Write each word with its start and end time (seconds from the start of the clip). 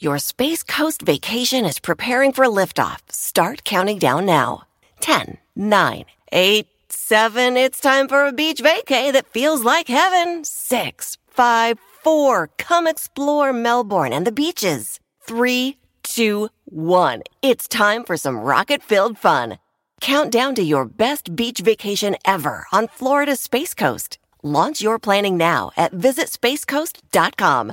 Your 0.00 0.20
Space 0.20 0.62
Coast 0.62 1.02
vacation 1.02 1.64
is 1.64 1.80
preparing 1.80 2.30
for 2.30 2.44
liftoff. 2.44 3.00
Start 3.10 3.64
counting 3.64 3.98
down 3.98 4.26
now. 4.26 4.62
10, 5.00 5.38
9, 5.56 6.04
8, 6.30 6.66
7. 6.88 7.56
It's 7.56 7.80
time 7.80 8.06
for 8.06 8.24
a 8.24 8.32
beach 8.32 8.62
vacay 8.62 9.12
that 9.12 9.32
feels 9.32 9.64
like 9.64 9.88
heaven. 9.88 10.44
6, 10.44 11.18
5, 11.26 11.78
4. 12.04 12.50
Come 12.58 12.86
explore 12.86 13.52
Melbourne 13.52 14.12
and 14.12 14.24
the 14.24 14.30
beaches. 14.30 15.00
3, 15.22 15.76
2, 16.04 16.48
1. 16.66 17.22
It's 17.42 17.66
time 17.66 18.04
for 18.04 18.16
some 18.16 18.38
rocket 18.38 18.84
filled 18.84 19.18
fun. 19.18 19.58
Count 20.00 20.30
down 20.30 20.54
to 20.54 20.62
your 20.62 20.84
best 20.84 21.34
beach 21.34 21.58
vacation 21.58 22.14
ever 22.24 22.68
on 22.70 22.86
Florida's 22.86 23.40
Space 23.40 23.74
Coast. 23.74 24.18
Launch 24.44 24.80
your 24.80 25.00
planning 25.00 25.36
now 25.36 25.72
at 25.76 25.92
visitspacecoast.com. 25.92 27.72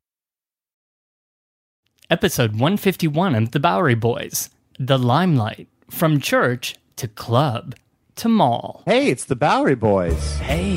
Episode 2.11 2.51
151 2.51 3.33
of 3.35 3.51
The 3.51 3.59
Bowery 3.61 3.95
Boys 3.95 4.49
The 4.77 4.99
Limelight 4.99 5.69
From 5.89 6.19
Church 6.19 6.75
to 6.97 7.07
Club 7.07 7.73
to 8.17 8.27
Mall. 8.27 8.83
Hey, 8.85 9.09
it's 9.09 9.23
the 9.23 9.37
Bowery 9.37 9.75
Boys. 9.75 10.35
Hey. 10.39 10.75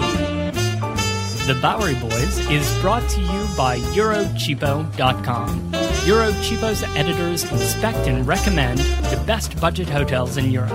The 1.48 1.58
Bowery 1.60 1.96
Boys 1.96 2.38
is 2.48 2.80
brought 2.80 3.10
to 3.10 3.20
you 3.20 3.48
by 3.56 3.80
Eurocheapo.com. 3.96 5.72
Eurocheapo's 5.72 6.84
editors 6.96 7.50
inspect 7.50 8.06
and 8.06 8.24
recommend 8.24 8.78
the 8.78 9.20
best 9.26 9.60
budget 9.60 9.88
hotels 9.88 10.36
in 10.36 10.52
Europe. 10.52 10.70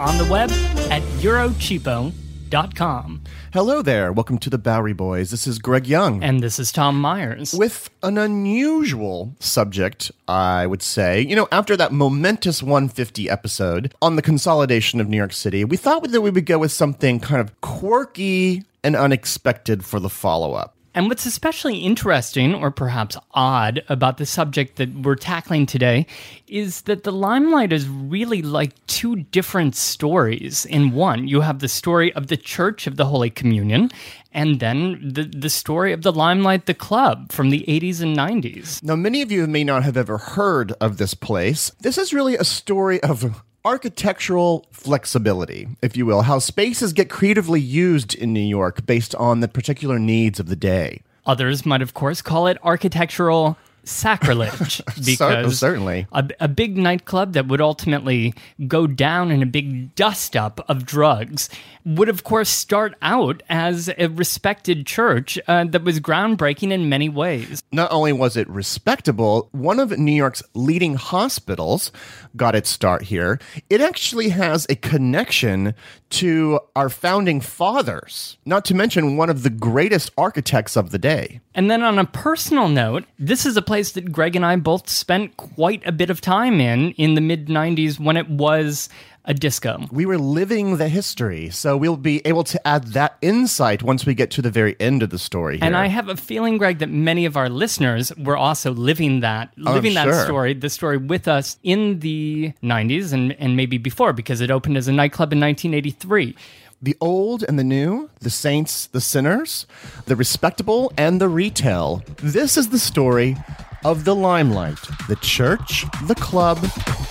On 0.00 0.18
the 0.18 0.26
web 0.28 0.50
at 0.90 1.02
Eurocheapo.com. 1.22 3.17
Hello 3.58 3.82
there. 3.82 4.12
Welcome 4.12 4.38
to 4.38 4.50
the 4.50 4.56
Bowery 4.56 4.92
Boys. 4.92 5.32
This 5.32 5.48
is 5.48 5.58
Greg 5.58 5.88
Young. 5.88 6.22
And 6.22 6.40
this 6.40 6.60
is 6.60 6.70
Tom 6.70 7.00
Myers. 7.00 7.52
with 7.52 7.90
an 8.04 8.16
unusual 8.16 9.34
subject, 9.40 10.12
I 10.28 10.64
would 10.64 10.80
say. 10.80 11.22
You 11.22 11.34
know, 11.34 11.48
after 11.50 11.76
that 11.76 11.90
momentous 11.90 12.62
150 12.62 13.28
episode 13.28 13.92
on 14.00 14.14
the 14.14 14.22
consolidation 14.22 15.00
of 15.00 15.08
New 15.08 15.16
York 15.16 15.32
City, 15.32 15.64
we 15.64 15.76
thought 15.76 16.08
that 16.08 16.20
we 16.20 16.30
would 16.30 16.46
go 16.46 16.60
with 16.60 16.70
something 16.70 17.18
kind 17.18 17.40
of 17.40 17.60
quirky 17.60 18.62
and 18.84 18.94
unexpected 18.94 19.84
for 19.84 19.98
the 19.98 20.08
follow 20.08 20.54
up. 20.54 20.76
And 20.98 21.08
what's 21.08 21.26
especially 21.26 21.76
interesting, 21.76 22.56
or 22.56 22.72
perhaps 22.72 23.16
odd, 23.30 23.84
about 23.88 24.18
the 24.18 24.26
subject 24.26 24.78
that 24.78 24.92
we're 24.92 25.14
tackling 25.14 25.64
today 25.64 26.08
is 26.48 26.80
that 26.82 27.04
the 27.04 27.12
limelight 27.12 27.72
is 27.72 27.88
really 27.88 28.42
like 28.42 28.74
two 28.88 29.14
different 29.30 29.76
stories 29.76 30.66
in 30.66 30.90
one. 30.90 31.28
You 31.28 31.42
have 31.42 31.60
the 31.60 31.68
story 31.68 32.12
of 32.14 32.26
the 32.26 32.36
Church 32.36 32.88
of 32.88 32.96
the 32.96 33.04
Holy 33.04 33.30
Communion, 33.30 33.92
and 34.32 34.58
then 34.58 34.98
the, 35.00 35.22
the 35.22 35.50
story 35.50 35.92
of 35.92 36.02
the 36.02 36.10
Limelight, 36.10 36.66
the 36.66 36.74
club 36.74 37.30
from 37.30 37.50
the 37.50 37.64
80s 37.68 38.02
and 38.02 38.16
90s. 38.16 38.82
Now, 38.82 38.96
many 38.96 39.22
of 39.22 39.30
you 39.30 39.46
may 39.46 39.62
not 39.62 39.84
have 39.84 39.96
ever 39.96 40.18
heard 40.18 40.72
of 40.80 40.96
this 40.96 41.14
place. 41.14 41.70
This 41.80 41.96
is 41.96 42.12
really 42.12 42.36
a 42.36 42.42
story 42.42 43.00
of 43.04 43.40
architectural 43.68 44.64
flexibility, 44.72 45.68
if 45.82 45.94
you 45.94 46.06
will, 46.06 46.22
how 46.22 46.38
spaces 46.38 46.94
get 46.94 47.10
creatively 47.10 47.60
used 47.60 48.14
in 48.14 48.32
New 48.32 48.40
York 48.40 48.86
based 48.86 49.14
on 49.16 49.40
the 49.40 49.46
particular 49.46 49.98
needs 49.98 50.40
of 50.40 50.46
the 50.46 50.56
day. 50.56 51.02
Others 51.26 51.66
might, 51.66 51.82
of 51.82 51.92
course, 51.92 52.22
call 52.22 52.46
it 52.46 52.56
architectural 52.62 53.58
sacrilege 53.88 54.82
because 55.04 55.58
certainly. 55.58 56.06
a, 56.12 56.28
a 56.40 56.48
big 56.48 56.76
nightclub 56.76 57.32
that 57.32 57.46
would 57.48 57.60
ultimately 57.60 58.34
go 58.66 58.86
down 58.86 59.30
in 59.30 59.42
a 59.42 59.46
big 59.46 59.94
dust 59.94 60.36
up 60.36 60.64
of 60.68 60.84
drugs 60.84 61.48
would 61.84 62.08
of 62.08 62.24
course 62.24 62.48
start 62.50 62.94
out 63.02 63.42
as 63.48 63.90
a 63.98 64.08
respected 64.08 64.86
church 64.86 65.38
uh, 65.48 65.64
that 65.64 65.84
was 65.84 66.00
groundbreaking 66.00 66.70
in 66.70 66.88
many 66.88 67.08
ways 67.08 67.62
Not 67.72 67.90
only 67.92 68.12
was 68.12 68.36
it 68.36 68.48
respectable, 68.48 69.48
one 69.52 69.80
of 69.80 69.96
New 69.98 70.12
York's 70.12 70.42
leading 70.54 70.94
hospitals 70.94 71.92
got 72.36 72.54
its 72.54 72.68
start 72.68 73.02
here. 73.02 73.38
It 73.70 73.80
actually 73.80 74.28
has 74.30 74.66
a 74.68 74.74
connection 74.74 75.74
to 76.10 76.60
our 76.74 76.88
founding 76.88 77.40
fathers, 77.40 78.38
not 78.44 78.64
to 78.66 78.74
mention 78.74 79.16
one 79.16 79.30
of 79.30 79.42
the 79.42 79.50
greatest 79.50 80.10
architects 80.16 80.76
of 80.76 80.90
the 80.90 80.98
day. 80.98 81.40
and 81.54 81.70
then 81.70 81.82
on 81.82 81.98
a 81.98 82.04
personal 82.04 82.68
note 82.68 83.04
this 83.18 83.44
is 83.44 83.56
a 83.56 83.62
place 83.62 83.77
that 83.92 84.12
greg 84.12 84.36
and 84.36 84.44
i 84.44 84.54
both 84.56 84.88
spent 84.88 85.36
quite 85.36 85.82
a 85.86 85.92
bit 85.92 86.10
of 86.10 86.20
time 86.20 86.60
in 86.60 86.90
in 86.92 87.14
the 87.14 87.20
mid 87.20 87.46
90s 87.48 87.98
when 87.98 88.16
it 88.16 88.28
was 88.28 88.88
a 89.24 89.34
disco 89.34 89.84
We 89.92 90.06
were 90.06 90.16
living 90.16 90.78
the 90.78 90.88
history, 90.88 91.50
so 91.50 91.76
we'll 91.76 91.98
be 91.98 92.22
able 92.24 92.44
to 92.44 92.58
add 92.66 92.82
that 92.94 93.18
insight 93.20 93.82
once 93.82 94.06
we 94.06 94.14
get 94.14 94.30
to 94.36 94.40
the 94.42 94.50
very 94.50 94.74
end 94.80 95.02
of 95.02 95.10
the 95.10 95.18
story 95.18 95.56
here. 95.58 95.66
And 95.66 95.76
I 95.76 95.86
have 95.88 96.08
a 96.08 96.16
feeling, 96.16 96.56
Greg, 96.56 96.78
that 96.78 96.88
many 96.88 97.26
of 97.26 97.36
our 97.36 97.50
listeners 97.50 98.10
were 98.16 98.38
also 98.38 98.72
living 98.72 99.20
that, 99.20 99.52
oh, 99.66 99.74
living 99.74 99.92
that 100.00 100.08
Oh, 100.08 100.12
sure. 100.12 100.24
story, 100.24 100.54
the 100.54 100.70
story 100.70 100.96
with 100.96 101.28
us 101.28 101.58
in 101.62 101.98
the 102.00 102.54
90s 102.62 103.12
and, 103.12 103.32
and 103.38 103.54
maybe 103.54 103.76
before, 103.76 104.14
because 104.14 104.40
it 104.40 104.50
opened 104.50 104.78
as 104.78 104.88
a 104.88 104.92
nightclub 104.92 105.30
in 105.34 105.40
1983. 105.40 106.34
the 106.80 106.96
old 107.02 107.44
and 107.48 107.58
the 107.58 107.64
new, 107.64 108.08
the 108.20 108.30
saints, 108.30 108.86
the 108.86 109.00
sinners, 109.00 109.66
the 110.06 110.16
respectable 110.16 110.90
and 110.96 111.20
the 111.20 111.28
retail. 111.28 112.02
This 112.22 112.56
is 112.56 112.70
the 112.70 112.78
story 112.78 113.36
of 113.84 114.04
the 114.04 114.14
limelight, 114.14 114.78
the 115.08 115.16
church, 115.16 115.84
the 116.06 116.14
club, 116.14 116.58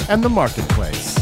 and 0.09 0.23
the 0.23 0.29
marketplace. 0.29 1.15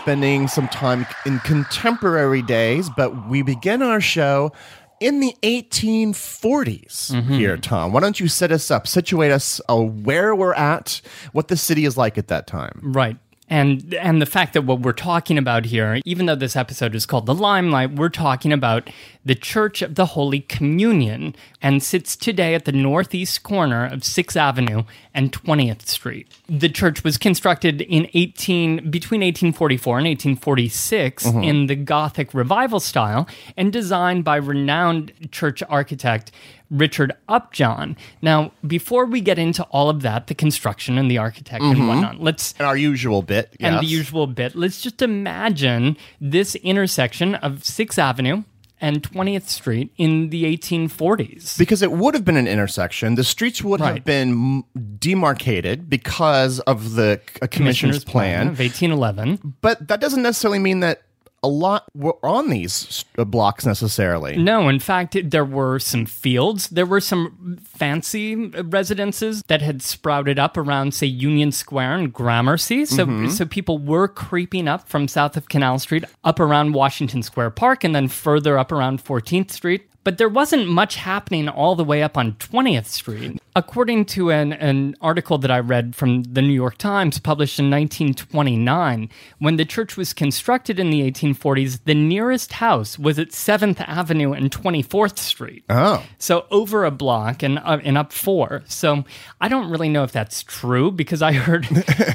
Spending 0.00 0.48
some 0.48 0.66
time 0.68 1.06
in 1.26 1.38
contemporary 1.40 2.40
days, 2.42 2.88
but 2.96 3.28
we 3.28 3.42
begin 3.42 3.82
our 3.82 4.00
show 4.00 4.50
in 4.98 5.20
the 5.20 5.34
1840s 5.42 7.28
here, 7.28 7.56
Tom. 7.56 7.92
Why 7.92 8.00
don't 8.00 8.18
you 8.18 8.28
set 8.28 8.50
us 8.50 8.70
up, 8.70 8.86
situate 8.86 9.30
us 9.30 9.60
uh, 9.68 9.76
where 9.76 10.34
we're 10.34 10.54
at, 10.54 11.00
what 11.32 11.48
the 11.48 11.56
city 11.56 11.84
is 11.84 11.96
like 11.96 12.18
at 12.18 12.28
that 12.28 12.46
time? 12.46 12.80
Right. 12.82 13.16
And 13.50 13.92
and 13.94 14.22
the 14.22 14.26
fact 14.26 14.52
that 14.54 14.62
what 14.62 14.80
we're 14.80 14.92
talking 14.92 15.36
about 15.36 15.66
here, 15.66 16.00
even 16.04 16.26
though 16.26 16.36
this 16.36 16.54
episode 16.54 16.94
is 16.94 17.04
called 17.04 17.26
The 17.26 17.34
Limelight, 17.34 17.96
we're 17.96 18.08
talking 18.08 18.52
about 18.52 18.88
the 19.24 19.34
Church 19.34 19.82
of 19.82 19.96
the 19.96 20.06
Holy 20.06 20.40
Communion 20.40 21.34
and 21.60 21.82
sits 21.82 22.14
today 22.16 22.54
at 22.54 22.64
the 22.64 22.72
northeast 22.72 23.42
corner 23.42 23.84
of 23.84 24.00
6th 24.00 24.36
Avenue 24.36 24.84
and 25.12 25.32
20th 25.32 25.86
Street. 25.86 26.28
The 26.48 26.68
church 26.68 27.02
was 27.02 27.18
constructed 27.18 27.82
in 27.82 28.08
18 28.14 28.88
between 28.88 29.20
1844 29.20 29.98
and 29.98 30.06
1846 30.06 31.24
mm-hmm. 31.24 31.42
in 31.42 31.66
the 31.66 31.74
Gothic 31.74 32.32
revival 32.32 32.80
style 32.80 33.28
and 33.56 33.72
designed 33.72 34.24
by 34.24 34.36
renowned 34.36 35.12
church 35.32 35.60
architect 35.68 36.30
Richard 36.70 37.12
Upjohn. 37.28 37.96
Now, 38.22 38.52
before 38.66 39.04
we 39.06 39.20
get 39.20 39.38
into 39.38 39.64
all 39.64 39.90
of 39.90 40.02
that, 40.02 40.28
the 40.28 40.34
construction 40.34 40.98
and 40.98 41.10
the 41.10 41.18
architect 41.18 41.62
and 41.62 41.88
whatnot, 41.88 42.20
let's 42.20 42.54
And 42.58 42.66
our 42.66 42.76
usual 42.76 43.22
bit. 43.22 43.56
and 43.60 43.78
the 43.80 43.86
usual 43.86 44.26
bit. 44.26 44.54
Let's 44.54 44.80
just 44.80 45.02
imagine 45.02 45.96
this 46.20 46.54
intersection 46.56 47.34
of 47.36 47.64
Sixth 47.64 47.98
Avenue 47.98 48.44
and 48.82 49.02
20th 49.02 49.46
Street 49.48 49.92
in 49.98 50.30
the 50.30 50.44
1840s. 50.44 51.58
Because 51.58 51.82
it 51.82 51.92
would 51.92 52.14
have 52.14 52.24
been 52.24 52.38
an 52.38 52.46
intersection. 52.46 53.14
The 53.14 53.24
streets 53.24 53.62
would 53.62 53.80
Right. 53.80 53.96
have 53.96 54.04
been 54.04 54.64
demarcated 54.98 55.90
because 55.90 56.60
of 56.60 56.94
the 56.94 57.20
c- 57.28 57.38
uh, 57.42 57.46
commissioner's, 57.48 58.04
plan. 58.04 58.48
of 58.48 58.58
1811. 58.60 59.54
But 59.60 59.88
that 59.88 60.00
doesn't 60.00 60.22
necessarily 60.22 60.60
mean 60.60 60.80
that 60.80 61.02
a 61.42 61.48
lot 61.48 61.84
were 61.94 62.16
on 62.24 62.50
these 62.50 63.04
blocks 63.16 63.64
necessarily. 63.64 64.36
No, 64.36 64.68
in 64.68 64.78
fact, 64.78 65.16
there 65.30 65.44
were 65.44 65.78
some 65.78 66.04
fields. 66.06 66.68
There 66.68 66.84
were 66.86 67.00
some 67.00 67.58
fancy 67.64 68.34
residences 68.34 69.42
that 69.48 69.62
had 69.62 69.82
sprouted 69.82 70.38
up 70.38 70.56
around, 70.56 70.92
say, 70.94 71.06
Union 71.06 71.52
Square 71.52 71.94
and 71.94 72.12
Gramercy. 72.12 72.84
So, 72.84 73.06
Mm-hmm. 73.06 73.28
so 73.28 73.46
people 73.46 73.78
were 73.78 74.06
creeping 74.08 74.68
up 74.68 74.88
from 74.88 75.08
south 75.08 75.36
of 75.36 75.48
Canal 75.48 75.78
Street 75.78 76.04
up 76.24 76.38
around 76.38 76.72
Washington 76.74 77.22
Square 77.22 77.50
Park 77.50 77.84
and 77.84 77.94
then 77.94 78.08
further 78.08 78.58
up 78.58 78.70
around 78.70 79.02
14th 79.02 79.50
Street. 79.50 79.86
But 80.04 80.16
there 80.18 80.28
wasn't 80.30 80.66
much 80.68 80.96
happening 80.96 81.48
all 81.48 81.74
the 81.76 81.84
way 81.84 82.02
up 82.02 82.16
on 82.16 82.32
20th 82.34 82.86
Street. 82.86 83.40
According 83.56 84.04
to 84.06 84.30
an, 84.30 84.52
an 84.52 84.94
article 85.00 85.38
that 85.38 85.50
I 85.50 85.58
read 85.58 85.96
from 85.96 86.22
the 86.22 86.40
New 86.40 86.54
York 86.54 86.78
Times 86.78 87.18
published 87.18 87.58
in 87.58 87.70
1929, 87.70 89.08
when 89.38 89.56
the 89.56 89.64
church 89.64 89.96
was 89.96 90.12
constructed 90.12 90.78
in 90.78 90.90
the 90.90 91.10
1840s, 91.10 91.80
the 91.84 91.94
nearest 91.94 92.52
house 92.54 92.98
was 92.98 93.18
at 93.18 93.30
7th 93.30 93.80
Avenue 93.80 94.32
and 94.32 94.50
24th 94.50 95.18
Street. 95.18 95.64
Oh. 95.68 96.04
So 96.18 96.46
over 96.50 96.84
a 96.84 96.90
block 96.90 97.42
and 97.42 97.58
uh, 97.58 97.78
and 97.82 97.98
up 97.98 98.12
four. 98.12 98.62
So 98.66 99.04
I 99.40 99.48
don't 99.48 99.70
really 99.70 99.88
know 99.88 100.04
if 100.04 100.12
that's 100.12 100.42
true 100.44 100.90
because 100.92 101.22
I 101.22 101.32
heard 101.32 101.66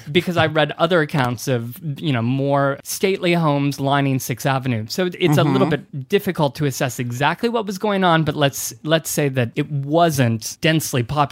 because 0.12 0.38
I 0.38 0.48
read 0.48 0.72
other 0.74 1.02
accounts 1.02 1.48
of 1.48 1.80
you 2.00 2.14
know 2.14 2.22
more 2.22 2.80
stately 2.84 3.34
homes 3.34 3.80
lining 3.80 4.20
Sixth 4.20 4.46
Avenue. 4.46 4.86
So 4.88 5.10
it's 5.20 5.38
a 5.38 5.44
little 5.44 5.68
bit 5.68 6.08
difficult 6.08 6.56
to 6.56 6.66
assess 6.66 7.00
exactly 7.00 7.50
what 7.50 7.66
was 7.66 7.78
going 7.78 8.04
on, 8.04 8.24
but 8.24 8.36
let's 8.36 8.74
let's 8.84 9.10
say 9.10 9.30
that 9.30 9.52
it 9.56 9.70
wasn't 9.70 10.58
densely 10.62 11.04
populated. 11.04 11.26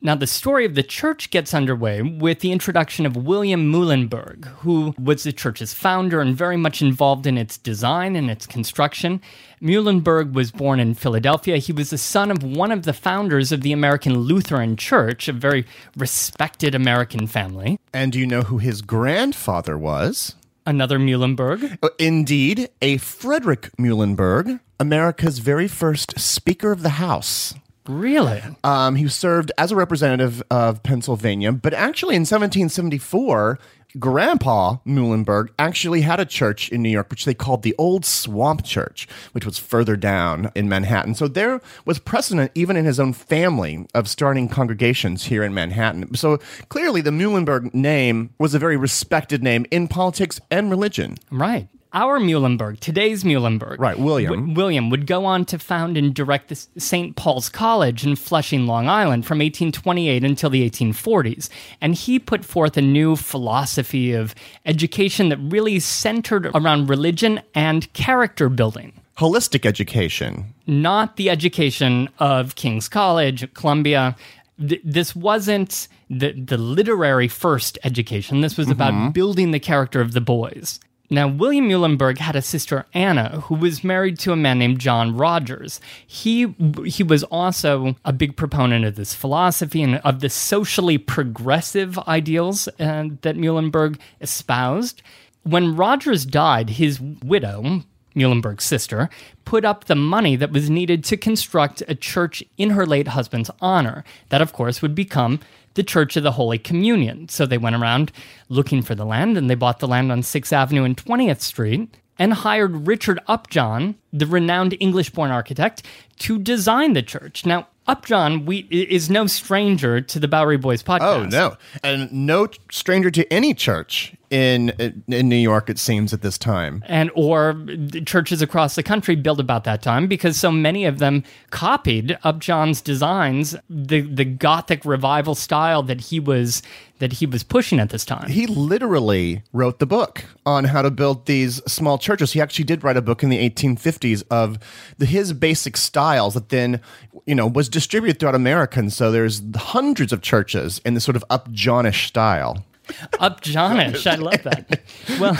Now, 0.00 0.14
the 0.14 0.26
story 0.26 0.64
of 0.64 0.74
the 0.74 0.82
church 0.82 1.30
gets 1.30 1.52
underway 1.52 2.02
with 2.02 2.40
the 2.40 2.52
introduction 2.52 3.06
of 3.06 3.16
William 3.16 3.72
Muhlenberg, 3.72 4.44
who 4.58 4.94
was 4.98 5.22
the 5.24 5.32
church's 5.32 5.74
founder 5.74 6.20
and 6.20 6.36
very 6.36 6.56
much 6.56 6.80
involved 6.80 7.26
in 7.26 7.36
its 7.36 7.58
design 7.58 8.14
and 8.14 8.30
its 8.30 8.46
construction. 8.46 9.20
Muhlenberg 9.60 10.34
was 10.34 10.52
born 10.52 10.78
in 10.78 10.94
Philadelphia. 10.94 11.56
He 11.56 11.72
was 11.72 11.90
the 11.90 11.98
son 11.98 12.30
of 12.30 12.42
one 12.42 12.70
of 12.70 12.84
the 12.84 12.92
founders 12.92 13.50
of 13.50 13.62
the 13.62 13.72
American 13.72 14.18
Lutheran 14.18 14.76
Church, 14.76 15.28
a 15.28 15.32
very 15.32 15.66
respected 15.96 16.74
American 16.74 17.26
family. 17.26 17.78
And 17.92 18.12
do 18.12 18.18
you 18.18 18.26
know 18.26 18.42
who 18.42 18.58
his 18.58 18.82
grandfather 18.82 19.76
was? 19.76 20.36
Another 20.64 20.98
Muhlenberg. 20.98 21.78
Uh, 21.82 21.88
Indeed, 21.98 22.68
a 22.82 22.98
Frederick 22.98 23.70
Muhlenberg, 23.78 24.60
America's 24.78 25.38
very 25.38 25.66
first 25.66 26.20
Speaker 26.20 26.72
of 26.72 26.82
the 26.82 26.90
House. 26.90 27.54
Really? 27.88 28.42
Um, 28.62 28.96
he 28.96 29.08
served 29.08 29.50
as 29.56 29.72
a 29.72 29.76
representative 29.76 30.42
of 30.50 30.82
Pennsylvania, 30.82 31.52
but 31.52 31.72
actually 31.72 32.16
in 32.16 32.20
1774, 32.20 33.58
Grandpa 33.98 34.76
Muhlenberg 34.86 35.48
actually 35.58 36.02
had 36.02 36.20
a 36.20 36.26
church 36.26 36.68
in 36.68 36.82
New 36.82 36.90
York, 36.90 37.08
which 37.10 37.24
they 37.24 37.34
called 37.34 37.62
the 37.62 37.74
Old 37.78 38.04
Swamp 38.04 38.64
Church, 38.64 39.08
which 39.32 39.46
was 39.46 39.58
further 39.58 39.96
down 39.96 40.50
in 40.54 40.68
Manhattan. 40.68 41.14
So 41.14 41.28
there 41.28 41.60
was 41.86 41.98
precedent, 41.98 42.50
even 42.54 42.76
in 42.76 42.84
his 42.84 43.00
own 43.00 43.12
family, 43.12 43.86
of 43.94 44.08
starting 44.08 44.48
congregations 44.48 45.24
here 45.24 45.42
in 45.42 45.54
Manhattan. 45.54 46.14
So 46.14 46.38
clearly, 46.68 47.00
the 47.00 47.10
Muhlenberg 47.10 47.72
name 47.72 48.34
was 48.38 48.54
a 48.54 48.58
very 48.58 48.76
respected 48.76 49.42
name 49.42 49.64
in 49.70 49.88
politics 49.88 50.38
and 50.50 50.70
religion. 50.70 51.16
Right. 51.30 51.68
Our 51.94 52.20
Muhlenberg, 52.20 52.80
today's 52.80 53.24
Muhlenberg. 53.24 53.78
Right, 53.78 53.98
William. 53.98 54.34
W- 54.34 54.54
William 54.54 54.90
would 54.90 55.06
go 55.06 55.24
on 55.24 55.46
to 55.46 55.58
found 55.58 55.96
and 55.96 56.14
direct 56.14 56.50
the 56.50 56.80
St. 56.80 57.16
Paul's 57.16 57.48
College 57.48 58.04
in 58.04 58.14
Flushing, 58.14 58.66
Long 58.66 58.88
Island 58.88 59.24
from 59.24 59.38
1828 59.38 60.22
until 60.22 60.50
the 60.50 60.68
1840s. 60.68 61.48
And 61.80 61.94
he 61.94 62.18
put 62.18 62.44
forth 62.44 62.76
a 62.76 62.82
new 62.82 63.16
philosophy 63.16 63.77
of 64.12 64.34
education 64.66 65.28
that 65.28 65.38
really 65.38 65.78
centered 65.80 66.50
around 66.54 66.88
religion 66.88 67.40
and 67.54 67.92
character 67.92 68.48
building. 68.48 68.92
Holistic 69.18 69.66
education. 69.66 70.54
Not 70.66 71.16
the 71.16 71.28
education 71.30 72.08
of 72.18 72.54
King's 72.54 72.88
College, 72.88 73.52
Columbia. 73.54 74.16
Th- 74.60 74.80
This 74.84 75.16
wasn't 75.16 75.88
the, 76.08 76.32
the 76.32 76.56
literary 76.56 77.28
first 77.28 77.78
education. 77.84 78.40
This 78.40 78.56
was 78.56 78.70
about 78.70 78.92
mm-hmm. 78.92 79.10
building 79.10 79.50
the 79.50 79.60
character 79.60 80.00
of 80.00 80.12
the 80.12 80.20
boys. 80.20 80.80
Now, 81.10 81.26
William 81.26 81.68
Muhlenberg 81.68 82.18
had 82.18 82.36
a 82.36 82.42
sister, 82.42 82.84
Anna, 82.92 83.40
who 83.42 83.54
was 83.54 83.82
married 83.82 84.18
to 84.20 84.32
a 84.32 84.36
man 84.36 84.58
named 84.58 84.78
John 84.78 85.16
Rogers. 85.16 85.80
He, 86.06 86.54
he 86.84 87.02
was 87.02 87.24
also 87.24 87.96
a 88.04 88.12
big 88.12 88.36
proponent 88.36 88.84
of 88.84 88.96
this 88.96 89.14
philosophy 89.14 89.82
and 89.82 89.96
of 89.98 90.20
the 90.20 90.28
socially 90.28 90.98
progressive 90.98 91.98
ideals 92.00 92.68
uh, 92.78 93.08
that 93.22 93.36
Muhlenberg 93.36 93.98
espoused. 94.20 95.02
When 95.44 95.76
Rogers 95.76 96.26
died, 96.26 96.70
his 96.70 97.00
widow, 97.00 97.84
Muhlenberg's 98.18 98.64
sister, 98.64 99.08
put 99.44 99.64
up 99.64 99.84
the 99.84 99.94
money 99.94 100.36
that 100.36 100.52
was 100.52 100.68
needed 100.68 101.04
to 101.04 101.16
construct 101.16 101.82
a 101.88 101.94
church 101.94 102.42
in 102.56 102.70
her 102.70 102.84
late 102.84 103.08
husband's 103.08 103.50
honor. 103.60 104.04
That, 104.28 104.42
of 104.42 104.52
course, 104.52 104.82
would 104.82 104.94
become 104.94 105.40
the 105.74 105.82
Church 105.84 106.16
of 106.16 106.24
the 106.24 106.32
Holy 106.32 106.58
Communion. 106.58 107.28
So 107.28 107.46
they 107.46 107.56
went 107.56 107.76
around 107.76 108.10
looking 108.48 108.82
for 108.82 108.94
the 108.94 109.06
land 109.06 109.38
and 109.38 109.48
they 109.48 109.54
bought 109.54 109.78
the 109.78 109.88
land 109.88 110.10
on 110.10 110.22
6th 110.22 110.52
Avenue 110.52 110.84
and 110.84 110.96
20th 110.96 111.40
Street 111.40 111.96
and 112.18 112.34
hired 112.34 112.88
Richard 112.88 113.20
Upjohn, 113.28 113.94
the 114.12 114.26
renowned 114.26 114.76
English 114.80 115.10
born 115.10 115.30
architect, 115.30 115.84
to 116.18 116.38
design 116.38 116.94
the 116.94 117.02
church. 117.02 117.46
Now, 117.46 117.68
Upjohn 117.86 118.44
we, 118.44 118.66
is 118.70 119.08
no 119.08 119.26
stranger 119.26 120.00
to 120.00 120.18
the 120.18 120.28
Bowery 120.28 120.58
Boys 120.58 120.82
oh, 120.86 120.90
podcast. 120.90 121.00
Oh 121.00 121.24
no, 121.24 121.56
and 121.82 122.12
no 122.12 122.48
stranger 122.70 123.10
to 123.10 123.32
any 123.32 123.54
church 123.54 124.14
in 124.30 124.70
in 125.08 125.28
New 125.28 125.36
York. 125.36 125.70
It 125.70 125.78
seems 125.78 126.12
at 126.12 126.22
this 126.22 126.38
time. 126.38 126.82
and 126.86 127.10
or 127.14 127.64
churches 128.04 128.42
across 128.42 128.74
the 128.74 128.82
country 128.82 129.16
built 129.16 129.40
about 129.40 129.64
that 129.64 129.82
time 129.82 130.06
because 130.06 130.36
so 130.36 130.50
many 130.50 130.84
of 130.84 130.98
them 130.98 131.24
copied 131.50 132.18
Upjohn's 132.24 132.80
designs, 132.80 133.56
the 133.68 134.00
the 134.00 134.24
Gothic 134.24 134.84
revival 134.84 135.34
style 135.34 135.82
that 135.84 136.00
he 136.00 136.20
was 136.20 136.62
that 136.98 137.14
he 137.14 137.26
was 137.26 137.42
pushing 137.42 137.78
at 137.78 137.90
this 137.90 138.04
time. 138.04 138.28
He 138.28 138.46
literally 138.46 139.42
wrote 139.52 139.78
the 139.78 139.86
book 139.86 140.24
on 140.44 140.64
how 140.64 140.82
to 140.82 140.90
build 140.90 141.26
these 141.26 141.62
small 141.70 141.98
churches. 141.98 142.32
He 142.32 142.40
actually 142.40 142.64
did 142.64 142.82
write 142.82 142.96
a 142.96 143.02
book 143.02 143.22
in 143.22 143.28
the 143.28 143.48
1850s 143.50 144.24
of 144.30 144.58
the, 144.98 145.06
his 145.06 145.32
basic 145.32 145.76
styles 145.76 146.34
that 146.34 146.48
then, 146.48 146.80
you 147.24 147.34
know, 147.34 147.46
was 147.46 147.68
distributed 147.68 148.18
throughout 148.18 148.34
America. 148.34 148.80
And 148.80 148.92
so 148.92 149.10
there's 149.12 149.42
hundreds 149.54 150.12
of 150.12 150.22
churches 150.22 150.80
in 150.84 150.94
this 150.94 151.04
sort 151.04 151.16
of 151.16 151.24
Upjohnish 151.30 152.08
style. 152.08 152.64
Upjohnish, 153.20 154.06
I 154.06 154.14
love 154.16 154.42
that. 154.42 154.80
Well, 155.20 155.38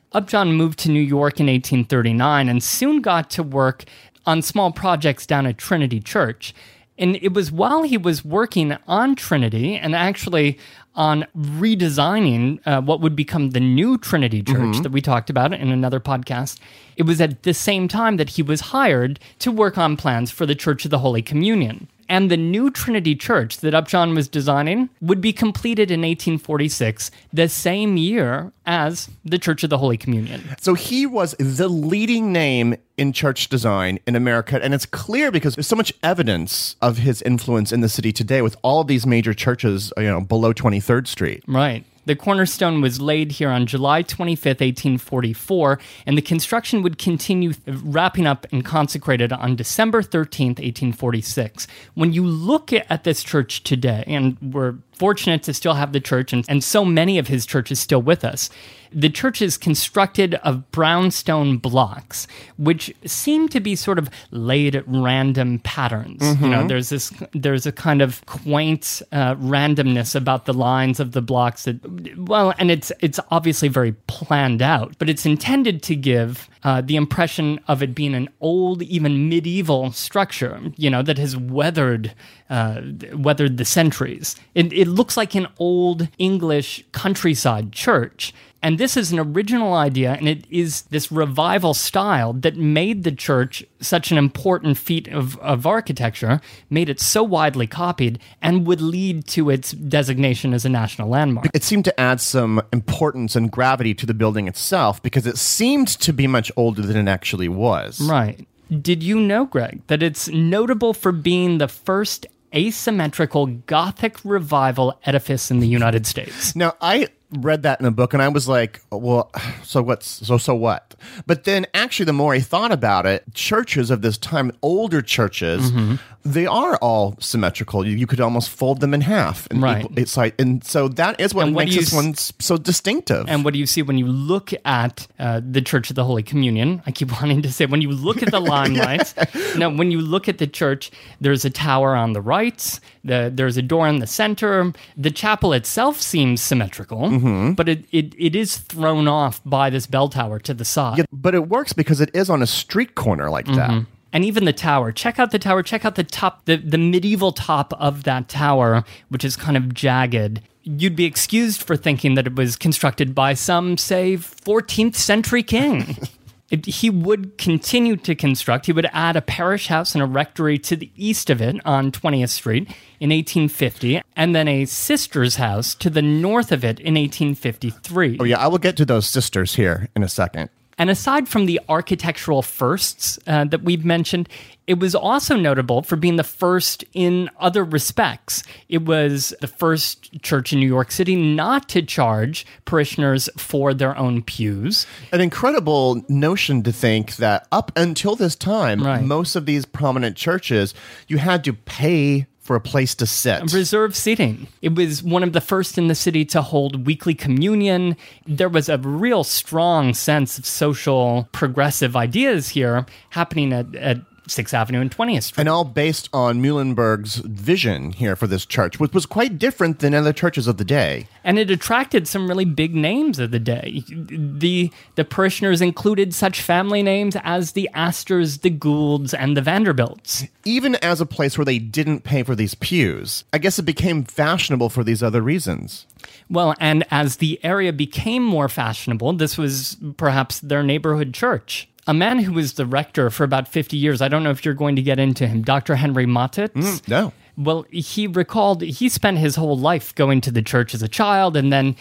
Upjohn 0.12 0.52
moved 0.54 0.78
to 0.80 0.90
New 0.90 1.00
York 1.00 1.40
in 1.40 1.46
1839 1.46 2.48
and 2.48 2.62
soon 2.62 3.00
got 3.00 3.30
to 3.30 3.42
work 3.42 3.84
on 4.26 4.42
small 4.42 4.72
projects 4.72 5.26
down 5.26 5.46
at 5.46 5.58
Trinity 5.58 6.00
Church. 6.00 6.54
And 6.98 7.16
it 7.16 7.32
was 7.32 7.50
while 7.50 7.82
he 7.82 7.96
was 7.96 8.24
working 8.24 8.76
on 8.86 9.14
Trinity 9.16 9.74
and 9.74 9.94
actually 9.94 10.58
on 10.94 11.26
redesigning 11.36 12.60
uh, 12.66 12.82
what 12.82 13.00
would 13.00 13.16
become 13.16 13.50
the 13.50 13.60
new 13.60 13.96
Trinity 13.96 14.42
Church 14.42 14.78
that 14.80 14.92
we 14.92 15.00
talked 15.00 15.30
about 15.30 15.52
in 15.54 15.70
another 15.70 16.00
podcast. 16.00 16.58
It 16.96 17.04
was 17.04 17.20
at 17.20 17.44
the 17.44 17.54
same 17.54 17.88
time 17.88 18.16
that 18.18 18.30
he 18.30 18.42
was 18.42 18.60
hired 18.60 19.18
to 19.38 19.50
work 19.50 19.78
on 19.78 19.96
plans 19.96 20.30
for 20.30 20.44
the 20.44 20.54
Church 20.54 20.84
of 20.84 20.90
the 20.90 20.98
Holy 20.98 21.22
Communion. 21.22 21.88
And 22.10 22.28
the 22.28 22.36
new 22.36 22.70
Trinity 22.70 23.14
Church 23.14 23.58
that 23.58 23.72
Upjohn 23.72 24.16
was 24.16 24.26
designing 24.26 24.90
would 25.00 25.20
be 25.20 25.32
completed 25.32 25.92
in 25.92 26.00
1846, 26.00 27.12
the 27.32 27.48
same 27.48 27.96
year 27.96 28.52
as 28.66 29.08
the 29.24 29.38
Church 29.38 29.62
of 29.62 29.70
the 29.70 29.78
Holy 29.78 29.96
Communion. 29.96 30.42
So 30.60 30.74
he 30.74 31.06
was 31.06 31.36
the 31.38 31.68
leading 31.68 32.32
name 32.32 32.74
in 32.96 33.12
church 33.12 33.48
design 33.48 34.00
in 34.08 34.16
America. 34.16 34.58
And 34.60 34.74
it's 34.74 34.86
clear 34.86 35.30
because 35.30 35.54
there's 35.54 35.68
so 35.68 35.76
much 35.76 35.92
evidence 36.02 36.74
of 36.82 36.98
his 36.98 37.22
influence 37.22 37.70
in 37.70 37.80
the 37.80 37.88
city 37.88 38.12
today 38.12 38.42
with 38.42 38.56
all 38.62 38.80
of 38.80 38.88
these 38.88 39.06
major 39.06 39.32
churches, 39.32 39.92
you 39.96 40.02
know, 40.02 40.20
below 40.20 40.52
23rd 40.52 41.06
Street. 41.06 41.44
Right. 41.46 41.84
The 42.10 42.16
cornerstone 42.16 42.80
was 42.80 43.00
laid 43.00 43.30
here 43.30 43.50
on 43.50 43.66
July 43.66 44.02
25th, 44.02 44.58
1844, 44.58 45.78
and 46.06 46.18
the 46.18 46.22
construction 46.22 46.82
would 46.82 46.98
continue 46.98 47.50
uh, 47.68 47.74
wrapping 47.84 48.26
up 48.26 48.48
and 48.50 48.64
consecrated 48.64 49.32
on 49.32 49.54
December 49.54 50.02
13th, 50.02 50.58
1846. 50.58 51.68
When 51.94 52.12
you 52.12 52.26
look 52.26 52.72
at 52.72 53.04
this 53.04 53.22
church 53.22 53.62
today, 53.62 54.02
and 54.08 54.36
we're 54.42 54.78
fortunate 55.00 55.42
to 55.42 55.54
still 55.54 55.72
have 55.72 55.92
the 55.94 56.00
church 56.00 56.30
and, 56.34 56.44
and 56.46 56.62
so 56.62 56.84
many 56.84 57.16
of 57.18 57.26
his 57.26 57.46
churches 57.46 57.80
still 57.80 58.02
with 58.02 58.22
us. 58.22 58.50
The 58.92 59.08
church 59.08 59.40
is 59.40 59.56
constructed 59.56 60.34
of 60.42 60.70
brownstone 60.72 61.58
blocks, 61.58 62.26
which 62.58 62.92
seem 63.06 63.48
to 63.50 63.60
be 63.60 63.76
sort 63.76 63.98
of 63.98 64.10
laid 64.32 64.74
at 64.74 64.84
random 64.86 65.60
patterns. 65.60 66.20
You 66.42 66.48
know, 66.48 66.66
there's 66.66 66.88
this, 66.90 67.12
there's 67.32 67.66
a 67.66 67.72
kind 67.72 68.02
of 68.02 68.26
quaint 68.26 69.00
uh, 69.12 69.36
randomness 69.36 70.14
about 70.14 70.44
the 70.44 70.52
lines 70.52 70.98
of 71.00 71.12
the 71.12 71.22
blocks 71.22 71.64
that, 71.64 71.78
well, 72.18 72.52
and 72.58 72.70
it's 72.70 72.90
it's 73.00 73.20
obviously 73.30 73.68
very 73.68 73.92
planned 74.08 74.60
out, 74.60 74.96
but 74.98 75.08
it's 75.08 75.24
intended 75.24 75.82
to 75.84 75.94
give 75.94 76.50
uh, 76.62 76.80
the 76.80 76.96
impression 76.96 77.58
of 77.68 77.82
it 77.82 77.94
being 77.94 78.14
an 78.14 78.28
old, 78.40 78.82
even 78.82 79.28
medieval 79.28 79.92
structure. 79.92 80.60
You 80.76 80.90
know, 80.90 81.02
that 81.02 81.18
has 81.18 81.36
weathered 81.36 82.14
uh, 82.48 82.82
weathered 83.14 83.56
the 83.56 83.64
centuries. 83.64 84.36
It, 84.54 84.72
it 84.72 84.88
looks 84.88 85.16
like 85.16 85.34
an 85.34 85.46
old 85.58 86.08
English 86.18 86.84
countryside 86.92 87.72
church. 87.72 88.34
And 88.62 88.76
this 88.76 88.96
is 88.96 89.10
an 89.10 89.18
original 89.18 89.72
idea, 89.72 90.12
and 90.12 90.28
it 90.28 90.44
is 90.50 90.82
this 90.82 91.10
revival 91.10 91.72
style 91.72 92.34
that 92.34 92.56
made 92.56 93.04
the 93.04 93.12
church 93.12 93.64
such 93.80 94.10
an 94.10 94.18
important 94.18 94.76
feat 94.76 95.08
of, 95.08 95.38
of 95.38 95.66
architecture, 95.66 96.40
made 96.68 96.90
it 96.90 97.00
so 97.00 97.22
widely 97.22 97.66
copied, 97.66 98.18
and 98.42 98.66
would 98.66 98.82
lead 98.82 99.26
to 99.28 99.48
its 99.48 99.72
designation 99.72 100.52
as 100.52 100.66
a 100.66 100.68
national 100.68 101.08
landmark. 101.08 101.48
It 101.54 101.64
seemed 101.64 101.86
to 101.86 102.00
add 102.00 102.20
some 102.20 102.60
importance 102.72 103.34
and 103.34 103.50
gravity 103.50 103.94
to 103.94 104.04
the 104.04 104.14
building 104.14 104.46
itself 104.46 105.02
because 105.02 105.26
it 105.26 105.38
seemed 105.38 105.88
to 105.88 106.12
be 106.12 106.26
much 106.26 106.52
older 106.56 106.82
than 106.82 106.96
it 106.96 107.10
actually 107.10 107.48
was. 107.48 108.00
Right. 108.00 108.46
Did 108.70 109.02
you 109.02 109.18
know, 109.18 109.46
Greg, 109.46 109.82
that 109.86 110.02
it's 110.02 110.28
notable 110.28 110.92
for 110.92 111.12
being 111.12 111.58
the 111.58 111.66
first 111.66 112.26
asymmetrical 112.54 113.46
Gothic 113.46 114.22
revival 114.24 115.00
edifice 115.04 115.50
in 115.50 115.60
the 115.60 115.66
United 115.66 116.06
States? 116.06 116.54
Now, 116.54 116.74
I 116.80 117.08
read 117.32 117.62
that 117.62 117.80
in 117.80 117.86
a 117.86 117.90
book 117.90 118.12
and 118.12 118.22
I 118.22 118.28
was 118.28 118.48
like, 118.48 118.80
well, 118.90 119.30
so 119.62 119.82
what's 119.82 120.26
so 120.26 120.38
so 120.38 120.54
what? 120.54 120.94
But 121.26 121.44
then 121.44 121.66
actually 121.74 122.06
the 122.06 122.12
more 122.12 122.34
I 122.34 122.40
thought 122.40 122.72
about 122.72 123.06
it, 123.06 123.32
churches 123.34 123.90
of 123.90 124.02
this 124.02 124.18
time, 124.18 124.52
older 124.62 125.02
churches, 125.02 125.70
Mm-hmm. 125.70 125.94
They 126.22 126.46
are 126.46 126.76
all 126.76 127.16
symmetrical. 127.18 127.86
You, 127.86 127.96
you 127.96 128.06
could 128.06 128.20
almost 128.20 128.50
fold 128.50 128.80
them 128.80 128.92
in 128.92 129.00
half. 129.00 129.48
And 129.50 129.62
Right. 129.62 129.84
equal- 129.84 129.98
it's 129.98 130.16
like 130.16 130.34
and 130.38 130.62
so 130.62 130.86
that 130.88 131.18
is 131.20 131.32
what 131.34 131.46
And 131.46 131.56
makes 131.56 131.74
you 131.74 131.80
this 131.80 131.88
s- 131.92 131.94
one 131.94 132.14
so 132.14 132.56
distinctive. 132.56 133.24
And 133.28 133.44
what 133.44 133.54
do 133.54 133.58
you 133.58 133.66
see 133.66 133.80
when 133.82 133.96
you 133.98 134.06
look 134.06 134.52
at 134.64 135.06
uh, 135.18 135.40
the 135.42 135.62
Church 135.62 135.88
of 135.90 135.96
the 135.96 136.04
Holy 136.04 136.22
Communion? 136.22 136.82
I 136.86 136.90
keep 136.90 137.10
wanting 137.20 137.40
to 137.42 137.52
say, 137.52 137.64
when 137.66 137.80
you 137.80 137.90
look 137.90 138.22
at 138.22 138.30
the 138.30 138.40
limelight, 138.54 139.14
no, 139.56 139.70
when 139.70 139.90
you 139.90 140.00
look 140.00 140.28
at 140.28 140.38
the 140.38 140.46
church, 140.46 140.90
there's 141.20 141.44
a 141.44 141.50
tower 141.50 141.96
on 141.96 142.12
the 142.12 142.20
right, 142.20 142.78
the, 143.02 143.30
there's 143.34 143.56
a 143.56 143.62
door 143.62 143.88
in 143.88 144.00
the 144.00 144.06
center. 144.06 144.72
The 144.96 145.10
chapel 145.10 145.52
itself 145.54 146.00
seems 146.00 146.42
symmetrical, 146.42 147.54
but 147.54 147.68
it, 147.68 147.84
it, 147.92 148.14
it 148.18 148.36
is 148.36 148.58
thrown 148.58 149.08
off 149.08 149.40
by 149.46 149.70
this 149.70 149.86
bell 149.86 150.08
tower 150.08 150.38
to 150.40 150.52
the 150.52 150.64
side. 150.66 150.98
Yeah, 150.98 151.04
but 151.12 151.34
it 151.34 151.48
works 151.48 151.72
because 151.72 152.00
it 152.00 152.10
is 152.14 152.28
on 152.28 152.42
a 152.42 152.46
street 152.46 152.94
corner 152.94 153.30
like 153.30 153.46
that. 153.46 153.86
And 154.12 154.24
even 154.24 154.44
the 154.44 154.52
tower. 154.52 154.92
Check 154.92 155.18
out 155.18 155.30
the 155.30 155.38
tower. 155.38 155.62
Check 155.62 155.84
out 155.84 155.94
the 155.94 156.04
top, 156.04 156.44
the, 156.46 156.56
the 156.56 156.78
medieval 156.78 157.32
top 157.32 157.72
of 157.78 158.04
that 158.04 158.28
tower, 158.28 158.84
which 159.08 159.24
is 159.24 159.36
kind 159.36 159.56
of 159.56 159.74
jagged. 159.74 160.40
You'd 160.62 160.96
be 160.96 161.04
excused 161.06 161.62
for 161.62 161.76
thinking 161.76 162.14
that 162.16 162.26
it 162.26 162.34
was 162.36 162.56
constructed 162.56 163.14
by 163.14 163.34
some, 163.34 163.76
say, 163.78 164.16
14th 164.16 164.94
century 164.96 165.42
king. 165.42 165.96
It- 166.50 166.66
he 166.66 166.90
would 166.90 167.38
continue 167.38 167.94
to 167.98 168.16
construct. 168.16 168.66
He 168.66 168.72
would 168.72 168.88
add 168.92 169.14
a 169.14 169.22
parish 169.22 169.68
house 169.68 169.94
and 169.94 170.02
a 170.02 170.04
rectory 170.04 170.58
to 170.58 170.74
the 170.74 170.90
east 170.96 171.30
of 171.30 171.40
it 171.40 171.64
on 171.64 171.92
20th 171.92 172.30
Street 172.30 172.62
in 172.98 173.10
1850, 173.10 174.02
and 174.16 174.34
then 174.34 174.48
a 174.48 174.64
sister's 174.64 175.36
house 175.36 175.76
to 175.76 175.88
the 175.88 176.02
north 176.02 176.50
of 176.50 176.64
it 176.64 176.80
in 176.80 176.94
1853. 176.94 178.16
Oh 178.20 178.24
yeah, 178.24 178.38
I 178.40 178.48
will 178.48 178.58
get 178.58 178.76
to 178.78 178.84
those 178.84 179.08
sisters 179.08 179.54
here 179.54 179.88
in 179.94 180.02
a 180.02 180.08
second. 180.08 180.50
And 180.80 180.88
aside 180.88 181.28
from 181.28 181.44
the 181.44 181.60
architectural 181.68 182.40
firsts 182.40 183.18
uh, 183.26 183.44
that 183.44 183.62
we've 183.62 183.84
mentioned, 183.84 184.30
it 184.66 184.78
was 184.78 184.94
also 184.94 185.36
notable 185.36 185.82
for 185.82 185.96
being 185.96 186.16
the 186.16 186.24
first 186.24 186.84
in 186.94 187.28
other 187.38 187.64
respects. 187.64 188.42
It 188.70 188.86
was 188.86 189.34
the 189.42 189.46
first 189.46 190.22
church 190.22 190.54
in 190.54 190.58
New 190.58 190.66
York 190.66 190.90
City 190.90 191.16
not 191.16 191.68
to 191.68 191.82
charge 191.82 192.46
parishioners 192.64 193.28
for 193.36 193.74
their 193.74 193.94
own 193.98 194.22
pews. 194.22 194.86
An 195.12 195.20
incredible 195.20 196.02
notion 196.08 196.62
to 196.62 196.72
think 196.72 197.16
that 197.16 197.46
up 197.52 197.72
until 197.76 198.16
this 198.16 198.34
time, 198.34 198.82
Right. 198.82 199.02
most 199.04 199.36
of 199.36 199.44
these 199.44 199.66
prominent 199.66 200.16
churches, 200.16 200.72
you 201.08 201.18
had 201.18 201.44
to 201.44 201.52
pay 201.52 202.26
for 202.40 202.56
a 202.56 202.60
place 202.60 202.94
to 202.96 203.06
sit. 203.06 203.52
Reserved 203.52 203.94
seating. 203.94 204.48
It 204.62 204.74
was 204.74 205.02
one 205.02 205.22
of 205.22 205.32
the 205.32 205.40
first 205.40 205.76
in 205.76 205.88
the 205.88 205.94
city 205.94 206.24
to 206.26 206.42
hold 206.42 206.86
weekly 206.86 207.14
communion. 207.14 207.96
There 208.26 208.48
was 208.48 208.68
a 208.68 208.78
real 208.78 209.24
strong 209.24 209.94
sense 209.94 210.38
of 210.38 210.46
social 210.46 211.28
progressive 211.32 211.96
ideas 211.96 212.50
here 212.50 212.86
happening 213.10 213.52
at, 213.52 213.74
at 213.74 213.98
6th 214.30 214.54
Avenue 214.54 214.80
and 214.80 214.90
20th 214.90 215.22
Street. 215.24 215.40
and 215.40 215.48
all 215.48 215.64
based 215.64 216.08
on 216.12 216.40
Muhlenberg's 216.40 217.16
vision 217.16 217.92
here 217.92 218.16
for 218.16 218.26
this 218.26 218.46
church, 218.46 218.78
which 218.80 218.92
was 218.92 219.06
quite 219.06 219.38
different 219.38 219.80
than 219.80 219.94
other 219.94 220.12
churches 220.12 220.46
of 220.46 220.56
the 220.56 220.64
day. 220.64 221.06
and 221.24 221.38
it 221.38 221.50
attracted 221.50 222.08
some 222.08 222.28
really 222.28 222.44
big 222.44 222.74
names 222.74 223.18
of 223.18 223.30
the 223.30 223.38
day. 223.38 223.82
The 223.88 224.70
the 224.94 225.04
parishioners 225.04 225.60
included 225.60 226.14
such 226.14 226.40
family 226.42 226.82
names 226.82 227.16
as 227.22 227.52
the 227.52 227.68
Astors, 227.74 228.38
the 228.38 228.50
Goulds, 228.50 229.12
and 229.14 229.36
the 229.36 229.42
Vanderbilts. 229.42 230.24
Even 230.44 230.76
as 230.76 231.00
a 231.00 231.06
place 231.06 231.36
where 231.36 231.44
they 231.44 231.58
didn't 231.58 232.04
pay 232.04 232.22
for 232.22 232.34
these 232.34 232.54
pews, 232.54 233.24
I 233.32 233.38
guess 233.38 233.58
it 233.58 233.62
became 233.62 234.04
fashionable 234.04 234.70
for 234.70 234.82
these 234.84 235.02
other 235.02 235.20
reasons. 235.20 235.86
Well, 236.30 236.54
and 236.60 236.84
as 236.90 237.16
the 237.16 237.38
area 237.44 237.72
became 237.72 238.22
more 238.22 238.48
fashionable, 238.48 239.14
this 239.14 239.36
was 239.36 239.76
perhaps 239.96 240.40
their 240.40 240.62
neighborhood 240.62 241.12
church. 241.12 241.68
A 241.86 241.94
man 241.94 242.18
who 242.18 242.32
was 242.32 242.54
the 242.54 242.66
rector 242.66 243.10
for 243.10 243.24
about 243.24 243.48
50 243.48 243.76
years, 243.76 244.02
I 244.02 244.08
don't 244.08 244.22
know 244.22 244.30
if 244.30 244.44
you're 244.44 244.54
going 244.54 244.76
to 244.76 244.82
get 244.82 244.98
into 244.98 245.26
him, 245.26 245.42
Dr. 245.42 245.76
Henry 245.76 246.06
Mottitz. 246.06 246.52
Mm, 246.52 246.88
no. 246.88 247.12
Well, 247.36 247.64
he 247.70 248.06
recalled 248.06 248.60
he 248.60 248.90
spent 248.90 249.16
his 249.16 249.36
whole 249.36 249.58
life 249.58 249.94
going 249.94 250.20
to 250.22 250.30
the 250.30 250.42
church 250.42 250.74
as 250.74 250.82
a 250.82 250.88
child 250.88 251.36
and 251.36 251.50
then 251.50 251.74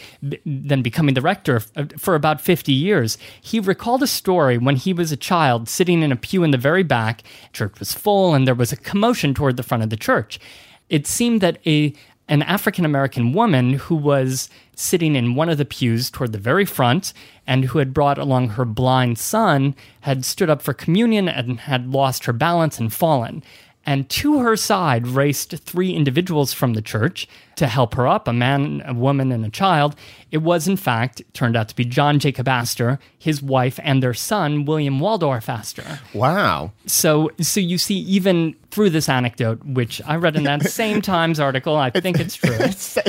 then 0.45 0.81
becoming 0.81 1.15
the 1.15 1.21
rector 1.21 1.61
uh, 1.75 1.85
for 1.97 2.15
about 2.15 2.39
50 2.39 2.71
years. 2.71 3.17
He 3.41 3.59
recalled 3.59 4.01
a 4.01 4.07
story 4.07 4.57
when 4.57 4.77
he 4.77 4.93
was 4.93 5.11
a 5.11 5.17
child 5.17 5.67
sitting 5.67 6.01
in 6.01 6.13
a 6.13 6.15
pew 6.15 6.43
in 6.43 6.51
the 6.51 6.57
very 6.57 6.83
back. 6.83 7.23
Church 7.51 7.77
was 7.77 7.93
full 7.93 8.33
and 8.33 8.47
there 8.47 8.55
was 8.55 8.71
a 8.71 8.77
commotion 8.77 9.33
toward 9.33 9.57
the 9.57 9.63
front 9.63 9.83
of 9.83 9.89
the 9.89 9.97
church. 9.97 10.39
It 10.87 11.05
seemed 11.05 11.41
that 11.41 11.57
a 11.67 11.93
an 12.29 12.43
African 12.43 12.85
American 12.85 13.33
woman 13.33 13.73
who 13.73 13.95
was 13.95 14.49
sitting 14.79 15.15
in 15.15 15.35
one 15.35 15.49
of 15.49 15.57
the 15.57 15.65
pews 15.65 16.09
toward 16.09 16.31
the 16.31 16.37
very 16.37 16.65
front 16.65 17.11
and 17.45 17.65
who 17.65 17.79
had 17.79 17.93
brought 17.93 18.17
along 18.17 18.49
her 18.49 18.65
blind 18.65 19.17
son 19.17 19.75
had 20.01 20.23
stood 20.23 20.49
up 20.49 20.61
for 20.61 20.73
communion 20.73 21.27
and 21.27 21.59
had 21.61 21.91
lost 21.91 22.25
her 22.25 22.33
balance 22.33 22.79
and 22.79 22.93
fallen. 22.93 23.43
And 23.89 24.07
to 24.09 24.37
her 24.37 24.55
side 24.55 25.07
raced 25.07 25.57
three 25.57 25.95
individuals 25.95 26.53
from 26.53 26.75
the 26.75 26.81
church 26.81 27.27
to 27.55 27.65
help 27.65 27.95
her 27.95 28.07
up 28.07 28.27
a 28.27 28.33
man, 28.33 28.83
a 28.85 28.93
woman, 28.93 29.31
and 29.31 29.43
a 29.43 29.49
child. 29.49 29.95
It 30.29 30.43
was, 30.43 30.67
in 30.67 30.77
fact, 30.77 31.23
turned 31.33 31.57
out 31.57 31.69
to 31.69 31.75
be 31.75 31.85
John 31.85 32.19
Jacob 32.19 32.47
Astor, 32.47 32.99
his 33.17 33.41
wife, 33.41 33.79
and 33.81 34.03
their 34.03 34.13
son, 34.13 34.65
William 34.65 34.99
Waldorf 34.99 35.49
Astor. 35.49 36.01
Wow. 36.13 36.71
So, 36.85 37.31
so 37.41 37.59
you 37.59 37.79
see, 37.79 37.95
even 37.95 38.55
through 38.69 38.91
this 38.91 39.09
anecdote, 39.09 39.65
which 39.65 40.03
I 40.05 40.17
read 40.17 40.35
in 40.35 40.43
that 40.43 40.63
same 40.69 41.01
Times 41.01 41.39
article, 41.39 41.75
I 41.75 41.89
think 41.89 42.19
it's 42.19 42.35
true. 42.35 42.57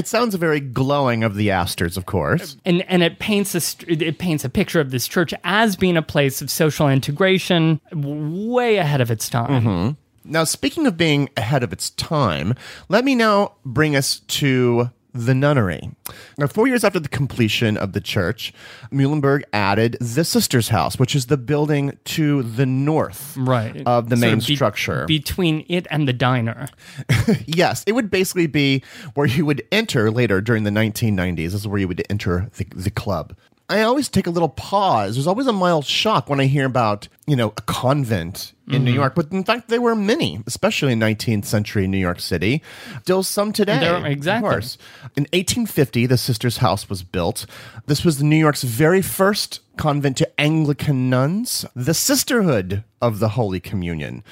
It 0.00 0.06
sounds 0.06 0.34
very 0.37 0.60
glowing 0.60 1.25
of 1.25 1.34
the 1.34 1.50
Astors, 1.50 1.99
of 1.99 2.06
course. 2.06 2.56
and 2.64 2.82
and 2.82 3.02
it 3.02 3.18
paints 3.18 3.54
a 3.54 3.92
it 3.92 4.18
paints 4.18 4.44
a 4.44 4.49
picture 4.49 4.80
of 4.80 4.90
this 4.92 5.06
church 5.06 5.34
as 5.44 5.76
being 5.76 5.96
a 5.96 6.02
place 6.02 6.40
of 6.40 6.50
social 6.50 6.88
integration, 6.88 7.80
way 7.92 8.76
ahead 8.78 9.00
of 9.02 9.10
its 9.10 9.28
time. 9.28 9.64
Mm-hmm. 9.64 10.00
Now, 10.30 10.44
speaking 10.44 10.87
of 10.87 10.96
being 10.96 11.28
ahead 11.37 11.64
of 11.64 11.72
its 11.72 11.90
time, 11.90 12.54
let 12.88 13.04
me 13.04 13.16
now 13.16 13.54
bring 13.64 13.96
us 13.96 14.20
to 14.20 14.90
the 15.12 15.34
nunnery. 15.34 15.90
Now, 16.38 16.46
four 16.46 16.68
years 16.68 16.84
after 16.84 17.00
the 17.00 17.08
completion 17.08 17.76
of 17.76 17.94
the 17.94 18.00
church, 18.00 18.52
Muhlenberg 18.92 19.42
added 19.52 19.96
the 20.00 20.25
Sisters' 20.25 20.68
House, 20.68 21.00
which 21.00 21.16
is 21.16 21.26
the 21.26 21.37
building 21.37 21.99
to 22.04 22.44
the 22.44 22.64
north 22.64 23.37
Right 23.37 23.82
of 23.87 24.08
the 24.08 24.14
main 24.14 24.38
be- 24.38 24.54
structure. 24.54 25.06
between 25.06 25.66
it 25.68 25.88
and 25.90 26.06
the 26.06 26.12
diner. 26.12 26.68
yes, 27.46 27.82
it 27.88 27.92
would 27.92 28.08
basically 28.08 28.46
be 28.46 28.84
where 29.14 29.26
you 29.26 29.44
would 29.46 29.66
enter 29.72 30.12
later 30.12 30.40
during 30.40 30.62
the 30.62 30.70
1990s. 30.70 31.37
This 31.37 31.54
is 31.54 31.66
where 31.66 31.80
you 31.80 31.88
would 31.88 32.04
enter 32.08 32.49
the, 32.56 32.66
the 32.76 32.90
club. 32.92 33.34
I 33.70 33.82
always 33.82 34.08
take 34.08 34.26
a 34.26 34.30
little 34.30 34.48
pause. 34.48 35.14
There's 35.14 35.28
always 35.28 35.46
a 35.46 35.52
mild 35.52 35.86
shock 35.86 36.28
when 36.28 36.40
I 36.40 36.46
hear 36.46 36.66
about, 36.66 37.06
you 37.28 37.36
know, 37.36 37.54
a 37.56 37.62
convent 37.62 38.52
in 38.66 38.82
New 38.82 38.90
mm-hmm. 38.90 38.98
York. 38.98 39.14
But 39.14 39.30
in 39.30 39.44
fact, 39.44 39.68
there 39.68 39.80
were 39.80 39.94
many, 39.94 40.42
especially 40.44 40.92
in 40.92 40.98
19th 40.98 41.44
century 41.44 41.86
New 41.86 41.96
York 41.96 42.18
City. 42.18 42.62
Still 43.02 43.22
some 43.22 43.52
today. 43.52 43.78
There- 43.78 44.04
exactly. 44.06 44.48
Of 44.48 44.52
course. 44.52 44.78
In 45.16 45.22
1850, 45.32 46.06
the 46.06 46.18
Sisters' 46.18 46.56
House 46.56 46.88
was 46.88 47.04
built. 47.04 47.46
This 47.86 48.04
was 48.04 48.20
New 48.20 48.36
York's 48.36 48.64
very 48.64 49.02
first 49.02 49.60
convent 49.76 50.16
to 50.16 50.40
Anglican 50.40 51.08
nuns, 51.08 51.64
the 51.76 51.94
Sisterhood 51.94 52.82
of 53.00 53.20
the 53.20 53.30
Holy 53.30 53.60
Communion. 53.60 54.24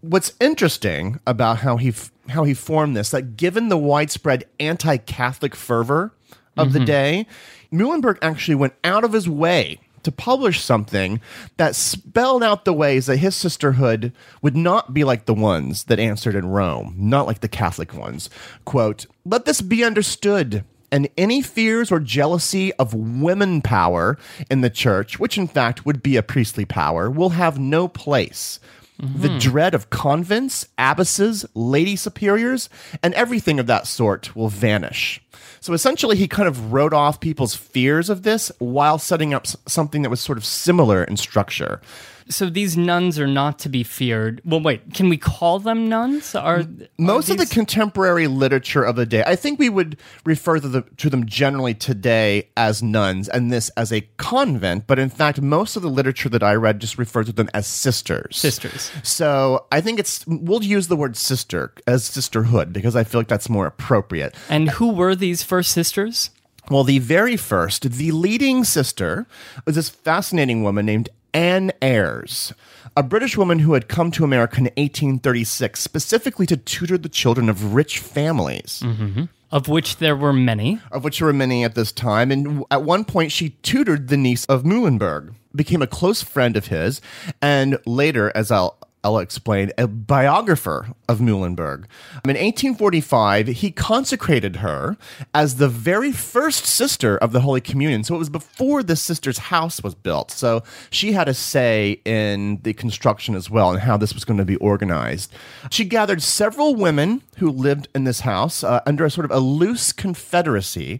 What's 0.00 0.32
interesting 0.40 1.20
about 1.26 1.58
how 1.58 1.76
he 1.76 1.88
f- 1.90 2.12
how 2.28 2.44
he 2.44 2.54
formed 2.54 2.96
this, 2.96 3.10
that 3.10 3.36
given 3.36 3.68
the 3.68 3.76
widespread 3.76 4.44
anti-Catholic 4.58 5.54
fervor 5.54 6.12
of 6.56 6.72
the 6.72 6.80
mm-hmm. 6.80 6.86
day, 6.86 7.26
Muhlenberg 7.72 8.18
actually 8.22 8.54
went 8.54 8.74
out 8.84 9.04
of 9.04 9.12
his 9.12 9.28
way 9.28 9.80
to 10.06 10.12
publish 10.12 10.62
something 10.62 11.20
that 11.56 11.74
spelled 11.74 12.42
out 12.42 12.64
the 12.64 12.72
ways 12.72 13.06
that 13.06 13.16
his 13.16 13.34
sisterhood 13.34 14.12
would 14.40 14.56
not 14.56 14.94
be 14.94 15.02
like 15.02 15.26
the 15.26 15.34
ones 15.34 15.84
that 15.84 15.98
answered 15.98 16.36
in 16.36 16.46
Rome, 16.46 16.94
not 16.96 17.26
like 17.26 17.40
the 17.40 17.48
Catholic 17.48 17.92
ones. 17.92 18.30
Quote, 18.64 19.06
let 19.24 19.46
this 19.46 19.60
be 19.60 19.82
understood. 19.82 20.64
And 20.92 21.08
any 21.18 21.42
fears 21.42 21.90
or 21.90 21.98
jealousy 21.98 22.72
of 22.74 22.94
women 22.94 23.60
power 23.60 24.16
in 24.48 24.60
the 24.60 24.70
church, 24.70 25.18
which 25.18 25.36
in 25.36 25.48
fact 25.48 25.84
would 25.84 26.04
be 26.04 26.16
a 26.16 26.22
priestly 26.22 26.64
power, 26.64 27.10
will 27.10 27.30
have 27.30 27.58
no 27.58 27.88
place. 27.88 28.60
The 28.98 29.28
hmm. 29.28 29.38
dread 29.38 29.74
of 29.74 29.90
convents, 29.90 30.66
abbesses, 30.78 31.44
lady 31.54 31.96
superiors, 31.96 32.70
and 33.02 33.12
everything 33.12 33.60
of 33.60 33.66
that 33.66 33.86
sort 33.86 34.34
will 34.34 34.48
vanish. 34.48 35.20
So 35.60 35.74
essentially, 35.74 36.16
he 36.16 36.28
kind 36.28 36.48
of 36.48 36.72
wrote 36.72 36.94
off 36.94 37.20
people's 37.20 37.54
fears 37.54 38.08
of 38.08 38.22
this 38.22 38.50
while 38.58 38.98
setting 38.98 39.34
up 39.34 39.46
something 39.68 40.02
that 40.02 40.10
was 40.10 40.20
sort 40.20 40.38
of 40.38 40.44
similar 40.44 41.04
in 41.04 41.16
structure. 41.16 41.80
So 42.28 42.50
these 42.50 42.76
nuns 42.76 43.18
are 43.18 43.26
not 43.26 43.58
to 43.60 43.68
be 43.68 43.82
feared. 43.82 44.40
Well, 44.44 44.60
wait, 44.60 44.94
can 44.94 45.08
we 45.08 45.16
call 45.16 45.60
them 45.60 45.88
nuns? 45.88 46.34
Are 46.34 46.64
Most 46.98 47.28
are 47.28 47.32
of 47.32 47.38
the 47.38 47.46
contemporary 47.46 48.26
literature 48.26 48.82
of 48.82 48.96
the 48.96 49.06
day, 49.06 49.22
I 49.26 49.36
think 49.36 49.58
we 49.58 49.68
would 49.68 49.96
refer 50.24 50.58
to, 50.58 50.68
the, 50.68 50.82
to 50.82 51.08
them 51.08 51.26
generally 51.26 51.74
today 51.74 52.48
as 52.56 52.82
nuns 52.82 53.28
and 53.28 53.52
this 53.52 53.68
as 53.70 53.92
a 53.92 54.00
convent, 54.16 54.86
but 54.86 54.98
in 54.98 55.08
fact, 55.08 55.40
most 55.40 55.76
of 55.76 55.82
the 55.82 55.90
literature 55.90 56.28
that 56.28 56.42
I 56.42 56.54
read 56.54 56.80
just 56.80 56.98
refers 56.98 57.26
to 57.26 57.32
them 57.32 57.48
as 57.54 57.66
sisters. 57.66 58.36
Sisters. 58.36 58.90
So 59.02 59.66
I 59.70 59.80
think 59.80 59.98
it's, 59.98 60.26
we'll 60.26 60.64
use 60.64 60.88
the 60.88 60.96
word 60.96 61.16
sister 61.16 61.72
as 61.86 62.04
sisterhood 62.04 62.72
because 62.72 62.96
I 62.96 63.04
feel 63.04 63.20
like 63.20 63.28
that's 63.28 63.48
more 63.48 63.66
appropriate. 63.66 64.34
and 64.48 64.70
who 64.70 64.92
were 64.92 65.14
these 65.14 65.42
first 65.42 65.70
sisters? 65.70 66.30
Well, 66.68 66.82
the 66.82 66.98
very 66.98 67.36
first, 67.36 67.88
the 67.88 68.10
leading 68.10 68.64
sister, 68.64 69.26
was 69.64 69.76
this 69.76 69.88
fascinating 69.88 70.64
woman 70.64 70.84
named 70.84 71.08
Anne 71.36 71.70
Ayres, 71.82 72.54
a 72.96 73.02
British 73.02 73.36
woman 73.36 73.58
who 73.58 73.74
had 73.74 73.88
come 73.88 74.10
to 74.12 74.24
America 74.24 74.56
in 74.56 74.64
1836 74.64 75.78
specifically 75.78 76.46
to 76.46 76.56
tutor 76.56 76.96
the 76.96 77.10
children 77.10 77.50
of 77.50 77.74
rich 77.74 77.98
families, 77.98 78.80
mm-hmm. 78.82 79.24
Of 79.52 79.68
which 79.68 79.98
there 79.98 80.16
were 80.16 80.32
many. 80.32 80.80
of 80.90 81.04
which 81.04 81.18
there 81.18 81.26
were 81.26 81.32
many 81.34 81.62
at 81.62 81.74
this 81.74 81.92
time. 81.92 82.32
And 82.32 82.64
at 82.70 82.82
one 82.82 83.04
point, 83.04 83.32
she 83.32 83.50
tutored 83.62 84.08
the 84.08 84.16
niece 84.16 84.46
of 84.46 84.64
Muhlenberg, 84.64 85.34
became 85.54 85.82
a 85.82 85.86
close 85.86 86.22
friend 86.22 86.56
of 86.56 86.68
his, 86.68 87.02
and 87.42 87.78
later, 87.84 88.32
as 88.34 88.50
I'll 88.50 88.78
I'll 89.06 89.18
explain, 89.18 89.70
a 89.78 89.86
biographer 89.86 90.88
of 91.08 91.20
Muhlenberg. 91.20 91.84
In 92.24 92.30
1845, 92.30 93.46
he 93.46 93.70
consecrated 93.70 94.56
her 94.56 94.96
as 95.32 95.56
the 95.56 95.68
very 95.68 96.10
first 96.10 96.64
sister 96.66 97.16
of 97.16 97.30
the 97.30 97.42
Holy 97.42 97.60
Communion. 97.60 98.02
So 98.02 98.16
it 98.16 98.18
was 98.18 98.28
before 98.28 98.82
the 98.82 98.96
sister's 98.96 99.38
house 99.38 99.80
was 99.80 99.94
built. 99.94 100.32
So 100.32 100.64
she 100.90 101.12
had 101.12 101.28
a 101.28 101.34
say 101.34 102.00
in 102.04 102.60
the 102.64 102.74
construction 102.74 103.36
as 103.36 103.48
well 103.48 103.70
and 103.70 103.80
how 103.80 103.96
this 103.96 104.12
was 104.12 104.24
going 104.24 104.38
to 104.38 104.44
be 104.44 104.56
organized. 104.56 105.32
She 105.70 105.84
gathered 105.84 106.20
several 106.20 106.74
women 106.74 107.22
who 107.36 107.48
lived 107.48 107.86
in 107.94 108.02
this 108.02 108.20
house 108.20 108.64
uh, 108.64 108.80
under 108.86 109.04
a 109.04 109.10
sort 109.10 109.24
of 109.24 109.30
a 109.30 109.38
loose 109.38 109.92
confederacy 109.92 110.98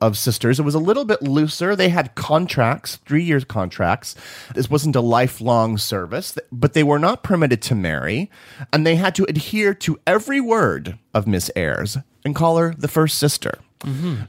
of 0.00 0.16
sisters. 0.16 0.60
It 0.60 0.64
was 0.64 0.76
a 0.76 0.78
little 0.78 1.04
bit 1.04 1.22
looser. 1.22 1.74
They 1.74 1.88
had 1.88 2.14
contracts, 2.14 2.96
three 3.04 3.24
years 3.24 3.42
contracts. 3.42 4.14
This 4.54 4.70
wasn't 4.70 4.94
a 4.94 5.00
lifelong 5.00 5.76
service, 5.76 6.38
but 6.52 6.74
they 6.74 6.84
were 6.84 7.00
not 7.00 7.24
to 7.56 7.74
marry, 7.74 8.30
and 8.72 8.86
they 8.86 8.96
had 8.96 9.14
to 9.16 9.24
adhere 9.24 9.74
to 9.74 9.98
every 10.06 10.40
word 10.40 10.98
of 11.14 11.26
Miss 11.26 11.50
Ayres 11.56 11.98
and 12.24 12.34
call 12.34 12.56
her 12.58 12.74
the 12.76 12.88
first 12.88 13.18
sister. 13.18 13.58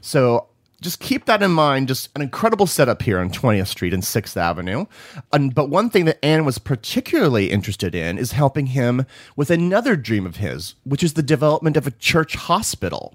So 0.00 0.46
just 0.80 1.00
keep 1.00 1.26
that 1.26 1.42
in 1.42 1.50
mind. 1.50 1.88
Just 1.88 2.08
an 2.16 2.22
incredible 2.22 2.66
setup 2.66 3.02
here 3.02 3.18
on 3.18 3.30
20th 3.30 3.66
Street 3.66 3.92
and 3.92 4.02
6th 4.02 4.36
Avenue. 4.36 4.86
And, 5.32 5.54
but 5.54 5.68
one 5.68 5.90
thing 5.90 6.06
that 6.06 6.24
Anne 6.24 6.46
was 6.46 6.58
particularly 6.58 7.50
interested 7.50 7.94
in 7.94 8.16
is 8.16 8.32
helping 8.32 8.66
him 8.66 9.04
with 9.36 9.50
another 9.50 9.94
dream 9.96 10.24
of 10.24 10.36
his, 10.36 10.74
which 10.84 11.02
is 11.02 11.14
the 11.14 11.22
development 11.22 11.76
of 11.76 11.86
a 11.86 11.90
church 11.90 12.34
hospital. 12.34 13.14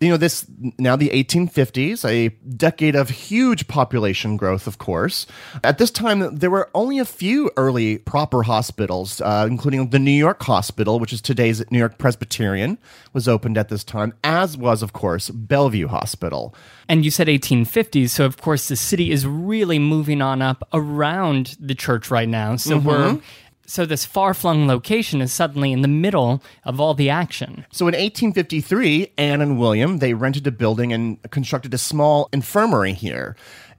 You 0.00 0.10
know, 0.10 0.16
this 0.16 0.46
now 0.78 0.96
the 0.96 1.08
1850s, 1.10 2.04
a 2.04 2.28
decade 2.56 2.94
of 2.94 3.08
huge 3.10 3.68
population 3.68 4.36
growth, 4.36 4.66
of 4.66 4.78
course. 4.78 5.26
At 5.62 5.78
this 5.78 5.90
time, 5.90 6.36
there 6.36 6.50
were 6.50 6.70
only 6.74 6.98
a 6.98 7.04
few 7.04 7.50
early 7.56 7.98
proper 7.98 8.42
hospitals, 8.42 9.20
uh, 9.20 9.46
including 9.48 9.90
the 9.90 9.98
New 9.98 10.10
York 10.10 10.42
Hospital, 10.42 10.98
which 10.98 11.12
is 11.12 11.22
today's 11.22 11.62
New 11.70 11.78
York 11.78 11.96
Presbyterian, 11.96 12.78
was 13.12 13.28
opened 13.28 13.56
at 13.56 13.68
this 13.68 13.84
time, 13.84 14.12
as 14.22 14.56
was, 14.56 14.82
of 14.82 14.92
course, 14.92 15.30
Bellevue 15.30 15.88
Hospital. 15.88 16.54
And 16.88 17.04
you 17.04 17.10
said 17.10 17.28
1850s, 17.28 18.10
so 18.10 18.26
of 18.26 18.36
course 18.40 18.68
the 18.68 18.76
city 18.76 19.10
is 19.10 19.26
really 19.26 19.78
moving 19.78 20.20
on 20.20 20.42
up 20.42 20.68
around 20.72 21.56
the 21.58 21.74
church 21.74 22.10
right 22.10 22.28
now. 22.28 22.56
So 22.56 22.78
we're 22.78 23.20
so 23.66 23.86
this 23.86 24.04
far-flung 24.04 24.66
location 24.66 25.20
is 25.20 25.32
suddenly 25.32 25.72
in 25.72 25.82
the 25.82 25.88
middle 25.88 26.42
of 26.64 26.80
all 26.80 26.94
the 26.94 27.10
action. 27.10 27.64
So 27.72 27.86
in 27.86 27.94
1853, 27.94 29.12
Anne 29.16 29.40
and 29.40 29.58
William 29.58 29.98
they 29.98 30.14
rented 30.14 30.46
a 30.46 30.50
building 30.50 30.92
and 30.92 31.18
constructed 31.30 31.74
a 31.74 31.78
small 31.78 32.28
infirmary 32.32 32.92
here. 32.92 33.36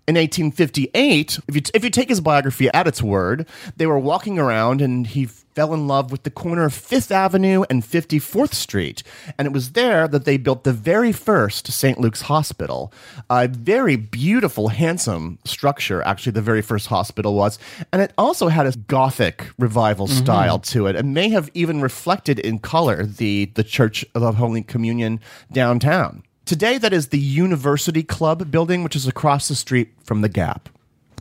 In 0.08 0.14
1858, 0.14 1.40
if 1.48 1.56
you 1.56 1.62
if 1.74 1.84
you 1.84 1.90
take 1.90 2.10
his 2.10 2.22
biography 2.22 2.70
at 2.72 2.86
its 2.86 3.02
word, 3.02 3.48
they 3.76 3.88
were 3.88 3.98
walking 3.98 4.38
around 4.38 4.80
and 4.80 5.08
he 5.08 5.26
fell 5.26 5.74
in 5.74 5.88
love 5.88 6.12
with 6.12 6.22
the 6.22 6.30
corner 6.30 6.66
of 6.66 6.76
Fifth 6.76 7.12
Avenue 7.12 7.64
and 7.72 7.82
54th 7.82 8.54
Street, 8.54 9.02
and 9.38 9.48
it 9.48 9.52
was 9.52 9.72
there 9.72 10.08
that 10.08 10.26
they 10.26 10.38
built 10.38 10.64
the 10.64 10.74
very 10.74 11.12
first 11.12 11.72
St. 11.72 12.00
Luke's 12.00 12.22
Hospital, 12.22 12.94
a 13.32 13.48
very 13.48 13.96
beautiful, 13.96 14.68
handsome 14.68 15.40
structure. 15.44 16.04
Actually, 16.04 16.34
the 16.34 16.42
very 16.42 16.62
first 16.62 16.86
hospital 16.86 17.34
was, 17.34 17.58
and 17.92 18.00
it 18.00 18.14
also 18.16 18.50
had 18.50 18.68
a 18.68 18.78
Gothic 18.78 19.50
revival 19.58 20.06
mm-hmm. 20.06 20.24
style 20.24 20.60
to 20.60 20.86
it, 20.86 20.96
and 20.96 21.16
may 21.16 21.30
have 21.30 21.50
even 21.56 21.82
reflected 21.82 22.38
in 22.38 22.60
color 22.60 23.06
the 23.06 23.46
the 23.56 23.64
Church 23.64 24.06
of 24.14 24.22
the 24.22 24.34
Holy 24.34 24.62
Communion 24.62 25.20
downtown. 25.52 26.22
Today, 26.46 26.78
that 26.78 26.94
is 26.94 27.08
the 27.08 27.20
University 27.20 28.04
Club 28.04 28.52
building, 28.52 28.84
which 28.84 28.96
is 28.96 29.08
across 29.08 29.48
the 29.48 29.56
street 29.56 29.90
from 30.04 30.22
the 30.22 30.30
Gap. 30.30 30.70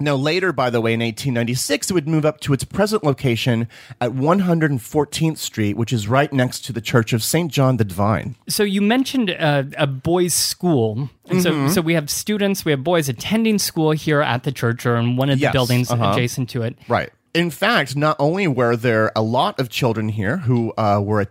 Now, 0.00 0.16
later, 0.16 0.52
by 0.52 0.70
the 0.70 0.80
way, 0.80 0.92
in 0.92 1.00
1896, 1.00 1.88
it 1.90 1.94
would 1.94 2.08
move 2.08 2.26
up 2.26 2.40
to 2.40 2.52
its 2.52 2.64
present 2.64 3.04
location 3.04 3.68
at 4.00 4.10
114th 4.10 5.38
Street, 5.38 5.76
which 5.76 5.92
is 5.92 6.08
right 6.08 6.32
next 6.32 6.64
to 6.64 6.72
the 6.72 6.80
Church 6.80 7.12
of 7.12 7.22
St. 7.22 7.50
John 7.50 7.76
the 7.76 7.84
Divine. 7.84 8.34
So 8.48 8.64
you 8.64 8.82
mentioned 8.82 9.30
uh, 9.30 9.62
a 9.78 9.86
boys' 9.86 10.34
school. 10.34 11.08
And 11.28 11.38
Mm-hmm. 11.40 11.68
so, 11.68 11.74
so 11.74 11.80
we 11.80 11.94
have 11.94 12.10
students, 12.10 12.64
we 12.64 12.72
have 12.72 12.82
boys 12.84 13.08
attending 13.08 13.58
school 13.58 13.92
here 13.92 14.20
at 14.20 14.42
the 14.42 14.52
church 14.52 14.84
or 14.84 14.96
in 14.96 15.16
one 15.16 15.30
of 15.30 15.38
the 15.38 15.42
Yes, 15.44 15.52
buildings 15.52 15.90
uh-huh. 15.90 16.10
adjacent 16.12 16.50
to 16.50 16.62
it. 16.62 16.76
Right. 16.88 17.10
In 17.34 17.50
fact, 17.50 17.96
not 17.96 18.14
only 18.20 18.46
were 18.46 18.76
there 18.76 19.10
a 19.16 19.22
lot 19.22 19.58
of 19.58 19.68
children 19.68 20.08
here 20.08 20.36
who 20.36 20.72
uh, 20.78 21.00
were 21.02 21.26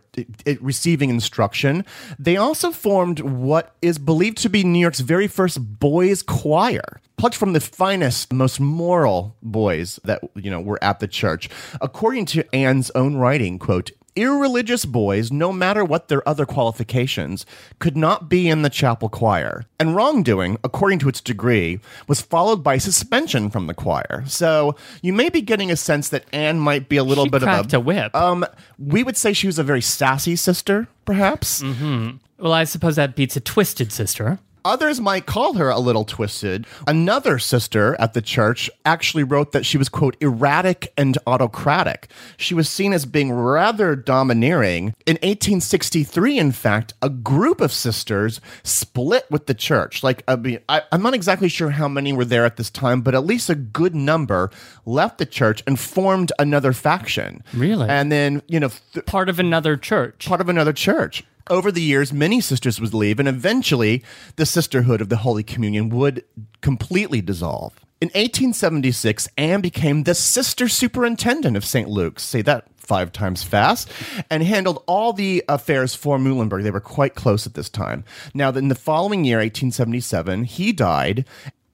receiving 0.60 1.10
instruction, 1.10 1.86
they 2.20 2.36
also 2.36 2.72
formed 2.72 3.22
what 3.22 3.74
is 3.82 3.98
believed 3.98 4.38
to 4.40 4.50
be 4.50 4.66
New 4.66 4.80
York's 4.80 5.00
very 5.00 5.30
first 5.30 5.80
boys' 5.80 6.22
choir, 6.22 7.00
plucked 7.16 7.36
from 7.36 7.54
the 7.54 7.62
finest, 7.62 8.34
most 8.34 8.60
moral 8.60 9.38
boys 9.42 9.98
that 10.04 10.22
you 10.36 10.52
know 10.52 10.60
were 10.60 10.84
at 10.84 11.00
the 11.00 11.08
church. 11.08 11.50
According 11.80 12.26
to 12.28 12.54
Anne's 12.54 12.92
own 12.92 13.16
writing, 13.16 13.58
quote. 13.58 13.92
Irreligious 14.16 14.86
boys, 14.86 15.32
no 15.32 15.52
matter 15.52 15.84
what 15.84 16.08
their 16.08 16.28
other 16.28 16.46
qualifications, 16.46 17.46
could 17.80 17.98
not 17.98 18.30
be 18.30 18.48
in 18.48 18.62
the 18.62 18.70
chapel 18.70 19.10
choir. 19.10 19.66
And 19.80 19.96
wrongdoing, 19.96 20.58
according 20.64 21.00
to 21.00 21.10
its 21.10 21.20
degree, 21.20 21.80
was 22.08 22.22
followed 22.22 22.64
by 22.64 22.78
suspension 22.78 23.50
from 23.50 23.68
the 23.68 23.74
choir. 23.74 24.24
So 24.28 24.76
you 25.02 25.14
may 25.14 25.30
be 25.30 25.42
getting 25.42 25.72
a 25.72 25.76
sense 25.76 26.10
that 26.10 26.26
Anne 26.32 26.60
might 26.60 26.90
be 26.90 26.98
a 26.98 27.04
little 27.04 27.26
She 27.26 27.30
bit 27.32 27.44
of 27.44 27.74
a 27.74 27.80
whip. 27.80 28.16
Um, 28.16 28.46
we 28.78 29.04
would 29.04 29.18
say 29.18 29.34
she 29.34 29.48
was 29.48 29.58
a 29.58 29.64
very 29.64 29.82
sassy 29.82 30.36
sister, 30.36 30.88
perhaps. 31.06 31.64
Well, 31.64 32.54
I 32.54 32.66
suppose 32.66 32.96
that 32.98 33.16
beats 33.16 33.36
a 33.36 33.40
twisted 33.40 33.92
sister. 33.92 34.40
Others 34.66 35.02
might 35.02 35.26
call 35.26 35.54
her 35.56 35.70
a 35.70 35.80
little 35.80 36.06
twisted. 36.06 36.66
Another 36.88 37.38
sister 37.40 37.96
at 38.00 38.14
the 38.14 38.22
church 38.22 38.70
actually 38.86 39.24
wrote 39.24 39.52
that 39.52 39.66
she 39.66 39.78
was, 39.78 39.90
quote, 39.90 40.16
erratic 40.22 40.94
and 40.98 41.18
autocratic. 41.28 42.10
She 42.38 42.54
was 42.54 42.70
seen 42.70 42.94
as 42.94 43.06
being 43.06 43.32
rather 43.32 43.96
domineering. 43.96 44.94
In 45.06 45.16
1863, 45.18 46.38
in 46.38 46.52
fact, 46.52 46.94
a 47.02 47.10
group 47.10 47.62
of 47.62 47.72
sisters 47.74 48.40
split 48.64 49.26
with 49.30 49.48
the 49.48 49.54
church. 49.54 50.04
Like, 50.04 50.24
I 50.28 50.36
mean, 50.36 50.60
I, 50.70 50.82
I'm 50.92 51.02
not 51.02 51.14
exactly 51.14 51.50
sure 51.50 51.72
how 51.72 51.88
many 51.88 52.14
were 52.14 52.26
there 52.26 52.46
at 52.46 52.58
this 52.58 52.70
time, 52.70 53.02
but 53.02 53.14
at 53.16 53.26
least 53.26 53.50
a 53.50 53.56
good 53.56 53.96
number 53.96 54.50
left 54.86 55.18
the 55.18 55.26
church 55.26 55.64
and 55.68 55.80
formed 55.80 56.32
another 56.40 56.74
faction. 56.74 57.44
Really? 57.54 57.90
And 57.90 58.12
then, 58.12 58.42
you 58.48 58.60
know, 58.60 58.70
th- 58.94 59.06
Part 59.06 59.30
of 59.30 59.40
another 59.40 59.76
church. 59.78 60.26
part 60.28 60.42
of 60.42 60.50
another 60.50 60.74
church. 60.74 61.24
Over 61.50 61.72
the 61.72 61.82
years, 61.82 62.14
many 62.14 62.40
sisters 62.40 62.80
would 62.80 62.94
leave, 62.94 63.20
and 63.20 63.28
eventually, 63.28 64.04
the 64.38 64.46
Sisterhood 64.46 65.02
of 65.02 65.10
the 65.10 65.18
Holy 65.18 65.44
Communion 65.44 65.90
would 65.90 66.24
completely 66.62 67.22
dissolve. 67.22 67.74
In 68.00 68.08
1876, 68.08 69.28
Anne 69.38 69.62
became 69.62 70.04
the 70.04 70.16
sister 70.16 70.68
superintendent 70.68 71.58
of 71.58 71.66
St. 71.66 71.90
Luke's. 71.90 72.24
Say 72.24 72.42
that 72.44 72.68
five 72.78 73.12
times 73.12 73.44
fast, 73.44 73.90
and 74.30 74.44
handled 74.44 74.84
all 74.88 75.14
the 75.14 75.44
affairs 75.48 75.96
for 75.96 76.18
Muhlenberg. 76.18 76.64
They 76.64 76.72
were 76.72 76.80
quite 76.80 77.16
close 77.16 77.48
at 77.48 77.54
this 77.54 77.70
time. 77.70 78.04
Now, 78.34 78.50
in 78.50 78.68
the 78.68 78.76
following 78.76 79.26
year, 79.26 79.38
1877, 79.38 80.44
he 80.46 80.72
died, 80.72 81.26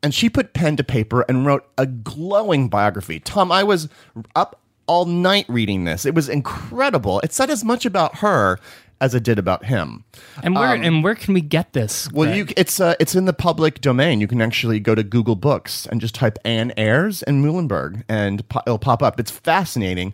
and 0.02 0.14
she 0.14 0.30
put 0.30 0.54
pen 0.54 0.78
to 0.78 0.84
paper 0.84 1.26
and 1.28 1.46
wrote 1.46 1.68
a 1.78 1.86
glowing 1.86 2.70
biography. 2.70 3.20
Tom, 3.20 3.52
I 3.52 3.64
was 3.64 3.90
up 4.36 4.62
all 4.88 5.06
night 5.06 5.46
reading 5.48 5.84
this. 5.84 6.06
It 6.06 6.16
was 6.16 6.30
incredible. 6.30 7.20
It 7.22 7.34
said 7.34 7.50
as 7.50 7.64
much 7.64 7.86
about 7.86 8.18
her 8.18 8.60
as 9.02 9.16
it 9.16 9.24
did 9.24 9.40
about 9.40 9.66
him. 9.66 10.04
And 10.44 10.56
where 10.56 10.74
and 10.74 11.04
where 11.04 11.16
can 11.16 11.34
we 11.34 11.42
get 11.42 11.74
this? 11.74 12.12
Well, 12.12 12.34
you 12.36 12.48
it's 12.58 12.80
uh, 12.80 12.96
it's 13.00 13.16
in 13.16 13.26
the 13.26 13.34
public 13.34 13.82
domain. 13.82 14.22
You 14.22 14.28
can 14.28 14.42
actually 14.42 14.80
go 14.80 14.96
to 14.96 15.04
Google 15.04 15.36
Books 15.36 15.86
and 15.88 16.02
just 16.02 16.16
type 16.16 16.38
Anne 16.46 16.72
Ayres 16.78 17.24
and 17.24 17.44
Muhlenberg, 17.44 18.04
and 18.10 18.48
po- 18.50 18.62
it'll 18.66 18.80
pop 18.80 19.02
up. 19.02 19.20
It's 19.20 19.32
fascinating. 19.32 20.14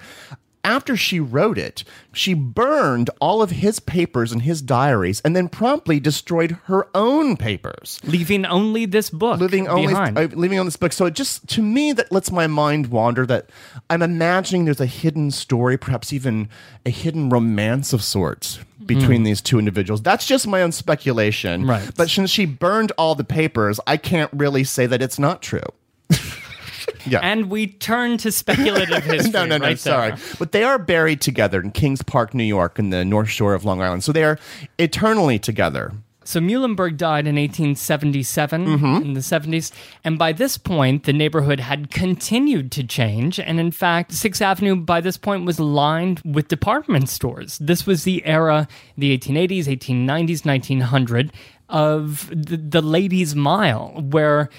After 0.63 0.97
she 0.97 1.19
wrote 1.19 1.59
it, 1.59 1.83
she 2.11 2.33
burned 2.33 3.11
all 3.21 3.43
of 3.43 3.51
his 3.51 3.79
papers 3.79 4.31
and 4.31 4.41
his 4.41 4.63
diaries, 4.63 5.21
and 5.23 5.35
then 5.35 5.47
promptly 5.47 5.99
destroyed 5.99 6.57
her 6.63 6.87
own 6.95 7.37
papers. 7.37 7.99
leaving 8.03 8.47
only 8.47 8.87
this 8.87 9.11
book 9.11 9.39
Leaving 9.39 9.67
only 9.67 9.93
behind. 9.93 10.17
uh, 10.17 10.27
leaving 10.33 10.57
on 10.57 10.65
this 10.65 10.75
book. 10.75 10.91
So 10.91 11.05
it 11.05 11.13
just 11.13 11.47
to 11.49 11.61
me 11.61 11.93
that 11.93 12.11
lets 12.11 12.31
my 12.31 12.47
mind 12.47 12.87
wander. 12.87 13.27
That 13.27 13.51
I'm 13.91 14.01
imagining 14.01 14.65
there's 14.65 14.81
a 14.81 14.87
hidden 14.87 15.29
story, 15.29 15.77
perhaps 15.77 16.11
even 16.11 16.49
a 16.83 16.89
hidden 16.89 17.29
romance 17.29 17.93
of 17.93 18.01
sorts 18.03 18.57
between 18.85 19.21
hmm. 19.21 19.25
these 19.25 19.41
two 19.41 19.59
individuals. 19.59 20.01
That's 20.01 20.25
just 20.25 20.47
my 20.47 20.61
own 20.61 20.71
speculation. 20.71 21.65
Right. 21.65 21.89
But 21.95 22.09
since 22.09 22.29
she 22.29 22.45
burned 22.45 22.91
all 22.97 23.15
the 23.15 23.23
papers, 23.23 23.79
I 23.87 23.97
can't 23.97 24.31
really 24.33 24.63
say 24.63 24.85
that 24.85 25.01
it's 25.01 25.19
not 25.19 25.41
true. 25.41 25.63
yeah. 27.05 27.19
and 27.21 27.49
we 27.49 27.67
turn 27.67 28.17
to 28.19 28.31
speculative 28.31 29.03
history. 29.03 29.31
no, 29.31 29.45
no, 29.45 29.57
no. 29.57 29.65
right 29.65 29.79
sorry, 29.79 30.11
there. 30.11 30.19
but 30.37 30.51
they 30.51 30.63
are 30.63 30.77
buried 30.77 31.21
together 31.21 31.59
in 31.59 31.71
Kings 31.71 32.01
Park, 32.01 32.33
New 32.33 32.43
York, 32.43 32.77
in 32.79 32.89
the 32.89 33.03
North 33.03 33.29
Shore 33.29 33.53
of 33.53 33.65
Long 33.65 33.81
Island. 33.81 34.03
So 34.03 34.11
they 34.11 34.23
are 34.23 34.39
eternally 34.77 35.39
together. 35.39 35.93
So 36.25 36.39
Muhlenberg 36.41 36.97
died 36.97 37.27
in 37.27 37.35
1877 37.35 38.65
Mm-hmm. 38.65 39.01
in 39.03 39.13
the 39.13 39.19
70s, 39.21 39.71
and 40.03 40.17
by 40.17 40.31
this 40.33 40.57
point 40.57 41.03
the 41.03 41.13
neighborhood 41.13 41.59
had 41.59 41.91
continued 41.91 42.71
to 42.73 42.83
change, 42.83 43.39
and 43.39 43.59
in 43.59 43.71
fact, 43.71 44.11
Sixth 44.11 44.41
Avenue 44.41 44.75
by 44.75 45.01
this 45.01 45.17
point 45.17 45.45
was 45.45 45.59
lined 45.59 46.21
with 46.25 46.47
department 46.47 47.09
stores. 47.09 47.57
This 47.59 47.85
was 47.85 48.03
the 48.03 48.25
era, 48.25 48.67
the 48.97 49.17
1880s, 49.17 49.65
1890s, 49.65 50.45
1900 50.45 51.31
of 51.69 52.29
the, 52.29 52.57
the 52.57 52.81
ladies' 52.81 53.35
mile, 53.35 53.93
where 54.09 54.49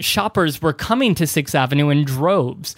shoppers 0.00 0.60
were 0.62 0.72
coming 0.72 1.14
to 1.16 1.26
Sixth 1.26 1.54
Avenue 1.54 1.90
in 1.90 2.04
droves. 2.04 2.76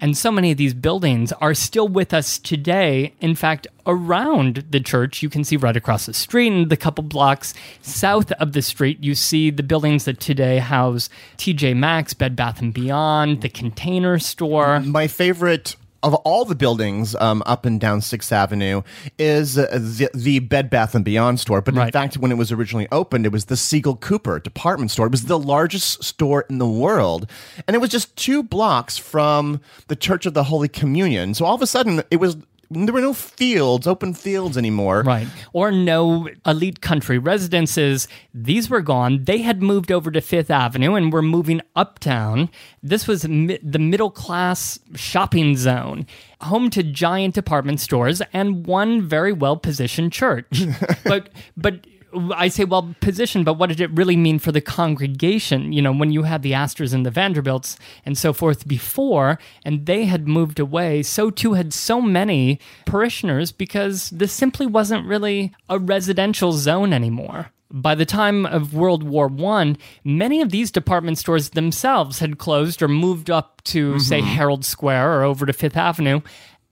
And 0.00 0.16
so 0.16 0.30
many 0.30 0.52
of 0.52 0.58
these 0.58 0.74
buildings 0.74 1.32
are 1.32 1.54
still 1.54 1.88
with 1.88 2.14
us 2.14 2.38
today. 2.38 3.14
In 3.20 3.34
fact, 3.34 3.66
around 3.86 4.64
the 4.70 4.80
church, 4.80 5.22
you 5.22 5.28
can 5.28 5.42
see 5.42 5.56
right 5.56 5.76
across 5.76 6.06
the 6.06 6.14
street 6.14 6.52
and 6.52 6.70
the 6.70 6.76
couple 6.76 7.02
blocks 7.02 7.52
south 7.82 8.30
of 8.32 8.52
the 8.52 8.62
street, 8.62 9.02
you 9.02 9.14
see 9.14 9.50
the 9.50 9.62
buildings 9.62 10.04
that 10.04 10.20
today 10.20 10.58
house 10.58 11.08
TJ 11.36 11.76
Maxx, 11.76 12.14
Bed 12.14 12.36
Bath 12.36 12.60
and 12.60 12.72
Beyond, 12.72 13.40
the 13.40 13.48
Container 13.48 14.18
Store. 14.18 14.80
my 14.80 15.08
favorite 15.08 15.76
of 16.02 16.14
all 16.14 16.44
the 16.44 16.54
buildings 16.54 17.14
um, 17.16 17.42
up 17.46 17.66
and 17.66 17.80
down 17.80 18.00
Sixth 18.00 18.32
Avenue 18.32 18.82
is 19.18 19.58
uh, 19.58 19.66
the, 19.72 20.10
the 20.14 20.38
Bed 20.38 20.70
Bath 20.70 20.94
and 20.94 21.04
Beyond 21.04 21.40
store. 21.40 21.60
But 21.60 21.76
in 21.76 21.90
fact, 21.90 22.16
when 22.16 22.30
it 22.30 22.36
was 22.36 22.52
originally 22.52 22.88
opened, 22.92 23.26
it 23.26 23.32
was 23.32 23.46
the 23.46 23.56
Siegel 23.56 23.96
Cooper 23.96 24.38
department 24.38 24.90
store. 24.90 25.06
It 25.06 25.12
was 25.12 25.24
the 25.24 25.38
largest 25.38 26.04
store 26.04 26.44
in 26.48 26.58
the 26.58 26.68
world, 26.68 27.28
and 27.66 27.74
it 27.74 27.78
was 27.78 27.90
just 27.90 28.14
two 28.16 28.42
blocks 28.42 28.96
from 28.96 29.60
the 29.88 29.96
Church 29.96 30.26
of 30.26 30.34
the 30.34 30.44
Holy 30.44 30.68
Communion. 30.68 31.34
So 31.34 31.44
all 31.44 31.54
of 31.54 31.62
a 31.62 31.66
sudden, 31.66 32.02
it 32.10 32.16
was 32.16 32.36
there 32.70 32.92
were 32.92 33.00
no 33.00 33.14
fields, 33.14 33.86
open 33.86 34.14
fields 34.14 34.58
anymore. 34.58 35.02
Right. 35.02 35.26
Or 35.52 35.72
no 35.72 36.28
elite 36.44 36.80
country 36.80 37.18
residences. 37.18 38.08
These 38.34 38.68
were 38.68 38.82
gone. 38.82 39.24
They 39.24 39.38
had 39.38 39.62
moved 39.62 39.90
over 39.90 40.10
to 40.10 40.20
Fifth 40.20 40.50
Avenue 40.50 40.94
and 40.94 41.12
were 41.12 41.22
moving 41.22 41.62
uptown. 41.74 42.50
This 42.82 43.06
was 43.06 43.26
mi- 43.26 43.58
the 43.62 43.78
middle 43.78 44.10
class 44.10 44.78
shopping 44.94 45.56
zone, 45.56 46.06
home 46.42 46.68
to 46.70 46.82
giant 46.82 47.34
department 47.34 47.80
stores 47.80 48.20
and 48.32 48.66
one 48.66 49.02
very 49.08 49.32
well 49.32 49.56
positioned 49.56 50.12
church. 50.12 50.64
but, 51.04 51.30
but, 51.56 51.86
I 52.14 52.48
say 52.48 52.64
well 52.64 52.94
positioned, 53.00 53.44
but 53.44 53.54
what 53.54 53.68
did 53.68 53.80
it 53.80 53.90
really 53.90 54.16
mean 54.16 54.38
for 54.38 54.52
the 54.52 54.60
congregation? 54.60 55.72
You 55.72 55.82
know, 55.82 55.92
when 55.92 56.10
you 56.10 56.22
had 56.22 56.42
the 56.42 56.54
Astors 56.54 56.92
and 56.92 57.04
the 57.04 57.10
Vanderbilts 57.10 57.78
and 58.06 58.16
so 58.16 58.32
forth 58.32 58.66
before, 58.66 59.38
and 59.64 59.86
they 59.86 60.06
had 60.06 60.26
moved 60.26 60.58
away, 60.58 61.02
so 61.02 61.30
too 61.30 61.54
had 61.54 61.72
so 61.72 62.00
many 62.00 62.60
parishioners 62.86 63.52
because 63.52 64.10
this 64.10 64.32
simply 64.32 64.66
wasn't 64.66 65.06
really 65.06 65.52
a 65.68 65.78
residential 65.78 66.52
zone 66.52 66.92
anymore. 66.92 67.50
By 67.70 67.94
the 67.94 68.06
time 68.06 68.46
of 68.46 68.72
World 68.72 69.02
War 69.02 69.30
I, 69.30 69.76
many 70.02 70.40
of 70.40 70.50
these 70.50 70.70
department 70.70 71.18
stores 71.18 71.50
themselves 71.50 72.18
had 72.20 72.38
closed 72.38 72.80
or 72.80 72.88
moved 72.88 73.30
up 73.30 73.62
to, 73.64 73.90
mm-hmm. 73.90 73.98
say, 73.98 74.22
Herald 74.22 74.64
Square 74.64 75.20
or 75.20 75.22
over 75.24 75.44
to 75.44 75.52
Fifth 75.52 75.76
Avenue. 75.76 76.22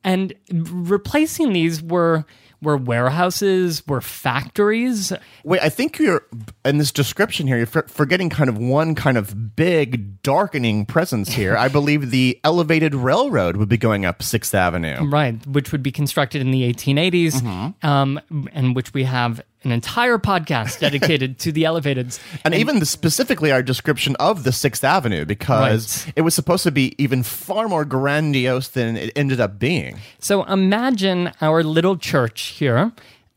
And 0.03 0.33
replacing 0.51 1.53
these 1.53 1.83
were 1.83 2.25
were 2.67 2.77
warehouses, 2.77 3.87
were 3.87 4.01
factories. 4.01 5.13
Wait, 5.45 5.63
I 5.63 5.69
think 5.69 5.99
you're 5.99 6.27
in 6.65 6.79
this 6.79 6.91
description 6.91 7.47
here. 7.47 7.57
You're 7.57 7.67
for- 7.67 7.87
forgetting 7.89 8.29
kind 8.29 8.51
of 8.51 8.59
one 8.59 8.95
kind 8.97 9.17
of 9.17 9.55
big 9.57 10.21
darkening 10.23 10.85
presence 10.85 11.31
here. 11.31 11.57
I 11.57 11.69
believe 11.77 12.11
the 12.11 12.39
elevated 12.43 12.95
railroad 12.95 13.57
would 13.57 13.69
be 13.69 13.79
going 13.79 14.05
up 14.05 14.23
Sixth 14.23 14.55
Avenue. 14.55 15.09
Right, 15.09 15.47
which 15.47 15.71
would 15.71 15.83
be 15.83 15.93
constructed 15.93 16.41
in 16.43 16.51
the 16.51 16.71
1880s, 16.73 17.85
um, 17.85 18.21
and 18.53 18.75
which 18.75 18.93
we 18.93 19.05
have 19.05 19.41
an 19.67 19.73
entire 19.73 20.17
podcast 20.19 20.79
dedicated 20.87 21.39
to 21.41 21.53
the 21.53 21.65
elevateds. 21.65 22.21
And, 22.45 22.55
even 22.55 22.79
the, 22.79 22.87
specifically 22.87 23.53
our 23.53 23.63
description 23.63 24.17
of 24.17 24.45
the 24.45 24.53
Sixth 24.53 24.85
Avenue, 24.85 25.25
because 25.25 26.05
Right. 26.07 26.13
it 26.17 26.23
was 26.23 26.35
supposed 26.35 26.63
to 26.63 26.71
be 26.71 26.95
even 26.97 27.23
far 27.23 27.69
more 27.69 27.85
grandiose 27.85 28.69
than 28.69 28.97
it 28.97 29.13
ended 29.17 29.41
up 29.41 29.59
being. 29.59 29.99
So 30.19 30.45
imagine 30.45 31.33
our 31.41 31.63
little 31.63 31.97
church 31.97 32.43
here 32.59 32.93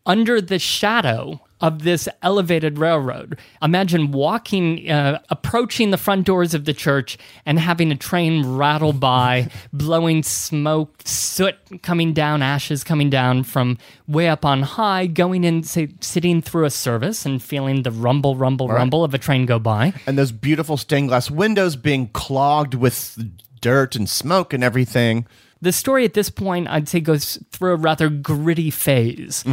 under 0.05 0.39
the 0.41 0.59
shadow 0.59 1.41
of 1.61 1.83
this 1.83 2.07
elevated 2.21 2.77
railroad. 2.77 3.37
Imagine 3.61 4.11
walking, 4.11 4.89
uh, 4.89 5.19
approaching 5.29 5.91
the 5.91 5.97
front 5.97 6.25
doors 6.25 6.53
of 6.53 6.65
the 6.65 6.73
church 6.73 7.17
and 7.45 7.59
having 7.59 7.91
a 7.91 7.95
train 7.95 8.55
rattle 8.55 8.93
by, 8.93 9.49
blowing 9.73 10.23
smoke, 10.23 11.01
soot 11.05 11.55
coming 11.81 12.13
down, 12.13 12.41
ashes 12.41 12.83
coming 12.83 13.09
down 13.09 13.43
from 13.43 13.77
way 14.07 14.29
up 14.29 14.45
on 14.45 14.61
high, 14.61 15.07
going 15.07 15.43
in, 15.43 15.63
say, 15.63 15.89
sitting 15.99 16.41
through 16.41 16.65
a 16.65 16.69
service 16.69 17.25
and 17.25 17.41
feeling 17.41 17.83
the 17.83 17.91
rumble, 17.91 18.35
rumble, 18.35 18.67
rumble 18.67 19.03
of 19.03 19.13
a 19.13 19.17
train 19.17 19.45
go 19.45 19.59
by. 19.59 19.93
And 20.07 20.17
those 20.17 20.31
beautiful 20.31 20.77
stained 20.77 21.09
glass 21.09 21.29
windows 21.29 21.75
being 21.75 22.07
clogged 22.09 22.73
with 22.73 23.17
dirt 23.61 23.95
and 23.95 24.09
smoke 24.09 24.53
and 24.53 24.63
everything. 24.63 25.27
The 25.61 25.73
story 25.73 26.05
at 26.05 26.13
this 26.13 26.29
point, 26.29 26.69
I'd 26.69 26.87
say, 26.87 27.01
goes 27.01 27.37
through 27.59 27.73
a 27.73 27.75
rather 27.75 28.09
gritty 28.09 28.71
phase, 28.71 29.43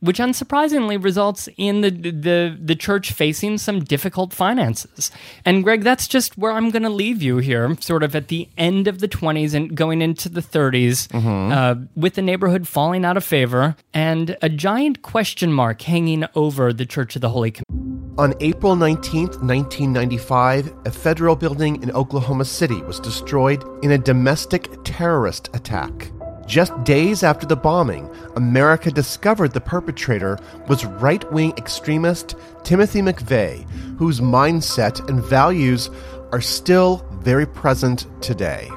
which 0.00 0.18
unsurprisingly 0.18 1.02
results 1.02 1.48
in 1.56 1.80
the, 1.80 1.90
the 1.90 2.56
the 2.60 2.76
church 2.76 3.12
facing 3.12 3.56
some 3.56 3.80
difficult 3.80 4.34
finances. 4.34 5.10
And 5.46 5.64
Greg, 5.64 5.82
that's 5.82 6.06
just 6.06 6.36
where 6.36 6.52
I'm 6.52 6.70
going 6.70 6.82
to 6.82 6.90
leave 6.90 7.22
you 7.22 7.38
here, 7.38 7.74
sort 7.80 8.02
of 8.02 8.14
at 8.14 8.28
the 8.28 8.48
end 8.58 8.86
of 8.86 8.98
the 8.98 9.08
20s 9.08 9.54
and 9.54 9.74
going 9.74 10.02
into 10.02 10.28
the 10.28 10.42
30s, 10.42 11.08
uh, 11.50 11.86
with 11.96 12.14
the 12.14 12.22
neighborhood 12.22 12.68
falling 12.68 13.04
out 13.04 13.16
of 13.16 13.24
favor 13.24 13.76
and 13.94 14.36
a 14.42 14.50
giant 14.50 15.00
question 15.00 15.52
mark 15.52 15.80
hanging 15.82 16.24
over 16.34 16.72
the 16.72 16.84
Church 16.84 17.16
of 17.16 17.22
the 17.22 17.30
Holy. 17.30 17.50
Communion. 17.50 18.14
On 18.18 18.34
April 18.40 18.74
19th, 18.74 19.40
1995, 19.40 20.74
a 20.84 20.90
federal 20.90 21.36
building 21.36 21.80
in 21.82 21.92
Oklahoma 21.92 22.44
City 22.44 22.82
was 22.82 22.98
destroyed 22.98 23.64
in 23.84 23.92
a 23.92 23.98
domestic 23.98 24.68
terrorist 24.82 25.48
attack. 25.54 26.10
Just 26.48 26.82
days 26.82 27.22
after 27.22 27.46
the 27.46 27.56
bombing, 27.56 28.08
America 28.34 28.90
discovered 28.90 29.52
the 29.52 29.60
perpetrator 29.60 30.38
was 30.66 30.86
right 30.86 31.30
wing 31.30 31.52
extremist 31.58 32.36
Timothy 32.64 33.02
McVeigh, 33.02 33.68
whose 33.98 34.20
mindset 34.20 35.06
and 35.10 35.22
values 35.22 35.90
are 36.32 36.40
still 36.40 37.06
very 37.20 37.44
present 37.44 38.06
today. 38.22 38.70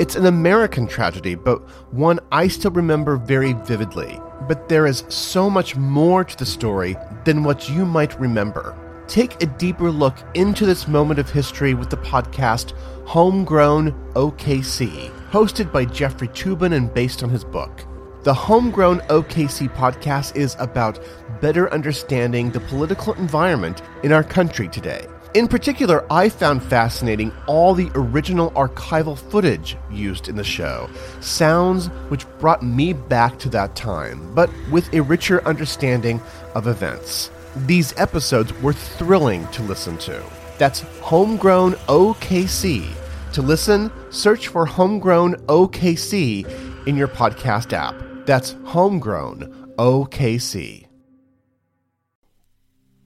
It's 0.00 0.16
an 0.16 0.26
American 0.26 0.88
tragedy, 0.88 1.36
but 1.36 1.60
one 1.92 2.18
I 2.32 2.48
still 2.48 2.72
remember 2.72 3.16
very 3.16 3.52
vividly. 3.52 4.20
But 4.48 4.68
there 4.68 4.88
is 4.88 5.04
so 5.08 5.48
much 5.48 5.76
more 5.76 6.24
to 6.24 6.36
the 6.36 6.44
story 6.44 6.96
than 7.24 7.44
what 7.44 7.68
you 7.68 7.86
might 7.86 8.18
remember. 8.18 8.76
Take 9.06 9.40
a 9.40 9.46
deeper 9.46 9.92
look 9.92 10.16
into 10.34 10.66
this 10.66 10.88
moment 10.88 11.20
of 11.20 11.30
history 11.30 11.74
with 11.74 11.88
the 11.88 11.98
podcast 11.98 12.72
Homegrown 13.06 13.92
OKC, 14.14 15.12
hosted 15.32 15.72
by 15.72 15.82
Jeffrey 15.86 16.28
Toobin 16.28 16.74
and 16.74 16.92
based 16.92 17.22
on 17.22 17.30
his 17.30 17.42
book. 17.42 17.86
The 18.22 18.34
Homegrown 18.34 19.00
OKC 19.08 19.74
podcast 19.74 20.36
is 20.36 20.54
about 20.58 21.02
better 21.40 21.72
understanding 21.72 22.50
the 22.50 22.60
political 22.60 23.14
environment 23.14 23.80
in 24.02 24.12
our 24.12 24.22
country 24.22 24.68
today. 24.68 25.06
In 25.32 25.48
particular, 25.48 26.04
I 26.12 26.28
found 26.28 26.62
fascinating 26.62 27.32
all 27.46 27.72
the 27.72 27.90
original 27.94 28.50
archival 28.50 29.16
footage 29.16 29.78
used 29.90 30.28
in 30.28 30.36
the 30.36 30.44
show, 30.44 30.90
sounds 31.20 31.86
which 32.10 32.26
brought 32.38 32.62
me 32.62 32.92
back 32.92 33.38
to 33.38 33.48
that 33.48 33.74
time, 33.74 34.34
but 34.34 34.50
with 34.70 34.92
a 34.92 35.00
richer 35.00 35.42
understanding 35.48 36.20
of 36.54 36.66
events. 36.66 37.30
These 37.64 37.94
episodes 37.96 38.52
were 38.60 38.74
thrilling 38.74 39.46
to 39.48 39.62
listen 39.62 39.96
to. 39.98 40.22
That's 40.58 40.80
Homegrown 41.00 41.72
OKC. 41.88 43.01
To 43.32 43.40
listen, 43.40 43.90
search 44.10 44.48
for 44.48 44.66
Homegrown 44.66 45.36
OKC 45.46 46.86
in 46.86 46.96
your 46.96 47.08
podcast 47.08 47.72
app. 47.72 47.94
That's 48.26 48.54
Homegrown 48.64 49.74
OKC. 49.78 50.86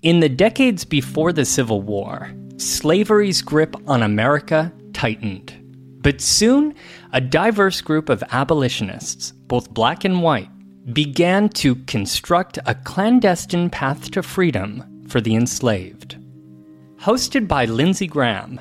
In 0.02 0.18
the 0.18 0.28
decades 0.28 0.84
before 0.84 1.32
the 1.32 1.44
Civil 1.44 1.80
War, 1.80 2.32
slavery's 2.56 3.40
grip 3.40 3.76
on 3.86 4.02
America 4.02 4.72
tightened. 4.92 5.54
But 6.02 6.20
soon, 6.20 6.74
a 7.12 7.20
diverse 7.20 7.80
group 7.80 8.08
of 8.08 8.24
abolitionists, 8.32 9.30
both 9.30 9.70
black 9.70 10.04
and 10.04 10.22
white, 10.22 10.50
began 10.92 11.48
to 11.50 11.76
construct 11.86 12.58
a 12.66 12.74
clandestine 12.74 13.70
path 13.70 14.10
to 14.10 14.24
freedom 14.24 15.04
for 15.08 15.20
the 15.20 15.36
enslaved. 15.36 16.18
Hosted 16.98 17.46
by 17.46 17.64
Lindsay 17.66 18.08
Graham, 18.08 18.60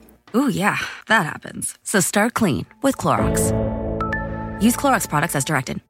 Ooh, 0.35 0.49
yeah, 0.49 0.77
that 1.07 1.25
happens. 1.25 1.77
So 1.83 1.99
start 1.99 2.33
clean 2.33 2.65
with 2.81 2.97
Clorox. 2.97 3.51
Use 4.61 4.77
Clorox 4.77 5.09
products 5.09 5.35
as 5.35 5.43
directed. 5.45 5.81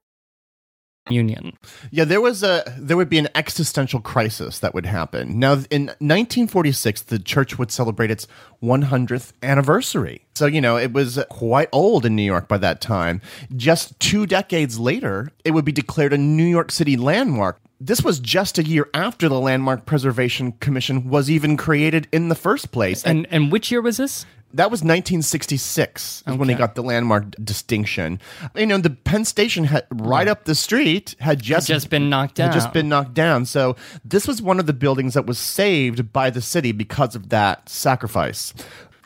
Union. 1.10 1.58
Yeah, 1.90 2.06
there 2.06 2.22
was 2.22 2.44
a 2.44 2.64
there 2.78 2.96
would 2.96 3.10
be 3.10 3.18
an 3.18 3.28
existential 3.34 4.00
crisis 4.00 4.60
that 4.60 4.74
would 4.74 4.86
happen. 4.86 5.40
Now, 5.40 5.54
in 5.72 5.88
1946, 6.00 7.04
the 7.04 7.18
church 7.18 7.58
would 7.58 7.72
celebrate 7.72 8.12
its 8.12 8.28
100th 8.62 9.34
anniversary. 9.42 10.26
So 10.36 10.46
you 10.46 10.62
know 10.62 10.78
it 10.78 10.94
was 10.94 11.20
quite 11.30 11.70
old 11.72 12.06
in 12.06 12.16
New 12.16 12.24
York 12.24 12.48
by 12.48 12.58
that 12.60 12.82
time. 12.82 13.22
Just 13.56 14.00
two 14.00 14.26
decades 14.28 14.80
later, 14.80 15.32
it 15.44 15.52
would 15.52 15.66
be 15.66 15.72
declared 15.72 16.14
a 16.14 16.18
New 16.18 16.46
York 16.46 16.72
City 16.72 16.96
landmark. 16.98 17.60
This 17.80 18.04
was 18.04 18.20
just 18.20 18.60
a 18.60 18.64
year 18.64 18.88
after 18.94 19.28
the 19.28 19.40
Landmark 19.40 19.88
Preservation 19.88 20.52
Commission 20.54 21.10
was 21.10 21.32
even 21.32 21.58
created 21.58 22.08
in 22.12 22.30
the 22.30 22.36
first 22.36 22.72
place. 22.72 23.04
And 23.04 23.26
and 23.32 23.52
which 23.52 23.72
year 23.72 23.82
was 23.82 23.98
this? 23.98 24.28
That 24.54 24.72
was 24.72 24.82
1966 24.82 26.24
is 26.28 26.38
when 26.38 26.50
he 26.50 26.56
got 26.56 26.76
the 26.76 26.84
landmark 26.84 27.32
distinction. 27.44 28.20
You 28.56 28.66
know, 28.66 28.78
the 28.78 28.90
Penn 28.90 29.26
Station 29.26 29.66
had 29.66 29.86
right 29.92 30.28
up 30.28 30.46
the 30.46 30.56
street 30.56 31.16
had 31.20 31.42
just 31.42 31.68
just 31.68 31.90
been 31.90 32.10
knocked 32.10 32.38
had 32.38 32.54
just 32.54 32.74
been 32.74 32.90
knocked 32.90 33.14
down. 33.14 33.46
So 33.46 33.76
this 34.04 34.28
was 34.28 34.42
one 34.42 34.60
of 34.60 34.66
the 34.66 34.74
buildings 34.74 35.14
that 35.14 35.26
was 35.26 35.38
saved 35.38 36.12
by 36.12 36.30
the 36.30 36.42
city 36.42 36.72
because 36.72 37.16
of 37.16 37.30
that 37.30 37.70
sacrifice. 37.70 38.54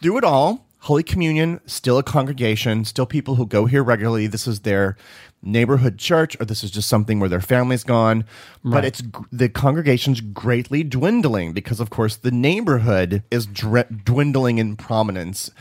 Through 0.01 0.17
it 0.17 0.23
all, 0.23 0.65
Holy 0.79 1.03
Communion 1.03 1.60
still 1.65 1.97
a 1.97 2.03
congregation, 2.03 2.86
still 2.86 3.08
people 3.08 3.36
who 3.36 3.47
go 3.47 3.65
here 3.65 3.84
regularly. 3.84 4.27
This 4.27 4.45
is 4.47 4.60
their 4.60 4.95
neighborhood 5.45 5.97
church, 5.97 6.36
or 6.39 6.45
this 6.45 6.63
is 6.63 6.71
just 6.71 6.89
something 6.89 7.19
where 7.19 7.29
their 7.29 7.39
family's 7.39 7.84
gone. 7.84 8.25
But 8.63 8.84
it's 8.84 9.03
the 9.31 9.47
congregation's 9.47 10.19
greatly 10.19 10.84
dwindling 10.84 11.53
because, 11.53 11.79
of 11.79 11.91
course, 11.91 12.15
the 12.15 12.31
neighborhood 12.31 13.21
is 13.29 13.45
dwindling 13.45 14.58
in 14.58 14.75
prominence. 14.75 15.51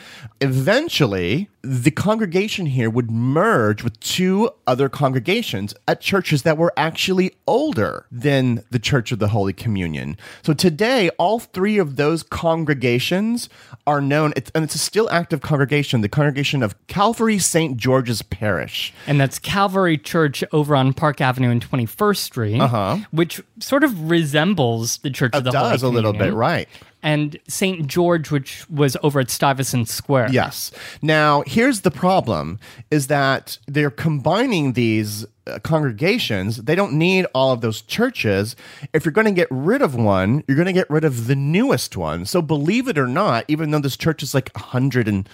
Eventually, 0.41 1.51
the 1.61 1.91
congregation 1.91 2.67
here 2.67 2.89
would 2.89 3.11
merge 3.11 3.85
with 3.85 4.01
two 4.01 4.51
other 4.67 4.89
congregations 4.89 5.75
at 5.87 6.01
churches 6.01 6.43
that 6.43 6.57
were 6.57 6.73
actually 6.77 7.35
older 7.47 8.07
than 8.11 8.65
the 8.71 8.79
Church 8.79 9.13
of 9.13 9.19
the 9.19 9.29
Holy 9.29 9.53
Communion. 9.53 10.17
So 10.43 10.55
today, 10.55 11.11
all 11.19 11.41
three 11.41 11.77
of 11.79 11.97
those 11.97 12.23
congregations 12.23 13.49
are 13.87 14.01
known, 14.01 14.33
it's, 14.37 14.51
and 14.55 14.65
it's 14.65 14.75
a 14.75 14.79
still 14.79 15.11
active 15.11 15.43
congregation, 15.43 16.01
the 16.01 16.09
congregation 16.09 16.63
of 16.63 16.75
Calvary 16.87 17.39
St. 17.39 17.77
George's 17.77 18.23
Parish. 18.23 18.95
And 19.07 19.21
that's 19.21 19.39
Calvary 19.39 19.74
Church 19.99 20.45
over 20.53 20.77
on 20.77 20.93
Park 20.93 21.21
Avenue 21.21 21.51
and 21.51 21.69
21st 21.69 22.17
Street, 22.17 22.61
uh-huh. 22.61 22.99
which 23.11 23.43
sort 23.61 23.85
of 23.85 24.11
resembles 24.11 24.99
the 24.99 25.11
Church 25.11 25.35
of 25.35 25.45
the 25.45 25.53
Holy 25.53 25.71
does 25.71 25.83
a 25.83 25.89
little 25.89 26.13
bit, 26.13 26.33
right? 26.33 26.69
And 27.03 27.39
St. 27.49 27.87
George, 27.87 28.31
which 28.31 28.69
was 28.71 28.97
over 29.03 29.21
at 29.21 29.31
Stuyvesant 29.31 29.89
Square. 29.89 30.29
Yes. 30.33 30.73
Now, 31.03 31.43
here's 31.47 31.83
the 31.83 31.91
problem 31.91 32.59
is 32.91 33.09
that 33.09 33.59
they're 33.67 33.91
combining 33.91 34.73
these 34.73 35.27
uh, 35.47 35.59
congregations. 35.61 36.57
They 36.59 36.75
don't 36.75 36.95
need 36.95 37.27
all 37.35 37.53
of 37.53 37.61
those 37.61 37.83
churches. 37.83 38.57
If 38.93 39.05
you're 39.05 39.13
going 39.13 39.27
to 39.27 39.33
get 39.33 39.49
rid 39.51 39.83
of 39.83 39.95
one, 39.95 40.43
you're 40.49 40.57
going 40.57 40.67
to 40.67 40.73
get 40.73 40.89
rid 40.89 41.05
of 41.05 41.27
the 41.27 41.37
newest 41.37 41.97
one. 41.97 42.25
So 42.25 42.41
believe 42.41 42.89
it 42.89 42.99
or 42.99 43.07
not, 43.07 43.45
even 43.49 43.71
though 43.71 43.81
this 43.81 43.97
church 43.97 44.23
is 44.23 44.35
like 44.35 44.51
100 44.55 45.07
and 45.07 45.29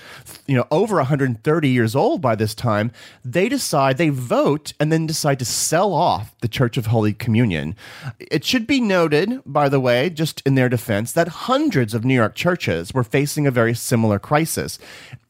you 0.46 0.56
know, 0.56 0.66
over 0.70 0.96
130 0.96 1.68
years 1.68 1.94
old 1.94 2.20
by 2.20 2.34
this 2.34 2.54
time, 2.54 2.90
they 3.24 3.48
decide 3.48 3.98
they 3.98 4.08
vote 4.08 4.72
and 4.80 4.90
then 4.90 5.06
decide 5.06 5.38
to 5.38 5.44
sell 5.44 5.92
off 5.92 6.34
the 6.40 6.48
Church 6.48 6.76
of 6.76 6.86
Holy 6.86 7.12
Communion. 7.12 7.76
It 8.18 8.44
should 8.44 8.66
be 8.66 8.80
noted, 8.80 9.42
by 9.46 9.68
the 9.68 9.80
way, 9.80 10.10
just 10.10 10.42
in 10.44 10.54
their 10.54 10.68
defense, 10.68 11.12
that 11.12 11.28
hundreds 11.28 11.94
of 11.94 12.04
New 12.04 12.14
York 12.14 12.34
churches 12.34 12.92
were 12.92 13.04
facing 13.04 13.46
a 13.46 13.50
very 13.50 13.74
similar 13.74 14.18
crisis. 14.18 14.78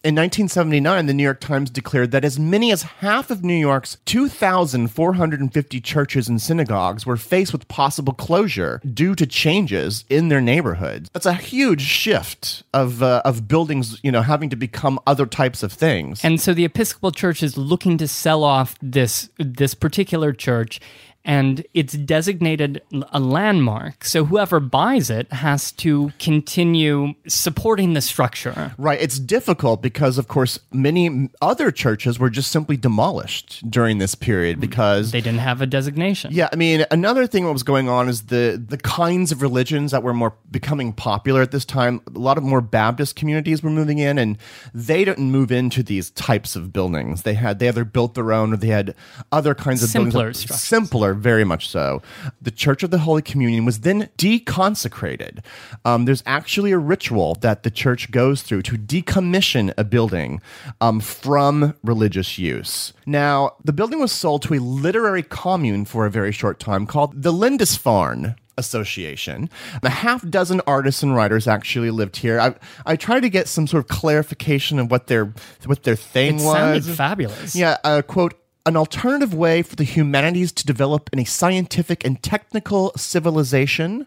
In 0.02 0.14
1979, 0.14 1.04
the 1.04 1.12
New 1.12 1.22
York 1.22 1.40
Times 1.40 1.68
declared 1.68 2.10
that 2.12 2.24
as 2.24 2.38
many 2.38 2.72
as 2.72 2.84
half 2.84 3.30
of 3.30 3.44
New 3.44 3.52
York's 3.52 3.98
2,000 4.06 4.69
1,450 4.72 5.80
churches 5.80 6.28
and 6.28 6.40
synagogues 6.40 7.06
were 7.06 7.16
faced 7.16 7.52
with 7.52 7.68
possible 7.68 8.12
closure 8.12 8.80
due 8.92 9.14
to 9.14 9.26
changes 9.26 10.04
in 10.08 10.28
their 10.28 10.40
neighborhoods. 10.40 11.10
That's 11.12 11.26
a 11.26 11.34
huge 11.34 11.82
shift 11.82 12.62
of 12.72 13.02
uh, 13.02 13.22
of 13.24 13.48
buildings, 13.48 13.98
you 14.02 14.12
know, 14.12 14.22
having 14.22 14.50
to 14.50 14.56
become 14.56 14.98
other 15.06 15.26
types 15.26 15.62
of 15.62 15.72
things. 15.72 16.24
And 16.24 16.40
so 16.40 16.54
the 16.54 16.64
Episcopal 16.64 17.12
Church 17.12 17.42
is 17.42 17.56
looking 17.56 17.98
to 17.98 18.08
sell 18.08 18.44
off 18.44 18.76
this 18.82 19.30
this 19.38 19.74
particular 19.74 20.32
church 20.32 20.80
and 21.24 21.66
it's 21.74 21.92
designated 21.92 22.82
a 23.12 23.20
landmark. 23.20 24.04
So 24.04 24.24
whoever 24.24 24.58
buys 24.58 25.10
it 25.10 25.32
has 25.32 25.72
to 25.72 26.12
continue 26.18 27.14
supporting 27.28 27.92
the 27.92 28.00
structure. 28.00 28.74
Right. 28.78 29.00
It's 29.00 29.18
difficult 29.18 29.82
because, 29.82 30.18
of 30.18 30.28
course, 30.28 30.58
many 30.72 31.28
other 31.42 31.70
churches 31.70 32.18
were 32.18 32.30
just 32.30 32.50
simply 32.50 32.76
demolished 32.76 33.68
during 33.70 33.98
this 33.98 34.14
period 34.14 34.58
mm. 34.58 34.60
because 34.60 35.12
they 35.12 35.20
didn't 35.20 35.40
have 35.40 35.60
a 35.60 35.66
designation. 35.66 36.32
Yeah, 36.32 36.48
I 36.52 36.56
mean, 36.56 36.86
another 36.90 37.26
thing 37.26 37.44
that 37.44 37.52
was 37.52 37.62
going 37.62 37.88
on 37.88 38.08
is 38.08 38.22
the 38.22 38.62
the 38.68 38.78
kinds 38.78 39.32
of 39.32 39.42
religions 39.42 39.92
that 39.92 40.02
were 40.02 40.14
more 40.14 40.34
becoming 40.50 40.92
popular 40.92 41.42
at 41.42 41.50
this 41.50 41.64
time. 41.64 42.00
A 42.14 42.18
lot 42.18 42.38
of 42.38 42.44
more 42.44 42.60
Baptist 42.60 43.16
communities 43.16 43.62
were 43.62 43.70
moving 43.70 43.98
in, 43.98 44.18
and 44.18 44.38
they 44.72 45.04
didn't 45.04 45.30
move 45.30 45.52
into 45.52 45.82
these 45.82 46.10
types 46.10 46.56
of 46.56 46.72
buildings. 46.72 47.22
They 47.22 47.34
had 47.34 47.58
they 47.58 47.68
either 47.68 47.84
built 47.84 48.14
their 48.14 48.32
own 48.32 48.52
or 48.52 48.56
they 48.56 48.68
had 48.68 48.94
other 49.32 49.54
kinds 49.54 49.82
of 49.82 49.90
Simpler 49.90 50.10
buildings, 50.10 50.38
structures. 50.40 50.62
simpler, 50.62 51.14
very 51.20 51.44
much 51.44 51.68
so. 51.68 52.02
The 52.42 52.50
Church 52.50 52.82
of 52.82 52.90
the 52.90 52.98
Holy 52.98 53.22
Communion 53.22 53.64
was 53.64 53.80
then 53.80 54.08
deconsecrated. 54.18 55.44
Um, 55.84 56.04
there's 56.04 56.22
actually 56.26 56.72
a 56.72 56.78
ritual 56.78 57.34
that 57.36 57.62
the 57.62 57.70
church 57.70 58.10
goes 58.10 58.42
through 58.42 58.62
to 58.62 58.76
decommission 58.76 59.72
a 59.76 59.84
building 59.84 60.40
um, 60.80 61.00
from 61.00 61.74
religious 61.82 62.38
use. 62.38 62.92
Now, 63.06 63.54
the 63.64 63.72
building 63.72 64.00
was 64.00 64.12
sold 64.12 64.42
to 64.42 64.54
a 64.54 64.60
literary 64.60 65.22
commune 65.22 65.84
for 65.84 66.06
a 66.06 66.10
very 66.10 66.32
short 66.32 66.58
time 66.58 66.86
called 66.86 67.22
the 67.22 67.32
Lindisfarne. 67.32 68.36
Association. 68.58 69.48
A 69.82 69.88
half 69.88 70.28
dozen 70.28 70.60
artists 70.66 71.02
and 71.02 71.14
writers 71.14 71.48
actually 71.48 71.90
lived 71.90 72.16
here. 72.18 72.38
I 72.38 72.54
I 72.84 72.94
tried 72.94 73.20
to 73.20 73.30
get 73.30 73.48
some 73.48 73.66
sort 73.66 73.84
of 73.84 73.88
clarification 73.88 74.78
of 74.78 74.90
what 74.90 75.06
their 75.06 75.32
what 75.64 75.84
their 75.84 75.96
thing 75.96 76.34
It 76.40 76.44
was. 76.44 76.52
sounded 76.52 76.84
fabulous. 76.84 77.56
Yeah, 77.56 77.78
uh, 77.84 78.02
quote, 78.02 78.34
an 78.66 78.76
alternative 78.76 79.32
way 79.34 79.62
for 79.62 79.74
the 79.76 79.84
humanities 79.84 80.52
to 80.52 80.66
develop 80.66 81.08
in 81.12 81.18
a 81.18 81.24
scientific 81.24 82.04
and 82.04 82.22
technical 82.22 82.92
civilization. 82.96 84.06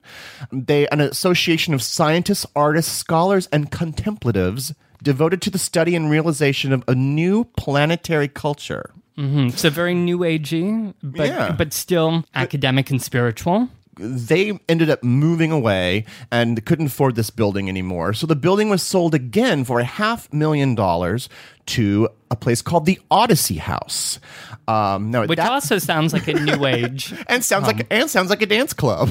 They, 0.51 0.87
an 0.87 1.01
association 1.01 1.73
of 1.73 1.81
scientists, 1.81 2.45
artists, 2.55 2.91
scholars, 2.91 3.47
and 3.51 3.71
contemplatives 3.71 4.73
devoted 5.01 5.41
to 5.41 5.49
the 5.49 5.57
study 5.57 5.95
and 5.95 6.09
realization 6.09 6.71
of 6.71 6.83
a 6.87 6.95
new 6.95 7.45
planetary 7.57 8.27
culture. 8.27 8.91
Mm-hmm. 9.17 9.47
It's 9.47 9.63
a 9.63 9.69
very 9.69 9.93
new 9.93 10.19
agey, 10.19 10.93
but 11.03 11.27
Yeah. 11.27 11.51
but 11.51 11.73
still 11.73 12.23
academic 12.33 12.89
and 12.89 13.01
spiritual. 13.01 13.69
they 13.99 14.59
ended 14.67 14.89
up 14.89 15.03
moving 15.03 15.51
away 15.51 16.03
and 16.31 16.65
couldn't 16.65 16.87
afford 16.87 17.13
this 17.15 17.29
building 17.29 17.69
anymore. 17.69 18.11
So 18.13 18.25
the 18.25 18.35
building 18.35 18.69
was 18.69 18.81
sold 18.81 19.13
again 19.13 19.63
for 19.65 19.79
a 19.79 19.83
half 19.83 20.33
million 20.33 20.73
dollars 20.73 21.29
to 21.67 22.09
a 22.33 22.35
place 22.35 22.61
called 22.61 22.85
the 22.85 22.99
Odyssey 23.09 23.57
House. 23.57 24.19
Um, 24.67 25.11
no, 25.11 25.25
Which 25.25 25.37
that- 25.37 25.51
also 25.51 25.77
sounds 25.77 26.13
like 26.13 26.27
a 26.27 26.33
new 26.33 26.65
age. 26.65 27.13
and 27.27 27.43
sounds 27.43 27.67
like 27.67 27.85
and 27.91 28.09
sounds 28.09 28.29
like 28.29 28.41
a 28.41 28.45
dance 28.45 28.73
club. 28.73 29.09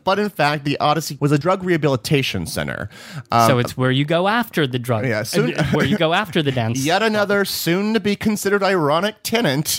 but 0.04 0.18
in 0.18 0.28
fact, 0.28 0.64
the 0.64 0.78
Odyssey 0.80 1.16
was 1.20 1.30
a 1.32 1.38
drug 1.38 1.62
rehabilitation 1.62 2.46
center. 2.46 2.90
Um, 3.30 3.48
so 3.48 3.58
it's 3.58 3.76
where 3.76 3.90
you 3.90 4.04
go 4.04 4.28
after 4.28 4.66
the 4.66 4.78
drug. 4.78 5.06
Yeah, 5.06 5.22
soon- 5.22 5.54
uh, 5.54 5.64
where 5.72 5.86
you 5.86 5.96
go 5.96 6.12
after 6.12 6.42
the 6.42 6.52
dance. 6.52 6.84
Yet 6.84 7.02
another 7.02 7.44
soon 7.44 7.94
to 7.94 8.00
be 8.00 8.16
considered 8.16 8.62
ironic 8.62 9.16
tenant 9.22 9.78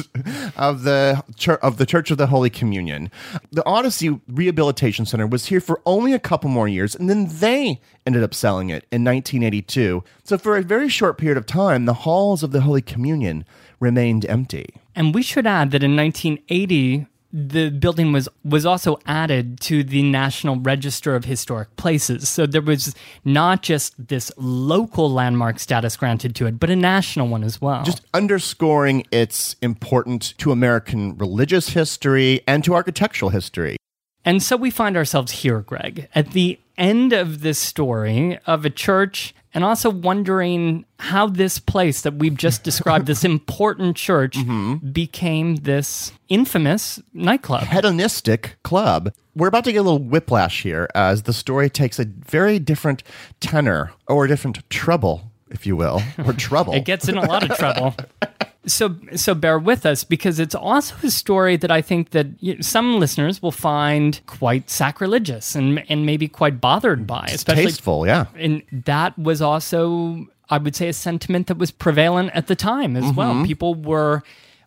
of 0.55 0.84
the 0.84 1.23
church 1.36 1.60
of 1.62 1.77
the 1.77 1.86
Church 1.86 2.12
of 2.12 2.17
the 2.17 2.27
Holy 2.27 2.49
Communion. 2.49 3.12
The 3.51 3.65
Odyssey 3.65 4.19
Rehabilitation 4.27 5.05
Center 5.05 5.27
was 5.27 5.47
here 5.47 5.60
for 5.60 5.81
only 5.86 6.13
a 6.13 6.19
couple 6.19 6.49
more 6.49 6.67
years, 6.67 6.95
and 6.95 7.10
then 7.10 7.27
they 7.29 7.81
ended 8.05 8.23
up 8.23 8.34
selling 8.34 8.69
it 8.69 8.86
in 8.91 9.03
1982. 9.03 10.03
So 10.23 10.38
for 10.38 10.55
a 10.58 10.62
very 10.62 10.88
short 10.89 11.17
period 11.17 11.38
of 11.38 11.45
time, 11.45 11.86
the 11.86 11.93
halls 11.93 12.43
of 12.43 12.51
the 12.51 12.62
Holy 12.62 12.81
Communion 12.85 13.45
remained 13.79 14.25
empty. 14.25 14.75
And 14.95 15.13
we 15.13 15.21
should 15.21 15.45
add 15.47 15.71
that 15.71 15.83
in 15.83 15.95
1980, 15.95 17.07
the 17.37 17.69
building 17.69 18.13
was 18.13 18.29
was 18.45 18.65
also 18.65 18.97
added 19.05 19.59
to 19.59 19.83
the 19.83 20.01
National 20.03 20.57
Register 20.57 21.15
of 21.15 21.25
Historic 21.25 21.75
Places. 21.75 22.29
So 22.29 22.45
there 22.45 22.61
was 22.61 22.95
not 23.25 23.61
just 23.61 24.07
this 24.07 24.31
local 24.37 25.11
landmark 25.11 25.59
status 25.59 25.97
granted 25.97 26.33
to 26.37 26.45
it, 26.45 26.61
but 26.61 26.69
a 26.69 26.77
national 26.77 27.27
one 27.27 27.43
as 27.43 27.59
well. 27.59 27.83
just 27.83 28.05
underscoring 28.13 29.05
its 29.11 29.57
importance 29.61 30.31
to 30.37 30.53
American 30.53 31.17
religious 31.17 31.69
history 31.69 32.39
and 32.47 32.63
to 32.63 32.73
architectural 32.73 33.31
history. 33.31 33.75
And 34.23 34.41
so 34.41 34.55
we 34.55 34.71
find 34.71 34.95
ourselves 34.95 35.31
here, 35.31 35.59
Greg, 35.59 36.07
at 36.15 36.31
the 36.31 36.57
end 36.77 37.11
of 37.11 37.41
this 37.41 37.59
story 37.59 38.39
of 38.47 38.65
a 38.65 38.69
church, 38.69 39.35
and 39.55 39.63
also 39.63 39.89
wondering 39.89 40.85
how 40.99 41.27
this 41.27 41.57
place 41.57 42.01
that 42.01 42.15
we've 42.15 42.35
just 42.35 42.63
described, 42.69 43.07
this 43.07 43.23
important 43.23 43.95
church, 43.95 44.33
mm-hmm. 44.33 44.91
became 44.91 45.55
this 45.55 46.11
infamous 46.29 47.01
nightclub. 47.13 47.63
hedonistic 47.63 48.57
club. 48.63 49.13
We're 49.35 49.47
about 49.47 49.63
to 49.63 49.71
get 49.71 49.79
a 49.79 49.83
little 49.83 49.99
whiplash 49.99 50.61
here 50.61 50.89
as 50.93 51.23
the 51.23 51.33
story 51.33 51.69
takes 51.69 51.99
a 51.99 52.05
very 52.05 52.59
different 52.59 53.01
tenor 53.39 53.91
or 54.07 54.25
a 54.25 54.27
different 54.27 54.69
trouble, 54.69 55.31
if 55.49 55.65
you 55.65 55.75
will, 55.75 56.01
or 56.23 56.33
trouble. 56.37 56.73
It 56.73 56.85
gets 56.85 57.07
in 57.07 57.17
a 57.17 57.25
lot 57.25 57.49
of 57.49 57.57
trouble. 57.57 57.95
So, 58.67 58.95
so 59.15 59.36
bear 59.36 59.60
with 59.60 59.86
us 59.86 60.04
because 60.04 60.39
it's 60.39 60.56
also 60.56 60.95
a 61.04 61.12
story 61.12 61.56
that 61.58 61.71
I 61.71 61.82
think 61.82 62.12
that 62.12 62.28
you 62.39 62.62
some 62.62 62.99
listeners 62.99 63.41
will 63.41 63.51
find 63.51 64.19
quite 64.25 64.69
sacrilegious 64.69 65.56
and 65.56 65.84
and 65.89 66.06
maybe 66.06 66.28
quite 66.28 66.60
bothered 66.60 67.06
by, 67.06 67.25
especially 67.32 67.65
Tasteful, 67.65 68.08
yeah. 68.08 68.25
and 68.36 68.63
that 68.71 69.17
was 69.17 69.41
also 69.41 70.28
i 70.49 70.58
would 70.58 70.75
say 70.75 70.88
a 70.88 70.93
sentiment 70.93 71.47
that 71.47 71.58
was 71.58 71.71
prevalent 71.71 72.32
at 72.34 72.47
the 72.47 72.56
time 72.56 72.95
as 72.95 73.12
well 73.13 73.34
mm-hmm. 73.34 73.45
people 73.45 73.75
were 73.75 74.23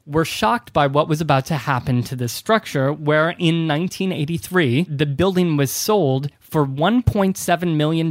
were 0.07 0.25
shocked 0.25 0.73
by 0.73 0.87
what 0.87 1.07
was 1.07 1.21
about 1.21 1.45
to 1.47 1.55
happen 1.55 2.03
to 2.03 2.17
this 2.17 2.33
structure 2.33 2.93
where 2.93 3.31
in 3.31 3.69
1983 3.69 4.85
the 4.85 5.07
building 5.07 5.57
was 5.57 5.71
sold 5.71 6.31
for 6.51 6.67
$1.7 6.67 7.77
million 7.77 8.11